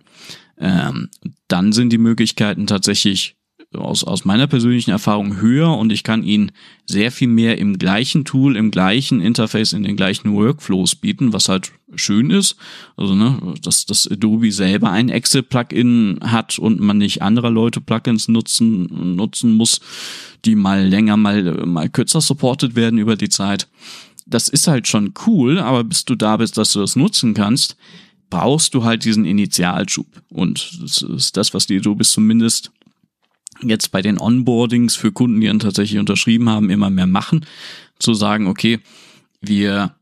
Ähm, 0.58 1.10
dann 1.48 1.74
sind 1.74 1.91
die 1.91 1.98
Möglichkeiten 1.98 2.68
tatsächlich 2.68 3.36
aus, 3.74 4.04
aus 4.04 4.26
meiner 4.26 4.48
persönlichen 4.48 4.91
Erfahrung 4.91 5.41
höher 5.41 5.76
und 5.78 5.91
ich 5.91 6.04
kann 6.04 6.24
Ihnen 6.24 6.52
sehr 6.86 7.12
viel 7.12 7.28
mehr 7.28 7.58
im 7.58 7.78
gleichen 7.78 8.26
Tool, 8.26 8.56
im 8.56 8.72
gleichen 8.72 9.22
Interface, 9.22 9.74
in 9.74 9.84
den 9.84 9.96
gleichen 9.96 10.34
Workflows 10.34 10.96
bieten, 10.96 11.34
was 11.34 11.50
halt 11.50 11.72
schön 11.96 12.30
ist. 12.30 12.56
Also, 12.96 13.15
ne, 13.15 13.56
dass, 13.62 13.86
dass 13.86 14.10
Adobe 14.10 14.52
selber 14.52 14.91
ein 14.91 15.10
Excel-Plugin 15.10 16.20
hat 16.22 16.60
und 16.60 16.80
man 16.80 16.98
nicht 16.98 17.22
anderer 17.22 17.50
Leute 17.50 17.82
Plugins 17.82 18.28
nutzen, 18.28 19.15
nutzen 19.15 19.54
muss, 19.54 19.82
die 20.46 20.56
mal 20.56 20.86
länger, 20.86 21.18
mal, 21.18 21.65
mal 21.65 21.89
kürzer 21.89 22.22
supported 22.22 22.76
werden 22.76 23.00
über 23.00 23.15
die 23.15 23.30
Zeit. 23.30 23.68
Das 24.28 24.48
ist 24.50 24.68
halt 24.68 24.88
schon 24.88 25.13
cool, 25.28 25.60
aber 25.60 25.84
bis 25.84 26.06
du 26.06 26.15
da 26.15 26.38
bist, 26.38 26.58
dass 26.58 26.74
du 26.74 26.80
das 26.80 26.96
nutzen 26.96 27.34
kannst, 27.34 27.78
brauchst 28.36 28.74
du 28.74 28.84
halt 28.84 29.06
diesen 29.06 29.24
Initialschub. 29.24 30.08
Und 30.30 30.78
das 30.82 31.02
ist 31.02 31.38
das, 31.38 31.54
was 31.54 31.67
die 31.67 31.78
Adobe 31.78 32.04
zumindest 32.04 32.69
jetzt 33.62 33.93
bei 33.93 34.02
den 34.02 34.19
Onboardings 34.19 34.98
für 34.98 35.13
Kunden, 35.13 35.39
die 35.39 35.48
dann 35.48 35.60
tatsächlich 35.60 36.00
unterschrieben 36.00 36.50
haben, 36.50 36.69
immer 36.69 36.89
mehr 36.89 37.08
machen, 37.08 37.45
zu 37.98 38.13
sagen, 38.13 38.48
okay, 38.48 38.80
wir 39.39 39.95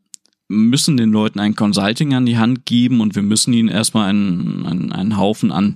müssen 0.48 0.98
den 0.98 1.12
Leuten 1.12 1.40
ein 1.40 1.56
Consulting 1.56 2.16
an 2.16 2.26
die 2.26 2.40
Hand 2.40 2.66
geben 2.66 3.02
und 3.02 3.14
wir 3.14 3.22
müssen 3.22 3.54
ihnen 3.54 3.70
erstmal 3.70 4.10
einen, 4.10 4.66
einen, 4.66 4.92
einen 4.92 5.18
Haufen 5.18 5.52
an, 5.52 5.76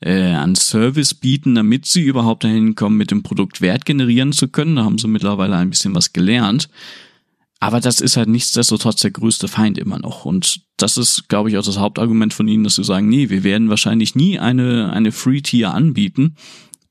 äh, 0.00 0.32
an 0.32 0.54
Service 0.54 1.12
bieten, 1.12 1.54
damit 1.54 1.84
sie 1.84 2.02
überhaupt 2.02 2.44
dahin 2.44 2.74
kommen, 2.74 2.96
mit 2.96 3.10
dem 3.10 3.22
Produkt 3.22 3.60
Wert 3.60 3.84
generieren 3.84 4.32
zu 4.32 4.48
können. 4.48 4.76
Da 4.76 4.84
haben 4.84 4.96
sie 4.96 5.08
mittlerweile 5.08 5.56
ein 5.56 5.68
bisschen 5.68 5.94
was 5.94 6.14
gelernt. 6.14 6.70
Aber 7.60 7.80
das 7.80 8.00
ist 8.00 8.16
halt 8.16 8.28
nichtsdestotrotz 8.28 9.00
der 9.00 9.10
größte 9.10 9.48
Feind 9.48 9.78
immer 9.78 9.98
noch. 9.98 10.24
Und 10.24 10.60
das 10.76 10.96
ist, 10.96 11.28
glaube 11.28 11.50
ich, 11.50 11.58
auch 11.58 11.64
das 11.64 11.78
Hauptargument 11.78 12.32
von 12.32 12.46
ihnen, 12.46 12.62
dass 12.62 12.76
sie 12.76 12.84
sagen, 12.84 13.08
nee, 13.08 13.30
wir 13.30 13.42
werden 13.42 13.68
wahrscheinlich 13.68 14.14
nie 14.14 14.38
eine, 14.38 14.92
eine 14.92 15.10
Free-Tier 15.10 15.74
anbieten, 15.74 16.36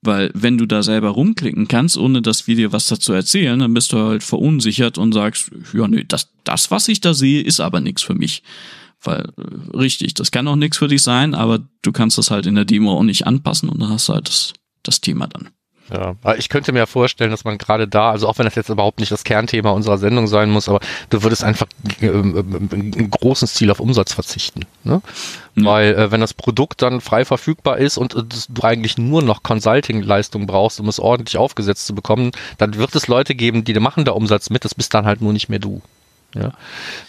weil 0.01 0.29
wenn 0.33 0.57
du 0.57 0.65
da 0.65 0.83
selber 0.83 1.09
rumklicken 1.09 1.69
kannst, 1.69 1.97
ohne 1.97 2.21
dass 2.21 2.47
wir 2.47 2.55
dir 2.55 2.73
was 2.73 2.87
dazu 2.87 3.13
erzählen, 3.13 3.57
dann 3.59 3.73
bist 3.73 3.93
du 3.93 3.97
halt 3.97 4.23
verunsichert 4.23 4.97
und 4.97 5.13
sagst, 5.13 5.51
ja, 5.73 5.87
nee, 5.87 6.03
das, 6.05 6.33
das, 6.43 6.69
was 6.69 6.87
ich 6.89 6.99
da 6.99 7.13
sehe, 7.13 7.41
ist 7.41 7.61
aber 7.61 7.79
nichts 7.79 8.03
für 8.03 8.15
mich. 8.15 8.43
Weil, 9.01 9.31
äh, 9.37 9.77
richtig, 9.77 10.15
das 10.15 10.31
kann 10.31 10.47
auch 10.47 10.55
nichts 10.55 10.77
für 10.77 10.87
dich 10.87 11.01
sein, 11.01 11.33
aber 11.33 11.65
du 11.81 11.91
kannst 11.91 12.17
das 12.17 12.29
halt 12.29 12.45
in 12.45 12.55
der 12.55 12.65
Demo 12.65 12.97
auch 12.97 13.03
nicht 13.03 13.25
anpassen 13.25 13.69
und 13.69 13.79
dann 13.79 13.89
hast 13.89 14.09
du 14.09 14.13
halt 14.13 14.27
das, 14.27 14.53
das 14.83 15.01
Thema 15.01 15.27
dann. 15.27 15.49
Ja, 15.93 16.15
ich 16.37 16.49
könnte 16.49 16.73
mir 16.73 16.85
vorstellen, 16.85 17.31
dass 17.31 17.45
man 17.45 17.57
gerade 17.57 17.87
da, 17.87 18.11
also 18.11 18.27
auch 18.27 18.37
wenn 18.37 18.45
das 18.45 18.55
jetzt 18.55 18.69
überhaupt 18.69 18.99
nicht 18.99 19.11
das 19.11 19.23
Kernthema 19.23 19.71
unserer 19.71 19.97
Sendung 19.97 20.27
sein 20.27 20.49
muss, 20.49 20.67
aber 20.67 20.79
du 21.09 21.23
würdest 21.23 21.43
einfach 21.43 21.67
ähm, 22.01 22.69
im 22.71 23.09
großen 23.09 23.47
Stil 23.47 23.71
auf 23.71 23.79
Umsatz 23.79 24.13
verzichten. 24.13 24.65
Ne? 24.83 25.01
Mhm. 25.55 25.65
Weil 25.65 25.95
äh, 25.95 26.11
wenn 26.11 26.19
das 26.19 26.33
Produkt 26.33 26.81
dann 26.81 26.99
frei 26.99 27.23
verfügbar 27.23 27.77
ist 27.77 27.97
und 27.97 28.15
äh, 28.15 28.23
du 28.49 28.63
eigentlich 28.63 28.97
nur 28.97 29.21
noch 29.21 29.43
Consulting-Leistung 29.43 30.45
brauchst, 30.45 30.79
um 30.79 30.89
es 30.89 30.99
ordentlich 30.99 31.37
aufgesetzt 31.37 31.87
zu 31.87 31.95
bekommen, 31.95 32.31
dann 32.57 32.75
wird 32.75 32.93
es 32.95 33.07
Leute 33.07 33.33
geben, 33.33 33.63
die 33.63 33.73
machen 33.79 34.03
da 34.03 34.11
Umsatz 34.11 34.49
mit, 34.49 34.65
das 34.65 34.75
bist 34.75 34.93
dann 34.93 35.05
halt 35.05 35.21
nur 35.21 35.31
nicht 35.31 35.47
mehr 35.47 35.59
du. 35.59 35.81
Ja. 36.39 36.51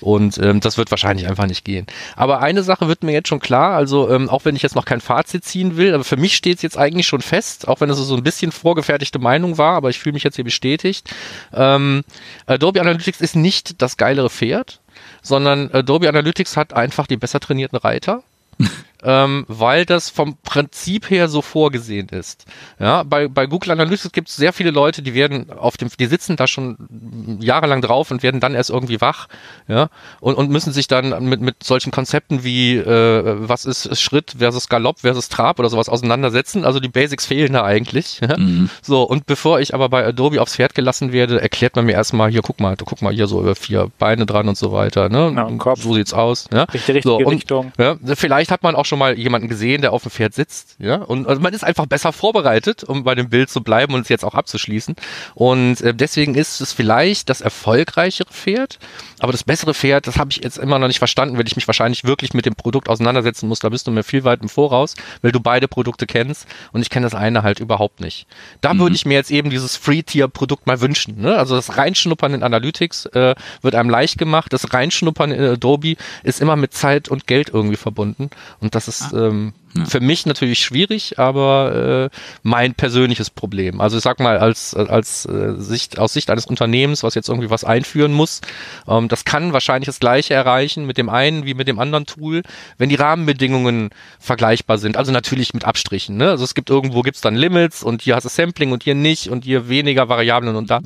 Und 0.00 0.38
ähm, 0.38 0.60
das 0.60 0.78
wird 0.78 0.90
wahrscheinlich 0.90 1.28
einfach 1.28 1.46
nicht 1.46 1.64
gehen. 1.64 1.86
Aber 2.16 2.40
eine 2.40 2.62
Sache 2.62 2.88
wird 2.88 3.02
mir 3.02 3.12
jetzt 3.12 3.28
schon 3.28 3.40
klar, 3.40 3.76
also 3.76 4.10
ähm, 4.10 4.28
auch 4.28 4.44
wenn 4.44 4.56
ich 4.56 4.62
jetzt 4.62 4.74
noch 4.74 4.84
kein 4.84 5.00
Fazit 5.00 5.44
ziehen 5.44 5.76
will, 5.76 5.94
aber 5.94 6.04
für 6.04 6.16
mich 6.16 6.36
steht 6.36 6.56
es 6.56 6.62
jetzt 6.62 6.78
eigentlich 6.78 7.06
schon 7.06 7.20
fest, 7.20 7.68
auch 7.68 7.80
wenn 7.80 7.90
es 7.90 7.98
so 7.98 8.16
ein 8.16 8.22
bisschen 8.22 8.52
vorgefertigte 8.52 9.18
Meinung 9.18 9.58
war, 9.58 9.74
aber 9.74 9.90
ich 9.90 9.98
fühle 9.98 10.14
mich 10.14 10.24
jetzt 10.24 10.36
hier 10.36 10.44
bestätigt. 10.44 11.10
Ähm, 11.52 12.04
Adobe 12.46 12.80
Analytics 12.80 13.20
ist 13.20 13.36
nicht 13.36 13.82
das 13.82 13.96
geilere 13.96 14.30
Pferd, 14.30 14.80
sondern 15.22 15.70
Adobe 15.72 16.08
Analytics 16.08 16.56
hat 16.56 16.72
einfach 16.72 17.06
die 17.06 17.16
besser 17.16 17.40
trainierten 17.40 17.78
Reiter. 17.78 18.22
ähm, 19.02 19.44
weil 19.48 19.84
das 19.84 20.10
vom 20.10 20.36
Prinzip 20.42 21.10
her 21.10 21.28
so 21.28 21.42
vorgesehen 21.42 22.08
ist. 22.08 22.46
Ja, 22.78 23.02
bei, 23.02 23.28
bei 23.28 23.46
Google 23.46 23.72
Analytics 23.72 24.12
gibt 24.12 24.28
es 24.28 24.36
sehr 24.36 24.52
viele 24.52 24.70
Leute, 24.70 25.02
die 25.02 25.14
werden 25.14 25.50
auf 25.50 25.76
dem, 25.76 25.88
die 25.98 26.06
sitzen 26.06 26.36
da 26.36 26.46
schon 26.46 27.38
jahrelang 27.40 27.82
drauf 27.82 28.10
und 28.10 28.22
werden 28.22 28.40
dann 28.40 28.54
erst 28.54 28.70
irgendwie 28.70 29.00
wach, 29.00 29.28
ja, 29.66 29.88
und, 30.20 30.34
und 30.34 30.50
müssen 30.50 30.72
sich 30.72 30.88
dann 30.88 31.28
mit, 31.28 31.40
mit 31.40 31.62
solchen 31.62 31.90
Konzepten 31.90 32.44
wie 32.44 32.76
äh, 32.76 33.36
was 33.48 33.64
ist 33.64 34.00
Schritt 34.00 34.36
versus 34.38 34.68
Galopp 34.68 35.00
versus 35.00 35.28
Trab 35.28 35.58
oder 35.58 35.68
sowas 35.68 35.88
auseinandersetzen. 35.88 36.64
Also 36.64 36.80
die 36.80 36.88
Basics 36.88 37.26
fehlen 37.26 37.52
da 37.52 37.64
eigentlich. 37.64 38.20
Ja? 38.20 38.36
Mhm. 38.36 38.70
So, 38.82 39.02
und 39.02 39.26
bevor 39.26 39.60
ich 39.60 39.74
aber 39.74 39.88
bei 39.88 40.06
Adobe 40.06 40.40
aufs 40.40 40.56
Pferd 40.56 40.74
gelassen 40.74 41.12
werde, 41.12 41.40
erklärt 41.40 41.76
man 41.76 41.86
mir 41.86 41.92
erstmal, 41.92 42.30
hier, 42.30 42.42
guck 42.42 42.60
mal, 42.60 42.76
du 42.76 42.84
guck 42.84 43.02
mal 43.02 43.12
hier 43.12 43.26
so 43.26 43.40
über 43.40 43.54
vier 43.54 43.90
Beine 43.98 44.26
dran 44.26 44.48
und 44.48 44.56
so 44.56 44.72
weiter. 44.72 45.08
Ne? 45.08 45.32
Ja, 45.34 45.50
Kopf. 45.58 45.82
So 45.82 45.94
sieht's 45.94 46.12
aus. 46.12 46.48
Ja? 46.52 46.64
Richtige, 46.64 47.02
so, 47.02 47.16
und, 47.16 47.28
Richtung. 47.28 47.72
Ja, 47.78 47.96
vielleicht 48.14 48.50
hat 48.50 48.62
man 48.62 48.74
auch 48.74 48.86
schon 48.88 48.98
mal 48.98 49.18
jemanden 49.18 49.48
gesehen, 49.48 49.82
der 49.82 49.92
auf 49.92 50.02
dem 50.02 50.10
Pferd 50.10 50.34
sitzt, 50.34 50.76
ja, 50.78 50.96
und 50.96 51.28
also 51.28 51.40
man 51.40 51.52
ist 51.52 51.64
einfach 51.64 51.86
besser 51.86 52.12
vorbereitet, 52.12 52.84
um 52.84 53.04
bei 53.04 53.14
dem 53.14 53.28
Bild 53.28 53.50
zu 53.50 53.62
bleiben 53.62 53.94
und 53.94 54.00
es 54.00 54.08
jetzt 54.08 54.24
auch 54.24 54.34
abzuschließen. 54.34 54.96
Und 55.34 55.80
äh, 55.80 55.94
deswegen 55.94 56.34
ist 56.34 56.60
es 56.60 56.72
vielleicht 56.72 57.28
das 57.28 57.40
erfolgreichere 57.40 58.30
Pferd, 58.30 58.78
aber 59.20 59.32
das 59.32 59.44
bessere 59.44 59.74
Pferd, 59.74 60.06
das 60.06 60.16
habe 60.16 60.30
ich 60.30 60.42
jetzt 60.42 60.58
immer 60.58 60.78
noch 60.78 60.88
nicht 60.88 60.98
verstanden, 60.98 61.36
weil 61.36 61.46
ich 61.46 61.56
mich 61.56 61.66
wahrscheinlich 61.66 62.04
wirklich 62.04 62.34
mit 62.34 62.46
dem 62.46 62.54
Produkt 62.54 62.88
auseinandersetzen 62.88 63.48
muss. 63.48 63.58
Da 63.58 63.68
bist 63.68 63.86
du 63.86 63.90
mir 63.90 64.02
viel 64.02 64.24
weit 64.24 64.42
im 64.42 64.48
Voraus, 64.48 64.94
weil 65.22 65.32
du 65.32 65.40
beide 65.40 65.68
Produkte 65.68 66.06
kennst 66.06 66.46
und 66.72 66.82
ich 66.82 66.90
kenne 66.90 67.06
das 67.06 67.14
eine 67.14 67.42
halt 67.42 67.60
überhaupt 67.60 68.00
nicht. 68.00 68.26
Da 68.60 68.74
mhm. 68.74 68.80
würde 68.80 68.94
ich 68.94 69.06
mir 69.06 69.14
jetzt 69.14 69.30
eben 69.30 69.50
dieses 69.50 69.76
Free-Tier-Produkt 69.76 70.66
mal 70.66 70.80
wünschen. 70.80 71.20
Ne? 71.20 71.36
Also 71.36 71.56
das 71.56 71.76
Reinschnuppern 71.76 72.34
in 72.34 72.42
Analytics 72.42 73.06
äh, 73.06 73.34
wird 73.62 73.74
einem 73.74 73.90
leicht 73.90 74.18
gemacht. 74.18 74.52
Das 74.52 74.72
Reinschnuppern 74.72 75.32
in 75.32 75.44
Adobe 75.44 75.96
ist 76.22 76.40
immer 76.40 76.56
mit 76.56 76.72
Zeit 76.74 77.08
und 77.08 77.26
Geld 77.26 77.50
irgendwie 77.52 77.76
verbunden 77.76 78.30
und 78.60 78.74
das 78.78 79.00
ist 79.00 79.12
ähm, 79.12 79.52
ja. 79.74 79.84
Für 79.84 80.00
mich 80.00 80.24
natürlich 80.24 80.60
schwierig, 80.60 81.18
aber 81.18 82.10
äh, 82.10 82.16
mein 82.42 82.74
persönliches 82.74 83.30
Problem. 83.30 83.80
Also 83.80 83.98
ich 83.98 84.02
sag 84.02 84.18
mal, 84.18 84.38
als, 84.38 84.74
als 84.74 85.26
äh, 85.26 85.54
Sicht, 85.58 85.98
aus 85.98 86.14
Sicht 86.14 86.30
eines 86.30 86.46
Unternehmens, 86.46 87.02
was 87.02 87.14
jetzt 87.14 87.28
irgendwie 87.28 87.50
was 87.50 87.64
einführen 87.64 88.12
muss, 88.12 88.40
ähm, 88.86 89.08
das 89.08 89.24
kann 89.24 89.52
wahrscheinlich 89.52 89.86
das 89.86 90.00
gleiche 90.00 90.34
erreichen 90.34 90.86
mit 90.86 90.96
dem 90.96 91.08
einen 91.10 91.44
wie 91.44 91.54
mit 91.54 91.68
dem 91.68 91.78
anderen 91.78 92.06
Tool, 92.06 92.42
wenn 92.78 92.88
die 92.88 92.94
Rahmenbedingungen 92.94 93.90
vergleichbar 94.18 94.78
sind. 94.78 94.96
Also 94.96 95.12
natürlich 95.12 95.52
mit 95.52 95.64
Abstrichen. 95.64 96.16
Ne? 96.16 96.30
Also 96.30 96.44
es 96.44 96.54
gibt 96.54 96.70
irgendwo 96.70 97.02
gibt's 97.02 97.20
dann 97.20 97.36
Limits 97.36 97.82
und 97.82 98.02
hier 98.02 98.16
hast 98.16 98.24
du 98.24 98.30
Sampling 98.30 98.72
und 98.72 98.84
hier 98.84 98.94
nicht 98.94 99.28
und 99.28 99.44
hier 99.44 99.68
weniger 99.68 100.08
Variablen 100.08 100.56
und 100.56 100.70
da 100.70 100.80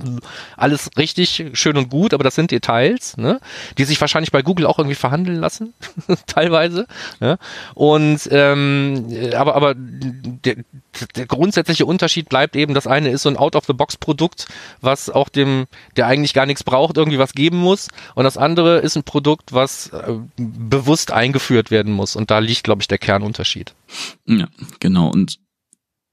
alles 0.56 0.90
richtig 0.98 1.50
schön 1.52 1.76
und 1.76 1.88
gut, 1.88 2.14
aber 2.14 2.24
das 2.24 2.34
sind 2.34 2.50
Details, 2.50 3.16
ne? 3.16 3.40
die 3.78 3.84
sich 3.84 4.00
wahrscheinlich 4.00 4.32
bei 4.32 4.42
Google 4.42 4.66
auch 4.66 4.78
irgendwie 4.78 4.96
verhandeln 4.96 5.38
lassen, 5.38 5.72
teilweise. 6.26 6.86
Ja? 7.20 7.38
Und 7.74 8.28
ähm, 8.30 8.71
ähm, 8.72 9.34
aber 9.34 9.54
aber 9.54 9.74
der, 9.76 10.56
der 11.16 11.26
grundsätzliche 11.26 11.86
Unterschied 11.86 12.28
bleibt 12.28 12.56
eben, 12.56 12.74
das 12.74 12.86
eine 12.86 13.10
ist 13.10 13.22
so 13.22 13.28
ein 13.28 13.36
Out-of-the-Box-Produkt, 13.36 14.48
was 14.80 15.10
auch 15.10 15.28
dem, 15.28 15.66
der 15.96 16.06
eigentlich 16.06 16.34
gar 16.34 16.46
nichts 16.46 16.64
braucht, 16.64 16.96
irgendwie 16.96 17.18
was 17.18 17.32
geben 17.32 17.58
muss. 17.58 17.88
Und 18.14 18.24
das 18.24 18.36
andere 18.36 18.78
ist 18.78 18.96
ein 18.96 19.04
Produkt, 19.04 19.52
was 19.52 19.88
äh, 19.88 20.14
bewusst 20.36 21.12
eingeführt 21.12 21.70
werden 21.70 21.92
muss. 21.92 22.16
Und 22.16 22.30
da 22.30 22.38
liegt, 22.38 22.64
glaube 22.64 22.82
ich, 22.82 22.88
der 22.88 22.98
Kernunterschied. 22.98 23.74
Ja, 24.26 24.48
genau. 24.80 25.10
Und 25.10 25.38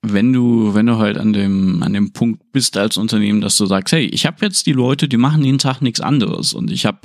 wenn 0.02 0.32
du, 0.32 0.74
wenn 0.74 0.86
du 0.86 0.98
halt 0.98 1.18
an 1.18 1.34
dem, 1.34 1.84
an 1.84 1.94
dem 1.94 2.14
Punkt 2.14 2.52
bist 2.54 2.78
als 2.78 2.96
Unternehmen, 2.96 3.42
dass 3.42 3.58
du 3.58 3.66
sagst, 3.66 3.92
hey, 3.92 4.06
ich 4.06 4.26
habe 4.26 4.38
jetzt 4.42 4.66
die 4.66 4.72
Leute, 4.72 5.10
die 5.10 5.18
machen 5.18 5.44
jeden 5.44 5.58
Tag 5.58 5.82
nichts 5.82 6.00
anderes 6.00 6.54
und 6.54 6.72
ich 6.72 6.86
habe, 6.86 7.00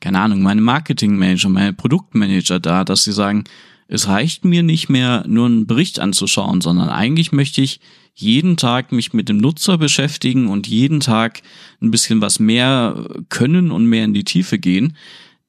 keine 0.00 0.20
Ahnung, 0.20 0.42
meine 0.42 0.60
Marketingmanager, 0.60 1.48
meine 1.48 1.72
Produktmanager 1.72 2.60
da, 2.60 2.84
dass 2.84 3.04
sie 3.04 3.12
sagen, 3.12 3.44
es 3.88 4.08
reicht 4.08 4.44
mir 4.44 4.62
nicht 4.62 4.88
mehr, 4.88 5.24
nur 5.26 5.46
einen 5.46 5.66
Bericht 5.66 6.00
anzuschauen, 6.00 6.60
sondern 6.60 6.88
eigentlich 6.88 7.32
möchte 7.32 7.60
ich 7.60 7.80
jeden 8.14 8.56
Tag 8.56 8.92
mich 8.92 9.12
mit 9.12 9.28
dem 9.28 9.38
Nutzer 9.38 9.76
beschäftigen 9.76 10.48
und 10.48 10.66
jeden 10.66 11.00
Tag 11.00 11.42
ein 11.82 11.90
bisschen 11.90 12.20
was 12.20 12.38
mehr 12.38 13.04
können 13.28 13.70
und 13.70 13.86
mehr 13.86 14.04
in 14.04 14.14
die 14.14 14.24
Tiefe 14.24 14.58
gehen, 14.58 14.96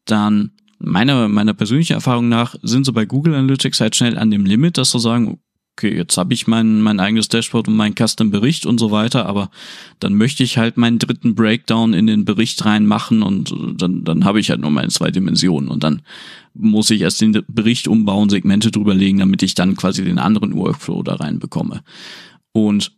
dann 0.06 0.52
meiner, 0.80 1.28
meiner 1.28 1.54
persönlichen 1.54 1.94
Erfahrung 1.94 2.28
nach 2.28 2.56
sind 2.62 2.86
sie 2.86 2.92
bei 2.92 3.06
Google 3.06 3.36
Analytics 3.36 3.80
halt 3.82 3.96
schnell 3.96 4.18
an 4.18 4.32
dem 4.32 4.46
Limit, 4.46 4.78
dass 4.78 4.92
sie 4.92 5.00
sagen, 5.00 5.40
okay, 5.78 5.94
jetzt 5.94 6.16
habe 6.16 6.34
ich 6.34 6.48
mein, 6.48 6.82
mein 6.82 7.02
eigenes 7.02 7.28
Dashboard 7.28 7.68
und 7.68 7.76
meinen 7.76 7.96
Custom-Bericht 7.96 8.66
und 8.66 8.80
so 8.80 8.92
weiter, 8.92 9.26
aber 9.26 9.52
dann 10.00 10.16
möchte 10.16 10.42
ich 10.44 10.58
halt 10.58 10.78
meinen 10.78 11.00
dritten 11.00 11.36
Breakdown 11.36 11.94
in 11.94 12.08
den 12.08 12.24
Bericht 12.24 12.64
reinmachen 12.64 13.22
und 13.22 13.54
dann, 13.76 14.06
dann 14.06 14.24
habe 14.24 14.40
ich 14.40 14.50
halt 14.50 14.62
nur 14.62 14.72
meine 14.72 14.88
zwei 14.88 15.12
Dimensionen 15.12 15.70
und 15.70 15.84
dann 15.84 16.02
muss 16.54 16.90
ich 16.92 17.02
erst 17.02 17.20
den 17.20 17.44
Bericht 17.50 17.90
umbauen, 17.90 18.30
Segmente 18.30 18.72
drüberlegen, 18.72 19.20
damit 19.20 19.44
ich 19.44 19.54
dann 19.54 19.76
quasi 19.76 20.06
den 20.06 20.18
anderen 20.18 20.56
Workflow 20.56 21.04
da 21.04 21.16
reinbekomme. 21.16 21.84
Und 22.54 22.94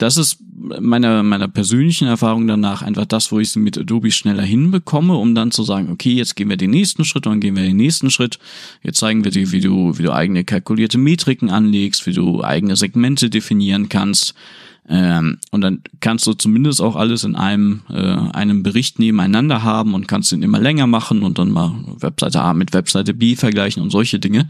das 0.00 0.16
ist 0.16 0.38
meiner, 0.80 1.22
meiner 1.22 1.46
persönlichen 1.46 2.08
Erfahrung 2.08 2.46
danach 2.46 2.80
einfach 2.80 3.04
das, 3.04 3.30
wo 3.32 3.38
ich 3.38 3.48
es 3.48 3.56
mit 3.56 3.76
Adobe 3.76 4.10
schneller 4.10 4.42
hinbekomme, 4.42 5.14
um 5.14 5.34
dann 5.34 5.50
zu 5.50 5.62
sagen, 5.62 5.90
okay, 5.92 6.14
jetzt 6.14 6.36
gehen 6.36 6.48
wir 6.48 6.56
den 6.56 6.70
nächsten 6.70 7.04
Schritt 7.04 7.26
und 7.26 7.40
gehen 7.40 7.54
wir 7.54 7.62
den 7.62 7.76
nächsten 7.76 8.10
Schritt. 8.10 8.38
Jetzt 8.82 8.98
zeigen 8.98 9.24
wir 9.24 9.30
dir, 9.30 9.52
wie 9.52 9.60
du, 9.60 9.98
wie 9.98 10.02
du 10.02 10.12
eigene 10.12 10.42
kalkulierte 10.42 10.96
Metriken 10.96 11.50
anlegst, 11.50 12.06
wie 12.06 12.14
du 12.14 12.42
eigene 12.42 12.76
Segmente 12.76 13.28
definieren 13.28 13.90
kannst. 13.90 14.34
Ähm, 14.88 15.36
und 15.50 15.60
dann 15.60 15.82
kannst 16.00 16.26
du 16.26 16.32
zumindest 16.32 16.80
auch 16.80 16.96
alles 16.96 17.24
in 17.24 17.36
einem, 17.36 17.82
äh, 17.90 18.00
einem 18.00 18.62
Bericht 18.62 18.98
nebeneinander 18.98 19.62
haben 19.62 19.92
und 19.92 20.08
kannst 20.08 20.32
ihn 20.32 20.42
immer 20.42 20.60
länger 20.60 20.86
machen 20.86 21.22
und 21.22 21.38
dann 21.38 21.50
mal 21.50 21.74
Webseite 21.98 22.40
A 22.40 22.54
mit 22.54 22.72
Webseite 22.72 23.12
B 23.12 23.36
vergleichen 23.36 23.82
und 23.82 23.90
solche 23.90 24.18
Dinge. 24.18 24.48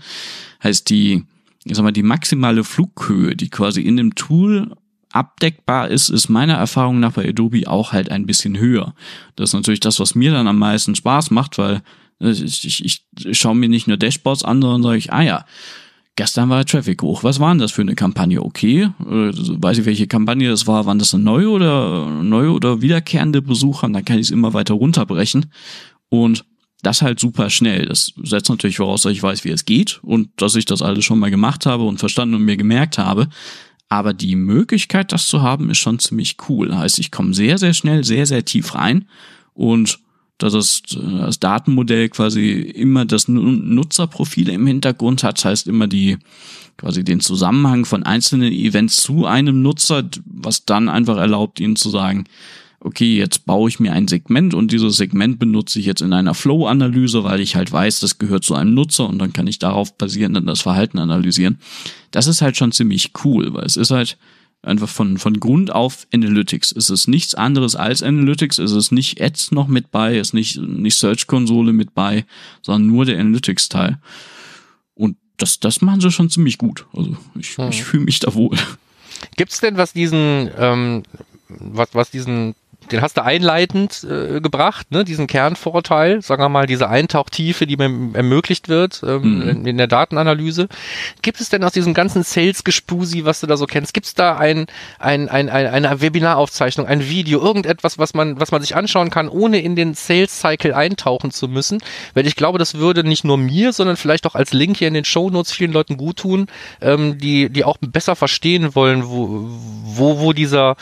Heißt 0.62 0.88
die, 0.90 1.24
ich 1.64 1.74
sag 1.74 1.82
mal, 1.82 1.90
die 1.90 2.04
maximale 2.04 2.62
Flughöhe, 2.62 3.34
die 3.34 3.50
quasi 3.50 3.82
in 3.82 3.96
dem 3.96 4.14
Tool 4.14 4.70
abdeckbar 5.12 5.88
ist, 5.88 6.08
ist 6.08 6.28
meiner 6.28 6.54
Erfahrung 6.54 7.00
nach 7.00 7.12
bei 7.12 7.28
Adobe 7.28 7.66
auch 7.66 7.92
halt 7.92 8.10
ein 8.10 8.26
bisschen 8.26 8.58
höher. 8.58 8.94
Das 9.36 9.50
ist 9.50 9.54
natürlich 9.54 9.80
das, 9.80 10.00
was 10.00 10.14
mir 10.14 10.32
dann 10.32 10.46
am 10.46 10.58
meisten 10.58 10.94
Spaß 10.94 11.30
macht, 11.30 11.58
weil 11.58 11.82
äh, 12.20 12.30
ich, 12.30 12.64
ich, 12.84 13.04
ich 13.18 13.38
schaue 13.38 13.54
mir 13.54 13.68
nicht 13.68 13.88
nur 13.88 13.96
Dashboards 13.96 14.44
an, 14.44 14.62
sondern 14.62 14.82
sage 14.82 14.98
ich, 14.98 15.12
ah 15.12 15.22
ja, 15.22 15.44
gestern 16.16 16.48
war 16.48 16.64
Traffic 16.64 17.02
hoch. 17.02 17.24
Was 17.24 17.40
war 17.40 17.50
denn 17.50 17.58
das 17.58 17.72
für 17.72 17.82
eine 17.82 17.94
Kampagne? 17.94 18.42
Okay, 18.42 18.82
äh, 19.00 19.32
weiß 19.32 19.78
ich, 19.78 19.86
welche 19.86 20.06
Kampagne 20.06 20.48
das 20.48 20.66
war. 20.66 20.86
Waren 20.86 20.98
das 20.98 21.14
eine 21.14 21.24
neue 21.24 21.48
oder 21.48 22.06
neue 22.06 22.52
oder 22.52 22.82
wiederkehrende 22.82 23.42
Besucher? 23.42 23.86
Und 23.86 23.94
dann 23.94 24.04
kann 24.04 24.16
ich 24.18 24.26
es 24.26 24.30
immer 24.30 24.52
weiter 24.52 24.74
runterbrechen. 24.74 25.46
Und 26.08 26.44
das 26.82 27.02
halt 27.02 27.20
super 27.20 27.50
schnell. 27.50 27.86
Das 27.86 28.12
setzt 28.22 28.48
natürlich 28.48 28.76
voraus, 28.76 29.02
dass 29.02 29.12
ich 29.12 29.22
weiß, 29.22 29.44
wie 29.44 29.50
es 29.50 29.64
geht 29.64 30.00
und 30.02 30.30
dass 30.36 30.56
ich 30.56 30.64
das 30.64 30.82
alles 30.82 31.04
schon 31.04 31.18
mal 31.18 31.30
gemacht 31.30 31.66
habe 31.66 31.84
und 31.84 31.98
verstanden 31.98 32.34
und 32.34 32.44
mir 32.44 32.56
gemerkt 32.56 32.98
habe. 32.98 33.28
Aber 33.90 34.14
die 34.14 34.36
Möglichkeit, 34.36 35.12
das 35.12 35.26
zu 35.26 35.42
haben, 35.42 35.68
ist 35.68 35.78
schon 35.78 35.98
ziemlich 35.98 36.36
cool. 36.48 36.74
Heißt, 36.74 36.98
ich 37.00 37.10
komme 37.10 37.34
sehr, 37.34 37.58
sehr 37.58 37.74
schnell, 37.74 38.04
sehr, 38.04 38.24
sehr 38.24 38.44
tief 38.44 38.74
rein 38.74 39.04
und 39.52 39.98
dass 40.38 40.52
das, 40.54 40.82
das 40.88 41.38
Datenmodell 41.38 42.08
quasi 42.08 42.52
immer 42.52 43.04
das 43.04 43.28
Nutzerprofil 43.28 44.48
im 44.48 44.66
Hintergrund 44.66 45.22
hat, 45.22 45.44
heißt 45.44 45.66
immer 45.66 45.86
die 45.86 46.16
quasi 46.78 47.04
den 47.04 47.20
Zusammenhang 47.20 47.84
von 47.84 48.04
einzelnen 48.04 48.52
Events 48.52 48.96
zu 48.96 49.26
einem 49.26 49.60
Nutzer, 49.60 50.08
was 50.24 50.64
dann 50.64 50.88
einfach 50.88 51.18
erlaubt, 51.18 51.60
ihnen 51.60 51.76
zu 51.76 51.90
sagen, 51.90 52.24
okay, 52.80 53.16
jetzt 53.16 53.44
baue 53.44 53.68
ich 53.68 53.78
mir 53.78 53.92
ein 53.92 54.08
Segment 54.08 54.54
und 54.54 54.72
dieses 54.72 54.96
Segment 54.96 55.38
benutze 55.38 55.78
ich 55.78 55.86
jetzt 55.86 56.00
in 56.00 56.12
einer 56.12 56.34
Flow-Analyse, 56.34 57.24
weil 57.24 57.40
ich 57.40 57.54
halt 57.54 57.70
weiß, 57.70 58.00
das 58.00 58.18
gehört 58.18 58.42
zu 58.42 58.54
einem 58.54 58.74
Nutzer 58.74 59.08
und 59.08 59.18
dann 59.18 59.32
kann 59.32 59.46
ich 59.46 59.58
darauf 59.58 59.96
basierend 59.96 60.36
dann 60.36 60.46
das 60.46 60.62
Verhalten 60.62 60.98
analysieren. 60.98 61.58
Das 62.10 62.26
ist 62.26 62.40
halt 62.40 62.56
schon 62.56 62.72
ziemlich 62.72 63.12
cool, 63.24 63.52
weil 63.52 63.64
es 63.64 63.76
ist 63.76 63.90
halt 63.90 64.16
einfach 64.62 64.88
von, 64.88 65.18
von 65.18 65.40
Grund 65.40 65.72
auf 65.72 66.06
Analytics. 66.12 66.72
Es 66.72 66.90
ist 66.90 67.06
nichts 67.06 67.34
anderes 67.34 67.76
als 67.76 68.02
Analytics. 68.02 68.58
Es 68.58 68.72
ist 68.72 68.92
nicht 68.92 69.20
Ads 69.20 69.52
noch 69.52 69.68
mit 69.68 69.90
bei, 69.90 70.16
es 70.16 70.28
ist 70.28 70.34
nicht, 70.34 70.58
nicht 70.58 70.96
Search-Konsole 70.96 71.72
mit 71.72 71.94
bei, 71.94 72.24
sondern 72.62 72.86
nur 72.86 73.04
der 73.04 73.18
Analytics-Teil. 73.18 73.98
Und 74.94 75.16
das, 75.36 75.60
das 75.60 75.80
machen 75.80 76.00
sie 76.00 76.10
schon 76.10 76.30
ziemlich 76.30 76.58
gut. 76.58 76.86
Also 76.94 77.16
ich, 77.38 77.56
hm. 77.56 77.68
ich 77.70 77.84
fühle 77.84 78.04
mich 78.04 78.20
da 78.20 78.34
wohl. 78.34 78.56
Gibt's 79.36 79.60
denn 79.60 79.76
was 79.76 79.92
diesen, 79.92 80.50
ähm, 80.58 81.02
was, 81.48 81.88
was 81.92 82.10
diesen 82.10 82.54
den 82.92 83.02
hast 83.02 83.16
du 83.16 83.24
einleitend 83.24 84.04
äh, 84.04 84.40
gebracht, 84.40 84.90
ne, 84.90 85.04
diesen 85.04 85.26
Kernvorteil, 85.26 86.22
sagen 86.22 86.42
wir 86.42 86.48
mal, 86.48 86.66
diese 86.66 86.88
Eintauchtiefe, 86.88 87.66
die 87.66 87.76
mir 87.76 88.16
ermöglicht 88.16 88.68
wird 88.68 89.02
ähm, 89.06 89.40
mhm. 89.40 89.48
in, 89.48 89.66
in, 89.66 89.76
der 89.78 89.86
Datenanalyse. 89.86 90.68
Gibt 91.22 91.40
es 91.40 91.48
denn 91.48 91.64
aus 91.64 91.72
diesem 91.72 91.94
ganzen 91.94 92.22
Sales-Gespusi, 92.22 93.24
was 93.24 93.40
du 93.40 93.46
da 93.46 93.56
so 93.56 93.66
kennst, 93.66 93.94
gibt 93.94 94.06
es 94.06 94.14
da 94.14 94.36
ein, 94.36 94.66
ein, 94.98 95.28
ein, 95.28 95.48
ein, 95.48 95.66
eine 95.66 96.00
Webinaraufzeichnung, 96.00 96.86
ein 96.86 97.08
Video, 97.08 97.40
irgendetwas, 97.40 97.98
was 97.98 98.14
man, 98.14 98.40
was 98.40 98.52
man 98.52 98.60
sich 98.60 98.76
anschauen 98.76 99.10
kann, 99.10 99.28
ohne 99.28 99.60
in 99.60 99.76
den 99.76 99.94
Sales-Cycle 99.94 100.74
eintauchen 100.74 101.30
zu 101.30 101.48
müssen? 101.48 101.78
Weil 102.14 102.26
ich 102.26 102.36
glaube, 102.36 102.58
das 102.58 102.74
würde 102.74 103.04
nicht 103.04 103.24
nur 103.24 103.38
mir, 103.38 103.72
sondern 103.72 103.96
vielleicht 103.96 104.26
auch 104.26 104.34
als 104.34 104.52
Link 104.52 104.78
hier 104.78 104.88
in 104.88 104.94
den 104.94 105.04
Show 105.04 105.30
Notes 105.30 105.52
vielen 105.52 105.72
Leuten 105.72 105.96
gut 105.96 106.18
tun, 106.18 106.46
ähm, 106.80 107.18
die, 107.18 107.50
die 107.50 107.64
auch 107.64 107.78
besser 107.80 108.16
verstehen 108.16 108.74
wollen, 108.74 109.06
wo, 109.06 109.46
wo, 109.84 110.20
wo 110.20 110.32
dieser 110.32 110.76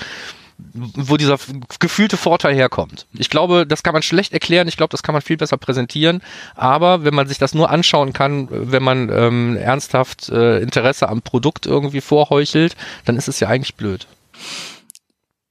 wo 0.75 1.16
dieser 1.16 1.38
gefühlte 1.79 2.16
Vorteil 2.16 2.55
herkommt. 2.55 3.07
Ich 3.16 3.31
glaube, 3.31 3.66
das 3.66 3.83
kann 3.83 3.92
man 3.92 4.03
schlecht 4.03 4.33
erklären. 4.33 4.68
Ich 4.68 4.77
glaube, 4.77 4.90
das 4.90 5.03
kann 5.03 5.12
man 5.12 5.23
viel 5.23 5.37
besser 5.37 5.57
präsentieren. 5.57 6.21
Aber 6.55 7.05
wenn 7.05 7.14
man 7.14 7.29
sich 7.29 7.38
das 7.38 7.55
nur 7.55 7.71
anschauen 7.71 8.12
kann, 8.12 8.49
wenn 8.51 8.83
man 8.83 9.09
ähm, 9.11 9.57
ernsthaft 9.57 10.29
äh, 10.29 10.59
Interesse 10.59 11.09
am 11.09 11.23
Produkt 11.23 11.66
irgendwie 11.66 12.01
vorheuchelt, 12.01 12.77
dann 13.05 13.16
ist 13.16 13.29
es 13.29 13.40
ja 13.40 13.49
eigentlich 13.49 13.77
blöd 13.77 14.07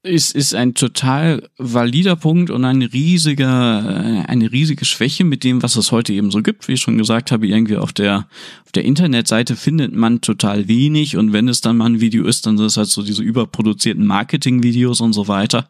ist, 0.07 0.35
ist 0.35 0.55
ein 0.55 0.73
total 0.73 1.49
valider 1.57 2.15
Punkt 2.15 2.49
und 2.49 2.65
ein 2.65 2.81
riesiger, 2.81 4.03
äh, 4.03 4.25
eine 4.27 4.51
riesige 4.51 4.85
Schwäche 4.85 5.23
mit 5.23 5.43
dem, 5.43 5.61
was 5.61 5.75
es 5.75 5.91
heute 5.91 6.13
eben 6.13 6.31
so 6.31 6.41
gibt. 6.41 6.67
Wie 6.67 6.73
ich 6.73 6.81
schon 6.81 6.97
gesagt 6.97 7.31
habe, 7.31 7.47
irgendwie 7.47 7.77
auf 7.77 7.93
der, 7.93 8.27
auf 8.65 8.71
der 8.71 8.85
Internetseite 8.85 9.55
findet 9.55 9.93
man 9.93 10.21
total 10.21 10.67
wenig 10.67 11.17
und 11.17 11.33
wenn 11.33 11.47
es 11.47 11.61
dann 11.61 11.77
mal 11.77 11.85
ein 11.85 12.01
Video 12.01 12.25
ist, 12.25 12.45
dann 12.45 12.57
sind 12.57 12.67
es 12.67 12.77
halt 12.77 12.87
so 12.87 13.03
diese 13.03 13.23
überproduzierten 13.23 14.05
Marketing-Videos 14.05 15.01
und 15.01 15.13
so 15.13 15.27
weiter, 15.27 15.69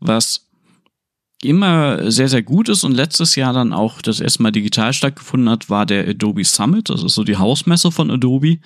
was 0.00 0.49
immer 1.42 2.10
sehr, 2.10 2.28
sehr 2.28 2.42
gut 2.42 2.68
ist 2.68 2.84
und 2.84 2.92
letztes 2.92 3.34
Jahr 3.34 3.52
dann 3.54 3.72
auch 3.72 4.02
das 4.02 4.20
erste 4.20 4.42
Mal 4.42 4.50
digital 4.50 4.92
stattgefunden 4.92 5.48
hat, 5.48 5.70
war 5.70 5.86
der 5.86 6.06
Adobe 6.06 6.44
Summit. 6.44 6.90
Das 6.90 7.02
ist 7.02 7.14
so 7.14 7.24
die 7.24 7.38
Hausmesse 7.38 7.90
von 7.90 8.10
Adobe. 8.10 8.58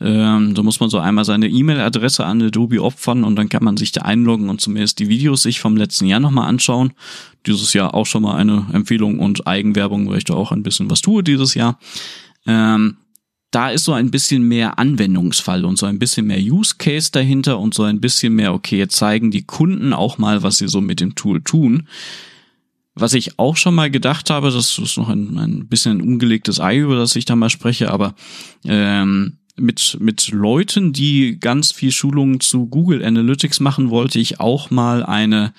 Ähm, 0.00 0.54
da 0.54 0.62
muss 0.62 0.78
man 0.80 0.90
so 0.90 0.98
einmal 0.98 1.24
seine 1.24 1.48
E-Mail-Adresse 1.48 2.26
an 2.26 2.42
Adobe 2.42 2.82
opfern 2.82 3.24
und 3.24 3.36
dann 3.36 3.48
kann 3.48 3.64
man 3.64 3.78
sich 3.78 3.92
da 3.92 4.02
einloggen 4.02 4.50
und 4.50 4.60
zumindest 4.60 4.98
die 4.98 5.08
Videos 5.08 5.42
sich 5.42 5.60
vom 5.60 5.76
letzten 5.76 6.06
Jahr 6.06 6.20
nochmal 6.20 6.48
anschauen. 6.48 6.92
Dieses 7.46 7.72
Jahr 7.72 7.94
auch 7.94 8.06
schon 8.06 8.22
mal 8.22 8.36
eine 8.36 8.66
Empfehlung 8.72 9.20
und 9.20 9.46
Eigenwerbung, 9.46 10.10
weil 10.10 10.18
ich 10.18 10.24
da 10.24 10.34
auch 10.34 10.52
ein 10.52 10.62
bisschen 10.62 10.90
was 10.90 11.00
tue 11.00 11.22
dieses 11.22 11.54
Jahr. 11.54 11.78
Ähm, 12.46 12.98
da 13.50 13.70
ist 13.70 13.84
so 13.84 13.92
ein 13.92 14.10
bisschen 14.10 14.42
mehr 14.42 14.78
Anwendungsfall 14.78 15.64
und 15.64 15.78
so 15.78 15.86
ein 15.86 15.98
bisschen 15.98 16.26
mehr 16.26 16.40
Use 16.40 16.74
Case 16.76 17.10
dahinter 17.10 17.58
und 17.58 17.74
so 17.74 17.84
ein 17.84 18.00
bisschen 18.00 18.34
mehr, 18.34 18.52
okay, 18.52 18.76
jetzt 18.76 18.96
zeigen 18.96 19.30
die 19.30 19.44
Kunden 19.44 19.92
auch 19.92 20.18
mal, 20.18 20.42
was 20.42 20.58
sie 20.58 20.68
so 20.68 20.80
mit 20.80 21.00
dem 21.00 21.14
Tool 21.14 21.42
tun. 21.42 21.88
Was 22.94 23.14
ich 23.14 23.38
auch 23.38 23.56
schon 23.56 23.74
mal 23.74 23.90
gedacht 23.90 24.28
habe, 24.28 24.50
das 24.50 24.78
ist 24.78 24.96
noch 24.98 25.08
ein, 25.08 25.38
ein 25.38 25.68
bisschen 25.68 25.98
ein 25.98 26.02
ungelegtes 26.02 26.60
Ei, 26.60 26.78
über 26.78 26.96
das 26.96 27.16
ich 27.16 27.24
da 27.24 27.36
mal 27.36 27.48
spreche, 27.48 27.90
aber 27.90 28.14
ähm, 28.64 29.38
mit, 29.56 29.96
mit 30.00 30.28
Leuten, 30.28 30.92
die 30.92 31.38
ganz 31.40 31.72
viel 31.72 31.92
Schulungen 31.92 32.40
zu 32.40 32.66
Google 32.66 33.04
Analytics 33.04 33.60
machen, 33.60 33.90
wollte 33.90 34.18
ich 34.18 34.40
auch 34.40 34.70
mal 34.70 35.04
eine 35.04 35.52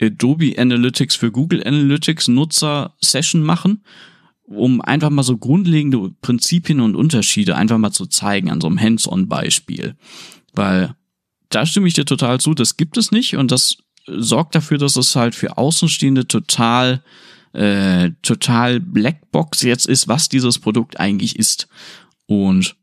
Adobe 0.00 0.54
Analytics 0.56 1.16
für 1.16 1.30
Google 1.30 1.62
Analytics 1.64 2.28
Nutzer 2.28 2.94
Session 3.00 3.42
machen 3.42 3.82
um 4.44 4.80
einfach 4.80 5.10
mal 5.10 5.22
so 5.22 5.36
grundlegende 5.36 6.10
Prinzipien 6.20 6.80
und 6.80 6.96
Unterschiede 6.96 7.56
einfach 7.56 7.78
mal 7.78 7.92
zu 7.92 8.06
zeigen 8.06 8.50
an 8.50 8.60
so 8.60 8.66
einem 8.66 8.80
Hands-on-Beispiel. 8.80 9.96
Weil 10.52 10.94
da 11.48 11.66
stimme 11.66 11.88
ich 11.88 11.94
dir 11.94 12.04
total 12.04 12.40
zu, 12.40 12.54
das 12.54 12.76
gibt 12.76 12.96
es 12.96 13.10
nicht 13.10 13.36
und 13.36 13.50
das 13.50 13.78
sorgt 14.06 14.54
dafür, 14.54 14.78
dass 14.78 14.96
es 14.96 15.16
halt 15.16 15.34
für 15.34 15.56
Außenstehende 15.56 16.26
total 16.26 17.02
äh, 17.52 18.10
total 18.22 18.80
Blackbox 18.80 19.62
jetzt 19.62 19.86
ist, 19.86 20.08
was 20.08 20.28
dieses 20.28 20.58
Produkt 20.58 20.98
eigentlich 20.98 21.38
ist. 21.38 21.68
Und 22.26 22.74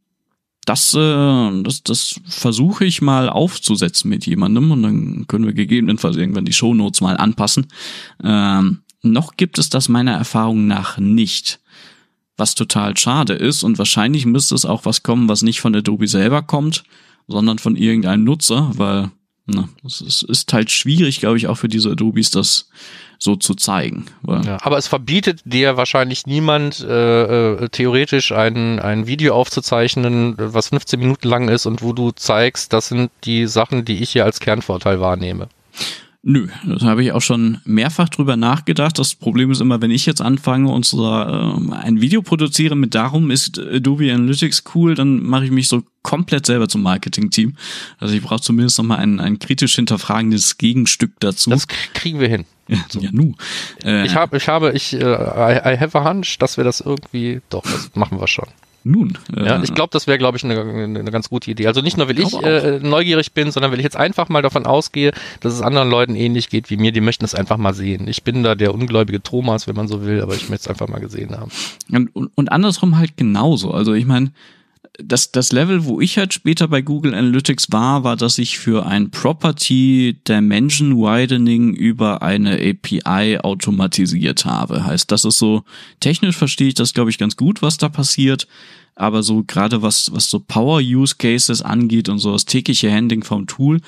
das, 0.65 0.93
äh, 0.93 1.63
das, 1.63 1.84
das 1.84 2.19
versuche 2.26 2.86
ich 2.86 3.02
mal 3.02 3.30
aufzusetzen 3.30 4.10
mit 4.10 4.26
jemandem 4.26 4.71
und 4.71 4.84
dann 4.84 5.28
können 5.28 5.45
wir 5.45 5.54
gegebenenfalls 5.54 6.15
irgendwann 6.15 6.45
die 6.45 6.54
Shownotes 6.54 7.02
mal 7.02 7.17
anpassen. 7.17 7.67
Ähm, 8.24 8.81
noch 9.02 9.38
gibt 9.38 9.58
es 9.58 9.70
das 9.70 9.90
meiner 9.90 10.14
Erfahrung 10.14 10.68
nach 10.68 10.98
nicht. 10.98 11.60
Was 12.38 12.56
total 12.56 12.98
schade 12.98 13.34
ist 13.34 13.64
und 13.64 13.78
wahrscheinlich 13.78 14.26
müsste 14.26 14.56
es 14.56 14.66
auch 14.66 14.86
was 14.86 15.04
kommen, 15.04 15.30
was 15.30 15.42
nicht 15.42 15.62
von 15.62 15.76
Adobe 15.76 16.08
selber 16.08 16.42
kommt, 16.42 16.84
sondern 17.28 17.60
von 17.60 17.76
irgendeinem 17.76 18.24
Nutzer, 18.24 18.72
weil 18.76 19.12
na, 19.46 19.68
es 19.86 20.02
ist, 20.22 20.54
halt 20.54 20.72
schwierig, 20.72 21.20
glaube 21.20 21.38
ich, 21.38 21.48
auch 21.48 21.56
für 21.56 21.68
diese 21.68 21.92
Adobes 21.92 22.30
das 22.30 22.70
so 23.18 23.36
zu 23.36 23.54
zeigen. 23.54 24.06
Ja, 24.28 24.58
aber 24.62 24.78
es 24.78 24.88
verbietet 24.88 25.42
dir 25.46 25.78
wahrscheinlich 25.78 26.26
niemand 26.26 26.80
äh, 26.82 27.54
äh, 27.54 27.70
theoretisch 27.70 28.32
ein, 28.32 28.80
ein 28.80 29.08
Video 29.08 29.36
aufzuzeichnen, 29.36 30.36
was 30.38 30.70
15 30.70 31.00
Minuten 31.00 31.28
lang 31.28 31.50
ist 31.50 31.66
und 31.66 31.82
wo 31.82 31.94
du 31.94 32.12
zeigst, 32.12 32.74
das 32.74 32.88
sind 32.88 33.12
die 33.24 33.46
Sachen, 33.48 33.86
die 33.86 34.02
ich 34.02 34.12
hier 34.12 34.26
als 34.26 34.40
Kernvorteil 34.40 35.00
wahrnehme. 35.00 35.50
Nö, 36.24 36.48
das 36.68 36.84
habe 36.84 37.04
ich 37.04 37.14
auch 37.14 37.22
schon 37.22 37.62
mehrfach 37.65 38.08
drüber 38.08 38.38
nachgedacht. 38.38 39.00
Das 39.00 39.15
Problem 39.15 39.50
ist 39.50 39.60
immer, 39.60 39.82
wenn 39.82 39.90
ich 39.90 40.06
jetzt 40.06 40.22
anfange 40.22 40.72
und 40.72 40.86
so 40.86 41.04
äh, 41.04 41.74
ein 41.74 42.00
Video 42.00 42.22
produziere 42.22 42.76
mit 42.76 42.94
darum 42.94 43.32
ist 43.32 43.58
Adobe 43.58 44.13
Analytics 44.13 44.63
cool, 44.76 44.94
dann 44.94 45.24
mache 45.24 45.46
ich 45.46 45.52
mich 45.52 45.67
so 45.67 45.82
komplett 46.04 46.46
selber 46.46 46.67
zum 46.67 46.84
Marketing-Team. 46.84 47.56
Also 47.98 48.13
ich 48.13 48.22
brauche 48.22 48.42
zumindest 48.42 48.78
noch 48.78 48.86
mal 48.86 48.98
ein, 48.98 49.19
ein 49.19 49.40
kritisch 49.40 49.74
hinterfragendes 49.76 50.60
Gegenstück 50.60 51.13
dazu. 51.19 51.50
Das 51.50 51.67
kriegen 51.67 52.19
wir 52.19 52.28
hin. 52.28 52.46
Ja, 52.67 52.78
so. 52.88 53.00
ja 53.00 53.10
nu. 53.12 53.34
Äh, 53.84 54.06
ich 54.06 54.13
habe, 54.13 54.38
ich 54.38 54.48
habe, 54.48 54.74
ich, 54.74 54.94
äh, 54.94 55.00
I, 55.00 55.74
I 55.74 55.78
have 55.80 55.98
a 55.98 56.08
hunch, 56.08 56.38
dass 56.38 56.56
wir 56.56 56.63
das 56.63 56.82
irgendwie, 56.82 57.42
doch, 57.50 57.63
das 57.63 57.90
machen 57.96 58.19
wir 58.19 58.28
schon. 58.28 58.48
Nun. 58.84 59.17
Äh, 59.36 59.46
ja, 59.46 59.62
ich 59.62 59.73
glaube, 59.73 59.90
das 59.92 60.08
wäre, 60.08 60.17
glaube 60.17 60.38
ich, 60.38 60.44
eine, 60.44 60.60
eine 60.60 61.12
ganz 61.12 61.29
gute 61.29 61.52
Idee. 61.52 61.67
Also 61.67 61.82
nicht 61.82 61.98
nur, 61.98 62.08
weil 62.08 62.19
ich 62.19 62.34
äh, 62.42 62.79
neugierig 62.79 63.34
bin, 63.34 63.52
sondern 63.52 63.71
weil 63.71 63.79
ich 63.79 63.84
jetzt 63.84 63.98
einfach 63.98 64.29
mal 64.29 64.42
davon 64.42 64.65
ausgehe, 64.65 65.12
dass 65.40 65.54
es 65.54 65.62
anderen 65.62 65.90
Leuten 65.90 66.15
ähnlich 66.15 66.50
geht 66.50 66.69
wie 66.69 66.77
mir. 66.77 66.92
Die 66.92 67.02
möchten 67.02 67.25
es 67.25 67.36
einfach 67.36 67.58
mal 67.58 67.73
sehen. 67.73 68.08
Ich 68.08 68.23
bin 68.23 68.44
da 68.44 68.56
der 68.56 68.73
ungläubige 68.73 69.21
Thomas, 69.21 69.67
wenn 69.67 69.75
man 69.75 69.88
so 69.88 70.04
will, 70.04 70.21
aber 70.21 70.34
ich 70.34 70.50
möchte 70.50 70.63
es 70.63 70.67
einfach 70.67 70.88
mal 70.88 71.00
gesehen 71.00 71.38
haben. 71.38 71.52
Und, 71.92 72.15
und, 72.15 72.32
und 72.36 72.52
andersrum 72.52 72.98
halt 72.98 73.17
genauso. 73.17 73.71
Also 73.71 73.94
ich 73.94 74.06
meine, 74.06 74.32
das, 75.00 75.32
das 75.32 75.52
Level, 75.52 75.86
wo 75.86 76.02
ich 76.02 76.17
halt 76.17 76.34
später 76.34 76.67
bei 76.67 76.82
Google 76.82 77.13
Analytics 77.13 77.71
war, 77.71 78.04
war, 78.04 78.17
dass 78.17 78.38
ich 78.38 78.60
für 78.60 78.86
ein 78.86 79.10
Property 79.10 80.19
Dimension 80.27 80.98
Widening 80.98 81.73
über 81.73 82.21
eine 82.21 82.56
API 82.56 83.40
automatisiert 83.40 84.46
habe. 84.46 84.86
Heißt, 84.86 85.12
das 85.12 85.25
ist 85.25 85.38
so, 85.38 85.63
technisch 86.00 86.36
verstehe 86.36 86.69
ich 86.69 86.73
das, 86.73 86.94
glaube 86.94 87.10
ich, 87.10 87.17
ganz 87.17 87.38
gut, 87.38 87.62
was 87.62 87.77
da 87.77 87.90
passiert. 87.90 88.48
Aber 88.96 89.23
so 89.23 89.44
gerade 89.44 89.82
was, 89.82 90.12
was 90.13 90.29
so 90.29 90.40
Power 90.40 90.79
Use 90.79 91.15
Cases 91.17 91.62
angeht 91.62 92.10
und 92.10 92.19
so 92.19 92.34
das 92.34 92.46
tägliche 92.46 92.92
Handling 92.92 93.23
vom 93.23 93.48
Tool, 93.48 93.79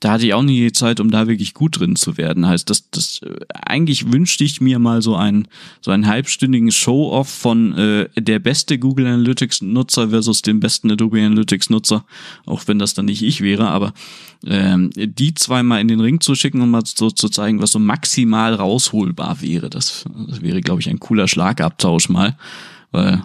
da 0.00 0.12
hatte 0.12 0.26
ich 0.26 0.34
auch 0.34 0.42
nie 0.42 0.60
die 0.60 0.72
Zeit, 0.72 1.00
um 1.00 1.10
da 1.10 1.26
wirklich 1.26 1.54
gut 1.54 1.80
drin 1.80 1.96
zu 1.96 2.18
werden. 2.18 2.46
Heißt, 2.46 2.68
das, 2.68 2.90
das 2.90 3.20
äh, 3.22 3.34
eigentlich 3.50 4.12
wünschte 4.12 4.44
ich 4.44 4.60
mir 4.60 4.78
mal 4.78 5.00
so 5.00 5.16
einen 5.16 5.48
so 5.80 5.90
einen 5.90 6.06
halbstündigen 6.06 6.70
Show-off 6.70 7.28
von 7.28 7.72
äh, 7.76 8.08
der 8.16 8.38
beste 8.38 8.78
Google 8.78 9.06
Analytics 9.06 9.62
Nutzer 9.62 10.10
versus 10.10 10.42
dem 10.42 10.60
besten 10.60 10.90
Adobe 10.90 11.24
Analytics 11.24 11.70
Nutzer, 11.70 12.04
auch 12.44 12.64
wenn 12.66 12.78
das 12.78 12.92
dann 12.92 13.06
nicht 13.06 13.22
ich 13.22 13.40
wäre, 13.40 13.68
aber 13.68 13.94
ähm, 14.44 14.90
die 14.94 15.34
zweimal 15.34 15.80
in 15.80 15.88
den 15.88 16.00
Ring 16.00 16.20
zu 16.20 16.34
schicken 16.34 16.60
und 16.60 16.70
mal 16.70 16.82
so 16.84 17.10
zu 17.10 17.30
zeigen, 17.30 17.62
was 17.62 17.72
so 17.72 17.78
maximal 17.78 18.54
rausholbar 18.54 19.40
wäre. 19.40 19.70
Das, 19.70 20.04
das 20.28 20.42
wäre, 20.42 20.60
glaube 20.60 20.80
ich, 20.80 20.90
ein 20.90 21.00
cooler 21.00 21.26
Schlagabtausch 21.26 22.10
mal, 22.10 22.36
weil 22.92 23.22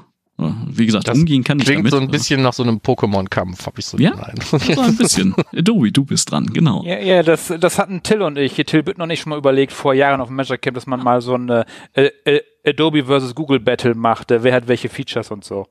wie 0.68 0.86
gesagt, 0.86 1.08
das 1.08 1.18
umgehen 1.18 1.44
kann 1.44 1.60
ich 1.60 1.66
klingt 1.66 1.80
damit. 1.80 1.92
so 1.92 2.00
ein 2.00 2.10
bisschen 2.10 2.42
nach 2.42 2.54
so 2.54 2.64
einem 2.64 2.78
Pokémon-Kampf, 2.78 3.66
habe 3.66 3.80
ich 3.80 3.86
so 3.86 3.98
ja, 3.98 4.14
so 4.42 4.82
ein 4.82 4.98
bisschen. 4.98 5.36
Adobe, 5.56 5.92
du 5.92 6.06
bist 6.06 6.32
dran, 6.32 6.46
genau. 6.48 6.84
Ja, 6.86 7.00
ja 7.00 7.24
das, 7.24 7.54
das 7.60 7.78
hatten 7.78 8.04
Till 8.04 8.22
und 8.22 8.38
ich, 8.38 8.54
Till 8.54 8.84
Büttner 8.84 9.04
und 9.04 9.10
ich 9.10 9.22
schon 9.22 9.32
mal 9.32 9.40
überlegt, 9.40 9.72
vor 9.72 9.94
Jahren 9.94 10.22
auf 10.22 10.28
dem 10.28 10.36
Measure 10.36 10.58
Camp, 10.58 10.76
dass 10.76 10.88
man 10.88 11.04
mal 11.04 11.22
so 11.22 11.36
ein 11.36 11.50
äh, 11.50 11.66
äh, 11.94 12.42
Adobe 12.66 13.06
versus 13.06 13.36
Google 13.36 13.60
Battle 13.60 13.96
machte, 13.96 14.44
wer 14.44 14.54
hat 14.54 14.68
welche 14.68 14.90
Features 14.90 15.32
und 15.32 15.44
so. 15.44 15.68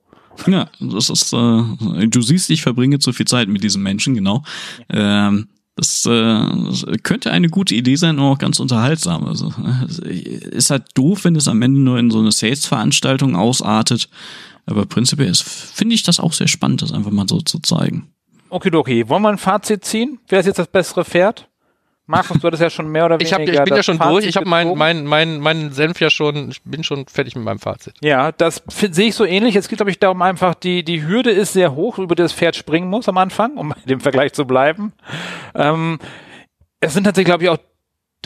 Ja, 0.46 0.68
das 0.80 1.10
ist, 1.10 1.32
äh, 1.32 2.06
du 2.06 2.22
siehst, 2.22 2.50
ich 2.50 2.62
verbringe 2.62 2.98
zu 2.98 3.12
viel 3.12 3.26
Zeit 3.26 3.48
mit 3.48 3.62
diesem 3.62 3.82
Menschen, 3.82 4.14
genau. 4.14 4.42
Ähm, 4.88 5.48
das, 5.76 6.04
äh, 6.04 6.10
das 6.10 6.84
könnte 7.02 7.30
eine 7.30 7.48
gute 7.48 7.74
Idee 7.74 7.96
sein 7.96 8.18
und 8.18 8.24
auch 8.24 8.38
ganz 8.38 8.60
unterhaltsam. 8.60 9.24
Also 9.24 9.52
äh, 10.04 10.14
ist 10.14 10.70
halt 10.70 10.84
doof, 10.94 11.24
wenn 11.24 11.36
es 11.36 11.48
am 11.48 11.62
Ende 11.62 11.80
nur 11.80 11.98
in 11.98 12.10
so 12.10 12.18
eine 12.18 12.32
Sales-Veranstaltung 12.32 13.34
ausartet. 13.34 14.08
Aber 14.70 14.86
prinzipiell 14.86 15.34
finde 15.34 15.94
ich 15.94 16.02
das 16.02 16.20
auch 16.20 16.32
sehr 16.32 16.48
spannend, 16.48 16.82
das 16.82 16.92
einfach 16.92 17.10
mal 17.10 17.26
so 17.28 17.40
zu 17.40 17.58
zeigen. 17.60 18.12
Okay, 18.48 18.74
okay. 18.74 19.08
Wollen 19.08 19.22
wir 19.22 19.28
ein 19.28 19.38
Fazit 19.38 19.84
ziehen? 19.84 20.18
Wer 20.28 20.40
ist 20.40 20.46
jetzt 20.46 20.58
das 20.58 20.68
bessere 20.68 21.04
Pferd? 21.04 21.48
Markus, 22.10 22.40
du 22.40 22.46
hattest 22.48 22.60
ja 22.60 22.70
schon 22.70 22.88
mehr 22.88 23.06
oder 23.06 23.20
weniger. 23.20 23.40
Ich, 23.40 23.48
hab, 23.48 23.62
ich 23.62 23.64
bin 23.64 23.76
ja 23.76 23.82
schon 23.84 23.98
Fazit 23.98 24.12
durch. 24.12 24.26
Ich 24.26 24.36
habe 24.36 24.48
meinen 24.48 24.76
mein, 24.76 25.06
mein, 25.06 25.38
mein 25.38 25.70
Senf 25.70 26.00
ja 26.00 26.10
schon, 26.10 26.50
ich 26.50 26.60
bin 26.64 26.82
schon 26.82 27.06
fertig 27.06 27.36
mit 27.36 27.44
meinem 27.44 27.60
Fazit. 27.60 27.94
Ja, 28.00 28.32
das 28.32 28.64
sehe 28.68 29.08
ich 29.08 29.14
so 29.14 29.24
ähnlich. 29.24 29.54
Es 29.54 29.68
geht, 29.68 29.78
glaube 29.78 29.92
ich, 29.92 30.00
darum 30.00 30.20
einfach, 30.20 30.54
die, 30.54 30.82
die 30.82 31.06
Hürde 31.06 31.30
ist 31.30 31.52
sehr 31.52 31.76
hoch, 31.76 31.98
über 31.98 32.16
das 32.16 32.32
Pferd 32.32 32.56
springen 32.56 32.88
muss 32.90 33.08
am 33.08 33.16
Anfang, 33.16 33.56
um 33.56 33.72
in 33.82 33.86
dem 33.86 34.00
Vergleich 34.00 34.32
zu 34.32 34.44
bleiben. 34.44 34.92
Ähm, 35.54 36.00
es 36.80 36.94
sind 36.94 37.04
tatsächlich, 37.04 37.26
glaube 37.26 37.44
ich, 37.44 37.50
auch 37.50 37.58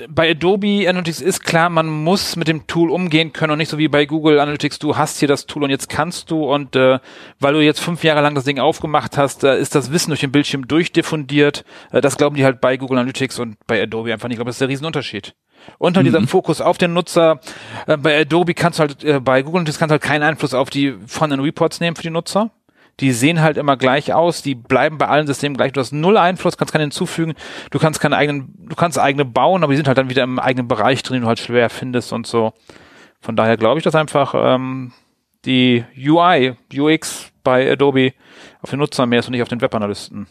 bei 0.08 0.30
Adobe 0.30 0.88
Analytics 0.88 1.20
ist 1.20 1.44
klar, 1.44 1.70
man 1.70 1.86
muss 1.86 2.34
mit 2.34 2.48
dem 2.48 2.66
Tool 2.66 2.90
umgehen 2.90 3.32
können 3.32 3.52
und 3.52 3.58
nicht 3.58 3.68
so 3.68 3.78
wie 3.78 3.88
bei 3.88 4.06
Google 4.06 4.40
Analytics, 4.40 4.80
du 4.80 4.96
hast 4.96 5.18
hier 5.18 5.28
das 5.28 5.46
Tool 5.46 5.62
und 5.62 5.70
jetzt 5.70 5.88
kannst 5.88 6.30
du 6.30 6.52
und 6.52 6.74
äh, 6.74 6.98
weil 7.38 7.54
du 7.54 7.60
jetzt 7.60 7.80
fünf 7.80 8.02
Jahre 8.02 8.20
lang 8.20 8.34
das 8.34 8.44
Ding 8.44 8.58
aufgemacht 8.58 9.16
hast, 9.16 9.44
äh, 9.44 9.58
ist 9.58 9.74
das 9.74 9.92
Wissen 9.92 10.10
durch 10.10 10.20
den 10.20 10.32
Bildschirm 10.32 10.66
durchdiffundiert. 10.66 11.64
Äh, 11.92 12.00
das 12.00 12.16
glauben 12.16 12.34
die 12.34 12.44
halt 12.44 12.60
bei 12.60 12.76
Google 12.76 12.98
Analytics 12.98 13.38
und 13.38 13.56
bei 13.66 13.80
Adobe 13.80 14.12
einfach 14.12 14.28
nicht. 14.28 14.34
Ich 14.34 14.38
glaube, 14.38 14.48
das 14.48 14.56
ist 14.56 14.62
der 14.62 14.68
Riesenunterschied. 14.68 15.34
Und 15.78 15.96
halt 15.96 16.06
mhm. 16.06 16.12
dieser 16.12 16.26
Fokus 16.26 16.60
auf 16.60 16.76
den 16.76 16.92
Nutzer. 16.92 17.40
Äh, 17.86 17.96
bei 17.96 18.20
Adobe 18.20 18.54
kannst 18.54 18.80
du 18.80 18.82
halt, 18.82 19.04
äh, 19.04 19.20
bei 19.20 19.42
Google 19.42 19.60
Analytics 19.60 19.78
kannst 19.78 19.90
du 19.90 19.94
halt 19.94 20.02
keinen 20.02 20.22
Einfluss 20.22 20.54
auf 20.54 20.70
die 20.70 20.94
von 21.06 21.30
den 21.30 21.38
Reports 21.38 21.78
nehmen 21.78 21.94
für 21.94 22.02
die 22.02 22.10
Nutzer 22.10 22.50
die 23.00 23.12
sehen 23.12 23.40
halt 23.42 23.56
immer 23.56 23.76
gleich 23.76 24.12
aus, 24.12 24.42
die 24.42 24.54
bleiben 24.54 24.98
bei 24.98 25.08
allen 25.08 25.26
Systemen 25.26 25.56
gleich. 25.56 25.72
Du 25.72 25.80
hast 25.80 25.92
null 25.92 26.16
Einfluss, 26.16 26.56
kannst 26.56 26.72
keine 26.72 26.84
hinzufügen, 26.84 27.34
du 27.70 27.78
kannst 27.78 28.00
keine 28.00 28.16
eigenen, 28.16 28.54
du 28.68 28.76
kannst 28.76 28.98
eigene 28.98 29.24
bauen, 29.24 29.64
aber 29.64 29.72
die 29.72 29.76
sind 29.76 29.88
halt 29.88 29.98
dann 29.98 30.10
wieder 30.10 30.22
im 30.22 30.38
eigenen 30.38 30.68
Bereich 30.68 31.02
drin, 31.02 31.14
den 31.14 31.22
du 31.22 31.28
halt 31.28 31.40
schwer 31.40 31.70
findest 31.70 32.12
und 32.12 32.26
so. 32.26 32.52
Von 33.20 33.36
daher 33.36 33.56
glaube 33.56 33.78
ich, 33.78 33.84
dass 33.84 33.94
einfach 33.94 34.34
ähm, 34.36 34.92
die 35.44 35.84
UI, 35.96 36.54
UX 36.72 37.32
bei 37.42 37.70
Adobe 37.70 38.12
auf 38.62 38.70
den 38.70 38.78
Nutzer 38.78 39.06
mehr 39.06 39.20
ist 39.20 39.26
und 39.26 39.32
nicht 39.32 39.42
auf 39.42 39.48
den 39.48 39.60
Webanalysten. 39.60 40.26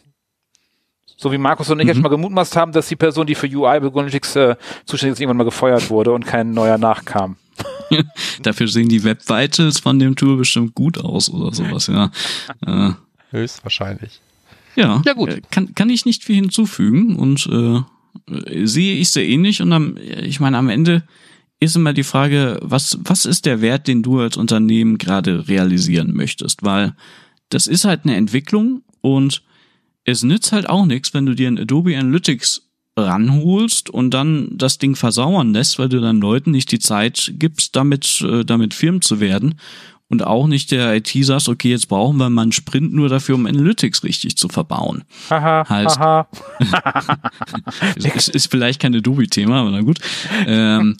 So 1.17 1.31
wie 1.31 1.37
Markus 1.37 1.69
und 1.69 1.79
ich 1.79 1.85
mhm. 1.85 1.89
jetzt 1.89 2.01
mal 2.01 2.09
gemutmaßt 2.09 2.55
haben, 2.55 2.71
dass 2.71 2.87
die 2.87 2.95
Person, 2.95 3.27
die 3.27 3.35
für 3.35 3.47
UI 3.47 3.79
bei 3.79 3.87
Analytics 3.87 4.35
äh, 4.35 4.55
zuständig 4.85 5.13
ist, 5.13 5.19
irgendwann 5.21 5.37
mal 5.37 5.43
gefeuert 5.43 5.89
wurde 5.89 6.11
und 6.11 6.25
kein 6.25 6.51
neuer 6.51 6.77
nachkam. 6.77 7.37
Dafür 8.41 8.67
sehen 8.67 8.89
die 8.89 9.03
Web 9.03 9.27
Vitals 9.27 9.79
von 9.79 9.99
dem 9.99 10.15
Tool 10.15 10.37
bestimmt 10.37 10.75
gut 10.75 10.97
aus 10.97 11.29
oder 11.29 11.53
sowas, 11.53 11.87
ja. 11.87 12.11
Äh, 12.65 12.93
Höchstwahrscheinlich. 13.31 14.21
Ja, 14.75 15.01
ja 15.05 15.13
gut. 15.13 15.29
Äh, 15.29 15.41
kann, 15.51 15.75
kann 15.75 15.89
ich 15.89 16.05
nicht 16.05 16.23
viel 16.23 16.35
hinzufügen 16.35 17.15
und 17.15 17.47
äh, 17.47 18.65
sehe 18.65 18.95
ich 18.95 19.09
sehr 19.09 19.27
ähnlich 19.27 19.61
und 19.61 19.71
am, 19.73 19.97
ich 19.97 20.39
meine, 20.39 20.57
am 20.57 20.69
Ende 20.69 21.03
ist 21.59 21.75
immer 21.75 21.93
die 21.93 22.03
Frage, 22.03 22.59
was, 22.61 22.97
was 23.01 23.25
ist 23.25 23.45
der 23.45 23.61
Wert, 23.61 23.87
den 23.87 24.03
du 24.03 24.19
als 24.19 24.37
Unternehmen 24.37 24.97
gerade 24.97 25.47
realisieren 25.47 26.13
möchtest? 26.13 26.63
Weil 26.63 26.93
das 27.49 27.67
ist 27.67 27.85
halt 27.85 28.01
eine 28.03 28.15
Entwicklung 28.15 28.83
und 29.01 29.43
es 30.03 30.23
nützt 30.23 30.51
halt 30.51 30.67
auch 30.67 30.85
nichts, 30.85 31.13
wenn 31.13 31.25
du 31.25 31.33
dir 31.33 31.47
ein 31.47 31.57
Adobe 31.57 31.97
Analytics 31.97 32.69
ranholst 32.95 33.89
und 33.89 34.11
dann 34.11 34.49
das 34.51 34.77
Ding 34.77 34.95
versauern 34.95 35.53
lässt, 35.53 35.79
weil 35.79 35.89
du 35.89 35.99
dann 35.99 36.21
Leuten 36.21 36.51
nicht 36.51 36.71
die 36.71 36.79
Zeit 36.79 37.33
gibst, 37.37 37.75
damit, 37.75 38.21
äh, 38.21 38.45
damit 38.45 38.73
Firmen 38.73 39.01
zu 39.01 39.19
werden 39.19 39.55
und 40.09 40.23
auch 40.23 40.45
nicht 40.45 40.69
der 40.69 40.95
IT 40.95 41.11
sagst, 41.21 41.49
okay, 41.49 41.71
jetzt 41.71 41.87
brauchen 41.87 42.17
wir 42.17 42.29
mal 42.29 42.43
einen 42.43 42.51
Sprint 42.51 42.93
nur 42.93 43.09
dafür, 43.09 43.33
um 43.33 43.47
Analytics 43.47 44.03
richtig 44.03 44.37
zu 44.37 44.47
verbauen. 44.47 45.03
Haha, 45.29 45.67
heißt, 45.67 45.97
haha. 45.97 46.27
ist, 47.95 48.29
ist 48.29 48.51
vielleicht 48.51 48.79
kein 48.79 48.95
Adobe-Thema, 48.95 49.61
aber 49.61 49.71
na 49.71 49.81
gut. 49.81 49.97
Ähm, 50.45 50.97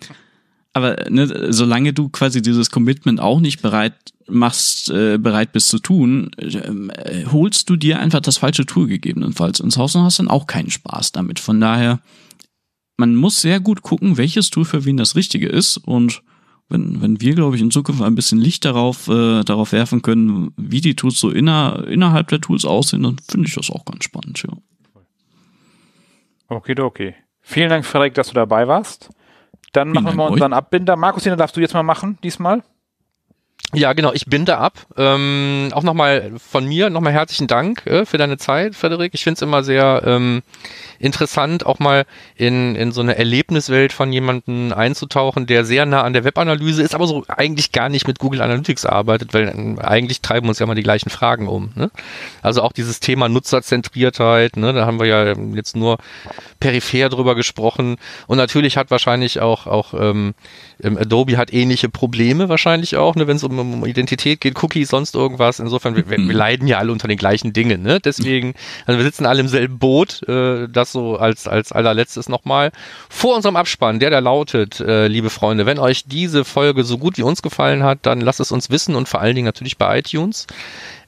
aber 0.73 1.05
ne, 1.09 1.53
solange 1.53 1.93
du 1.93 2.09
quasi 2.09 2.41
dieses 2.41 2.71
Commitment 2.71 3.19
auch 3.19 3.39
nicht 3.39 3.61
bereit 3.61 3.93
machst, 4.27 4.89
äh, 4.89 5.17
bereit 5.17 5.51
bist 5.51 5.69
zu 5.69 5.79
tun, 5.79 6.31
äh, 6.37 7.25
holst 7.31 7.69
du 7.69 7.75
dir 7.75 7.99
einfach 7.99 8.21
das 8.21 8.37
falsche 8.37 8.65
Tool 8.65 8.87
gegebenenfalls 8.87 9.59
ins 9.59 9.77
Haus 9.77 9.95
und 9.95 10.03
hast 10.03 10.19
dann 10.19 10.29
auch 10.29 10.47
keinen 10.47 10.71
Spaß 10.71 11.11
damit. 11.11 11.39
Von 11.39 11.61
daher, 11.61 11.99
man 12.97 13.15
muss 13.15 13.41
sehr 13.41 13.59
gut 13.59 13.83
gucken, 13.83 14.17
welches 14.17 14.49
Tool 14.49 14.65
für 14.65 14.85
wen 14.85 14.97
das 14.97 15.15
Richtige 15.15 15.47
ist 15.47 15.77
und 15.77 16.23
wenn, 16.69 17.01
wenn 17.01 17.21
wir, 17.21 17.35
glaube 17.35 17.55
ich, 17.55 17.61
in 17.61 17.71
Zukunft 17.71 18.01
ein 18.01 18.15
bisschen 18.15 18.39
Licht 18.39 18.65
darauf, 18.65 19.07
äh, 19.07 19.43
darauf 19.43 19.73
werfen 19.73 20.01
können, 20.01 20.53
wie 20.57 20.81
die 20.81 20.95
Tools 20.95 21.19
so 21.19 21.29
inner, 21.29 21.85
innerhalb 21.87 22.29
der 22.29 22.41
Tools 22.41 22.65
aussehen, 22.65 23.03
dann 23.03 23.17
finde 23.29 23.47
ich 23.47 23.53
das 23.53 23.69
auch 23.69 23.85
ganz 23.85 24.05
spannend, 24.05 24.41
ja. 24.41 24.53
Okay, 26.47 26.79
okay. 26.79 27.15
Vielen 27.41 27.69
Dank, 27.69 27.85
Frederik, 27.85 28.13
dass 28.13 28.29
du 28.29 28.33
dabei 28.33 28.67
warst. 28.67 29.09
Dann 29.73 29.89
machen 29.89 30.07
Vielen 30.07 30.17
wir 30.17 30.31
unseren 30.31 30.53
euch. 30.53 30.57
Abbinder. 30.57 30.95
Markus, 30.95 31.23
den 31.23 31.37
darfst 31.37 31.57
du 31.57 31.61
jetzt 31.61 31.73
mal 31.73 31.83
machen, 31.83 32.17
diesmal. 32.23 32.63
Ja, 33.75 33.93
genau, 33.93 34.13
ich 34.13 34.27
binde 34.27 34.59
ab. 34.59 34.73
Ähm, 34.97 35.69
auch 35.73 35.81
nochmal 35.81 36.33
von 36.37 36.65
mir 36.65 36.91
nochmal 36.91 37.11
herzlichen 37.11 37.47
Dank 37.47 37.87
äh, 37.87 38.05
für 38.05 38.19
deine 38.19 38.37
Zeit, 38.37 38.75
Frederik. 38.75 39.15
Ich 39.15 39.23
finde 39.23 39.37
es 39.37 39.41
immer 39.41 39.63
sehr 39.63 40.03
ähm, 40.05 40.43
interessant, 40.99 41.65
auch 41.65 41.79
mal 41.79 42.05
in, 42.35 42.75
in 42.75 42.91
so 42.91 43.01
eine 43.01 43.17
Erlebniswelt 43.17 43.91
von 43.91 44.13
jemandem 44.13 44.73
einzutauchen, 44.73 45.47
der 45.47 45.65
sehr 45.65 45.87
nah 45.87 46.03
an 46.03 46.13
der 46.13 46.23
Webanalyse 46.23 46.83
ist, 46.83 46.93
aber 46.93 47.07
so 47.07 47.25
eigentlich 47.27 47.71
gar 47.71 47.89
nicht 47.89 48.07
mit 48.07 48.19
Google 48.19 48.43
Analytics 48.43 48.85
arbeitet, 48.85 49.33
weil 49.33 49.47
äh, 49.47 49.81
eigentlich 49.81 50.21
treiben 50.21 50.49
uns 50.49 50.59
ja 50.59 50.67
mal 50.67 50.75
die 50.75 50.83
gleichen 50.83 51.09
Fragen 51.09 51.47
um. 51.47 51.71
Ne? 51.73 51.89
Also 52.43 52.61
auch 52.61 52.73
dieses 52.73 52.99
Thema 52.99 53.27
Nutzerzentriertheit, 53.27 54.55
ne? 54.55 54.73
da 54.73 54.85
haben 54.85 54.99
wir 54.99 55.07
ja 55.07 55.33
jetzt 55.55 55.75
nur 55.75 55.97
peripher 56.63 57.09
drüber 57.09 57.35
gesprochen. 57.35 57.97
Und 58.25 58.37
natürlich 58.37 58.77
hat 58.77 58.89
wahrscheinlich 58.89 59.41
auch, 59.41 59.67
auch 59.67 59.93
ähm, 59.93 60.33
Adobe 60.81 61.35
hat 61.35 61.51
ähnliche 61.51 61.89
Probleme 61.89 62.47
wahrscheinlich 62.47 62.95
auch, 62.95 63.15
ne, 63.15 63.27
wenn 63.27 63.35
es 63.35 63.43
um, 63.43 63.59
um, 63.59 63.85
Identität 63.85 64.39
geht, 64.39 64.63
Cookies, 64.63 64.87
sonst 64.87 65.13
irgendwas. 65.13 65.59
Insofern, 65.59 65.97
wir, 65.97 66.07
wir 66.09 66.17
leiden 66.33 66.65
ja 66.69 66.77
alle 66.77 66.93
unter 66.93 67.09
den 67.09 67.17
gleichen 67.17 67.51
Dingen. 67.51 67.81
Ne? 67.81 67.99
Deswegen, 67.99 68.53
also 68.85 68.97
wir 68.97 69.03
sitzen 69.03 69.25
alle 69.25 69.41
im 69.41 69.49
selben 69.49 69.77
Boot. 69.77 70.23
Äh, 70.29 70.69
das 70.69 70.93
so 70.93 71.17
als, 71.17 71.49
als 71.49 71.73
allerletztes 71.73 72.29
nochmal. 72.29 72.71
Vor 73.09 73.35
unserem 73.35 73.57
Abspann, 73.57 73.99
der 73.99 74.09
da 74.09 74.19
lautet, 74.19 74.79
äh, 74.79 75.07
liebe 75.07 75.29
Freunde, 75.29 75.65
wenn 75.65 75.79
euch 75.79 76.05
diese 76.05 76.45
Folge 76.45 76.85
so 76.85 76.97
gut 76.97 77.17
wie 77.17 77.23
uns 77.23 77.41
gefallen 77.41 77.83
hat, 77.83 77.99
dann 78.03 78.21
lasst 78.21 78.39
es 78.39 78.53
uns 78.53 78.69
wissen 78.69 78.95
und 78.95 79.09
vor 79.09 79.19
allen 79.19 79.35
Dingen 79.35 79.45
natürlich 79.45 79.77
bei 79.77 79.99
iTunes. 79.99 80.47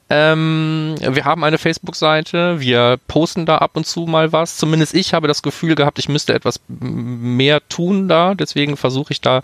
Ähm, 0.08 0.96
wir 1.00 1.26
haben 1.26 1.44
eine 1.44 1.58
Facebook-Seite, 1.58 2.60
wir 2.60 3.00
posten 3.08 3.48
da 3.48 3.58
ab 3.58 3.72
und 3.74 3.88
zu 3.88 4.02
mal 4.02 4.32
was. 4.32 4.58
Zumindest 4.58 4.94
ich 4.94 5.16
habe 5.16 5.28
das 5.28 5.42
Gefühl 5.42 5.74
gehabt, 5.74 5.98
ich 5.98 6.10
müsste 6.10 6.34
etwas 6.34 6.62
mehr 6.68 7.68
tun 7.70 8.08
da. 8.08 8.36
Deswegen 8.36 8.78
versuche 8.78 9.14
ich 9.14 9.22
da 9.22 9.42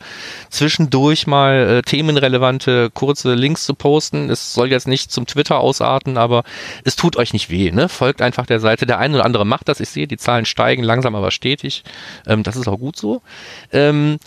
zwischendurch 0.52 1.26
mal 1.26 1.54
äh, 1.68 1.82
themenrelevante 1.82 2.92
kurze 2.92 3.34
Links 3.34 3.66
zu 3.66 3.74
posten. 3.74 4.30
Es 4.30 4.54
soll 4.54 4.70
jetzt 4.70 4.88
nicht 4.88 5.12
zum 5.12 5.26
Twitter 5.26 5.60
ausarten, 5.60 6.18
aber 6.18 6.44
es 6.84 6.96
tut 6.96 7.16
euch 7.16 7.34
nicht 7.34 7.50
weh. 7.50 7.72
Ne? 7.72 7.90
Folgt 7.90 8.22
einfach 8.22 8.46
der 8.46 8.60
Seite. 8.60 8.86
Der 8.86 9.00
eine 9.00 9.16
oder 9.16 9.26
andere 9.26 9.46
macht 9.46 9.68
das. 9.68 9.80
Ich 9.80 9.90
sehe, 9.90 10.08
die 10.08 10.18
Zahlen 10.18 10.46
steigen 10.46 10.84
langsam, 10.84 11.16
aber 11.16 11.32
stetig. 11.32 11.84
Ähm, 12.28 12.44
das 12.44 12.56
ist 12.56 12.68
auch 12.68 12.78
gut 12.78 12.98
so. 12.98 13.24
Ähm, 13.72 14.20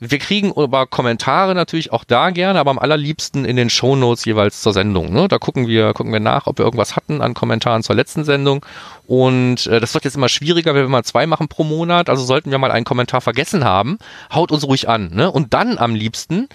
wir 0.00 0.18
kriegen 0.18 0.52
aber 0.56 0.86
Kommentare 0.86 1.54
natürlich 1.54 1.92
auch 1.92 2.04
da 2.04 2.30
gerne, 2.30 2.60
aber 2.60 2.70
am 2.70 2.78
allerliebsten 2.78 3.44
in 3.44 3.56
den 3.56 3.68
Shownotes 3.68 4.24
jeweils 4.24 4.60
zur 4.60 4.72
Sendung. 4.72 5.12
Ne? 5.12 5.26
Da 5.26 5.38
gucken 5.38 5.66
wir, 5.66 5.92
gucken 5.92 6.12
wir 6.12 6.20
nach, 6.20 6.46
ob 6.46 6.58
wir 6.58 6.64
irgendwas 6.64 6.94
hatten 6.94 7.20
an 7.20 7.34
Kommentaren 7.34 7.82
zur 7.82 7.96
letzten 7.96 8.24
Sendung. 8.24 8.64
Und 9.06 9.66
äh, 9.66 9.80
das 9.80 9.94
wird 9.94 10.04
jetzt 10.04 10.16
immer 10.16 10.28
schwieriger, 10.28 10.74
wenn 10.74 10.82
wir 10.82 10.88
mal 10.88 11.02
zwei 11.02 11.26
machen 11.26 11.48
pro 11.48 11.64
Monat. 11.64 12.08
Also 12.08 12.24
sollten 12.24 12.50
wir 12.52 12.58
mal 12.58 12.70
einen 12.70 12.84
Kommentar 12.84 13.20
vergessen 13.20 13.64
haben, 13.64 13.98
haut 14.32 14.52
uns 14.52 14.64
ruhig 14.64 14.88
an. 14.88 15.10
Ne? 15.12 15.30
Und 15.30 15.52
dann 15.52 15.78
am 15.78 15.94
liebsten 15.94 16.48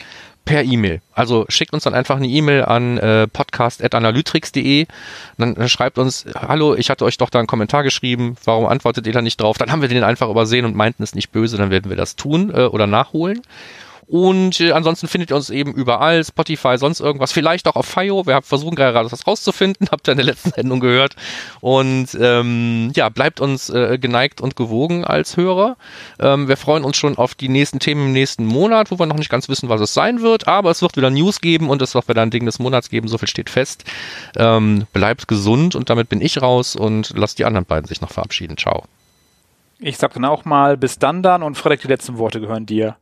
per 0.45 0.63
E-Mail. 0.63 1.01
Also 1.13 1.45
schickt 1.47 1.73
uns 1.73 1.83
dann 1.83 1.93
einfach 1.93 2.17
eine 2.17 2.27
E-Mail 2.27 2.63
an 2.65 2.97
äh, 2.97 3.27
podcast.analytrix.de. 3.27 4.87
Dann 5.37 5.69
schreibt 5.69 5.97
uns, 5.97 6.25
hallo, 6.35 6.75
ich 6.75 6.89
hatte 6.89 7.05
euch 7.05 7.17
doch 7.17 7.29
da 7.29 7.39
einen 7.39 7.47
Kommentar 7.47 7.83
geschrieben, 7.83 8.35
warum 8.43 8.65
antwortet 8.65 9.07
ihr 9.07 9.13
da 9.13 9.21
nicht 9.21 9.39
drauf? 9.39 9.57
Dann 9.57 9.71
haben 9.71 9.81
wir 9.81 9.89
den 9.89 10.03
einfach 10.03 10.29
übersehen 10.29 10.65
und 10.65 10.75
meinten 10.75 11.03
es 11.03 11.15
nicht 11.15 11.31
böse, 11.31 11.57
dann 11.57 11.69
werden 11.69 11.89
wir 11.89 11.97
das 11.97 12.15
tun 12.15 12.51
äh, 12.53 12.63
oder 12.63 12.87
nachholen. 12.87 13.41
Und 14.07 14.59
äh, 14.59 14.71
ansonsten 14.71 15.07
findet 15.07 15.31
ihr 15.31 15.35
uns 15.35 15.49
eben 15.49 15.73
überall, 15.73 16.23
Spotify, 16.23 16.77
sonst 16.77 16.99
irgendwas, 16.99 17.31
vielleicht 17.31 17.67
auch 17.67 17.75
auf 17.75 17.85
FIO. 17.85 18.25
Wir 18.25 18.35
haben 18.35 18.45
versuchen 18.45 18.75
gerade 18.75 19.09
das 19.09 19.27
rauszufinden, 19.27 19.87
habt 19.91 20.07
ihr 20.07 20.11
in 20.11 20.17
der 20.17 20.25
letzten 20.25 20.51
Sendung 20.51 20.79
gehört. 20.79 21.15
Und 21.61 22.09
ähm, 22.19 22.91
ja, 22.95 23.09
bleibt 23.09 23.39
uns 23.39 23.69
äh, 23.69 23.97
geneigt 23.97 24.41
und 24.41 24.55
gewogen 24.55 25.05
als 25.05 25.37
Hörer. 25.37 25.77
Ähm, 26.19 26.47
wir 26.47 26.57
freuen 26.57 26.83
uns 26.83 26.97
schon 26.97 27.17
auf 27.17 27.35
die 27.35 27.49
nächsten 27.49 27.79
Themen 27.79 28.07
im 28.07 28.13
nächsten 28.13 28.45
Monat, 28.45 28.91
wo 28.91 28.99
wir 28.99 29.05
noch 29.05 29.17
nicht 29.17 29.29
ganz 29.29 29.49
wissen, 29.49 29.69
was 29.69 29.81
es 29.81 29.93
sein 29.93 30.21
wird. 30.21 30.47
Aber 30.47 30.71
es 30.71 30.81
wird 30.81 30.97
wieder 30.97 31.09
News 31.09 31.41
geben 31.41 31.69
und 31.69 31.81
es 31.81 31.95
wird 31.95 32.07
wieder 32.07 32.21
ein 32.21 32.31
Ding 32.31 32.45
des 32.45 32.59
Monats 32.59 32.89
geben, 32.89 33.07
so 33.07 33.17
viel 33.17 33.27
steht 33.27 33.49
fest. 33.49 33.85
Ähm, 34.35 34.85
bleibt 34.93 35.27
gesund 35.27 35.75
und 35.75 35.89
damit 35.89 36.09
bin 36.09 36.21
ich 36.21 36.41
raus 36.41 36.75
und 36.75 37.13
lasst 37.15 37.39
die 37.39 37.45
anderen 37.45 37.65
beiden 37.65 37.87
sich 37.87 38.01
noch 38.01 38.11
verabschieden. 38.11 38.57
Ciao. 38.57 38.83
Ich 39.79 39.97
sag 39.97 40.13
dann 40.13 40.25
auch 40.25 40.45
mal 40.45 40.77
bis 40.77 40.97
dann 40.97 41.23
dann 41.23 41.43
und 41.43 41.55
Frederik, 41.55 41.81
die 41.81 41.87
letzten 41.87 42.17
Worte 42.17 42.39
gehören 42.39 42.65
dir. 42.65 42.95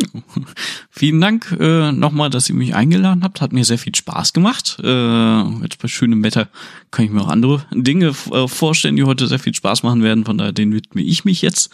Vielen 0.90 1.20
Dank 1.20 1.56
äh, 1.58 1.92
nochmal, 1.92 2.30
dass 2.30 2.48
ihr 2.48 2.54
mich 2.54 2.74
eingeladen 2.74 3.22
habt. 3.22 3.40
Hat 3.40 3.52
mir 3.52 3.64
sehr 3.64 3.78
viel 3.78 3.94
Spaß 3.94 4.32
gemacht. 4.32 4.78
Äh, 4.82 5.42
jetzt 5.62 5.78
bei 5.80 5.88
schönem 5.88 6.22
Wetter 6.22 6.48
kann 6.90 7.04
ich 7.04 7.10
mir 7.10 7.22
auch 7.22 7.28
andere 7.28 7.64
Dinge 7.72 8.14
äh, 8.30 8.48
vorstellen, 8.48 8.96
die 8.96 9.04
heute 9.04 9.26
sehr 9.26 9.38
viel 9.38 9.54
Spaß 9.54 9.82
machen 9.82 10.02
werden. 10.02 10.24
Von 10.24 10.38
daher 10.38 10.52
den 10.52 10.72
widme 10.72 11.02
ich 11.02 11.24
mich 11.24 11.42
jetzt. 11.42 11.70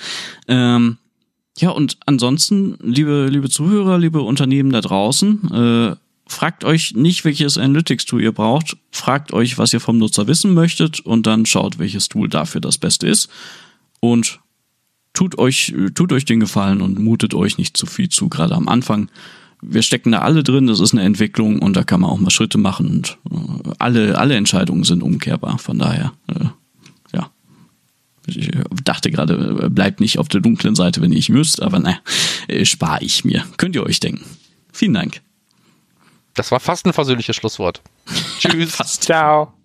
Ähm, 0.46 0.98
ja, 1.58 1.70
und 1.70 1.98
ansonsten, 2.06 2.78
liebe, 2.80 3.28
liebe 3.28 3.50
Zuhörer, 3.50 3.98
liebe 3.98 4.22
Unternehmen 4.22 4.70
da 4.70 4.80
draußen, 4.80 5.50
äh, 5.52 5.96
fragt 6.28 6.64
euch 6.64 6.94
nicht, 6.94 7.24
welches 7.24 7.58
Analytics-Tool 7.58 8.22
ihr 8.22 8.32
braucht. 8.32 8.76
Fragt 8.92 9.32
euch, 9.32 9.58
was 9.58 9.72
ihr 9.72 9.80
vom 9.80 9.98
Nutzer 9.98 10.26
wissen 10.28 10.54
möchtet 10.54 11.00
und 11.00 11.26
dann 11.26 11.46
schaut, 11.46 11.78
welches 11.78 12.08
Tool 12.08 12.28
dafür 12.28 12.60
das 12.60 12.78
Beste 12.78 13.08
ist. 13.08 13.28
Und 14.00 14.38
tut 15.18 15.36
euch, 15.36 15.74
tut 15.96 16.12
euch 16.12 16.24
den 16.26 16.38
Gefallen 16.38 16.80
und 16.80 17.00
mutet 17.00 17.34
euch 17.34 17.58
nicht 17.58 17.76
zu 17.76 17.86
viel 17.86 18.08
zu, 18.08 18.28
gerade 18.28 18.54
am 18.54 18.68
Anfang. 18.68 19.10
Wir 19.60 19.82
stecken 19.82 20.12
da 20.12 20.20
alle 20.20 20.44
drin, 20.44 20.68
das 20.68 20.78
ist 20.78 20.92
eine 20.92 21.02
Entwicklung 21.02 21.58
und 21.58 21.76
da 21.76 21.82
kann 21.82 22.02
man 22.02 22.10
auch 22.10 22.18
mal 22.18 22.30
Schritte 22.30 22.56
machen 22.56 22.88
und 22.88 23.18
äh, 23.32 23.72
alle, 23.80 24.16
alle 24.16 24.36
Entscheidungen 24.36 24.84
sind 24.84 25.02
umkehrbar. 25.02 25.58
Von 25.58 25.80
daher, 25.80 26.12
äh, 26.28 26.44
ja. 27.16 27.30
Ich 28.28 28.48
dachte 28.84 29.10
gerade, 29.10 29.64
äh, 29.64 29.68
bleibt 29.68 29.98
nicht 29.98 30.20
auf 30.20 30.28
der 30.28 30.40
dunklen 30.40 30.76
Seite, 30.76 31.02
wenn 31.02 31.10
ihr 31.10 31.16
nicht 31.16 31.30
müsst, 31.30 31.60
aber 31.60 31.80
naja, 31.80 31.98
äh, 32.46 32.64
spare 32.64 33.02
ich 33.02 33.24
mir. 33.24 33.44
Könnt 33.56 33.74
ihr 33.74 33.82
euch 33.82 33.98
denken. 33.98 34.24
Vielen 34.72 34.94
Dank. 34.94 35.20
Das 36.34 36.52
war 36.52 36.60
fast 36.60 36.86
ein 36.86 36.92
versöhnliches 36.92 37.34
Schlusswort. 37.34 37.82
Tschüss. 38.38 38.76
Ciao. 39.00 39.57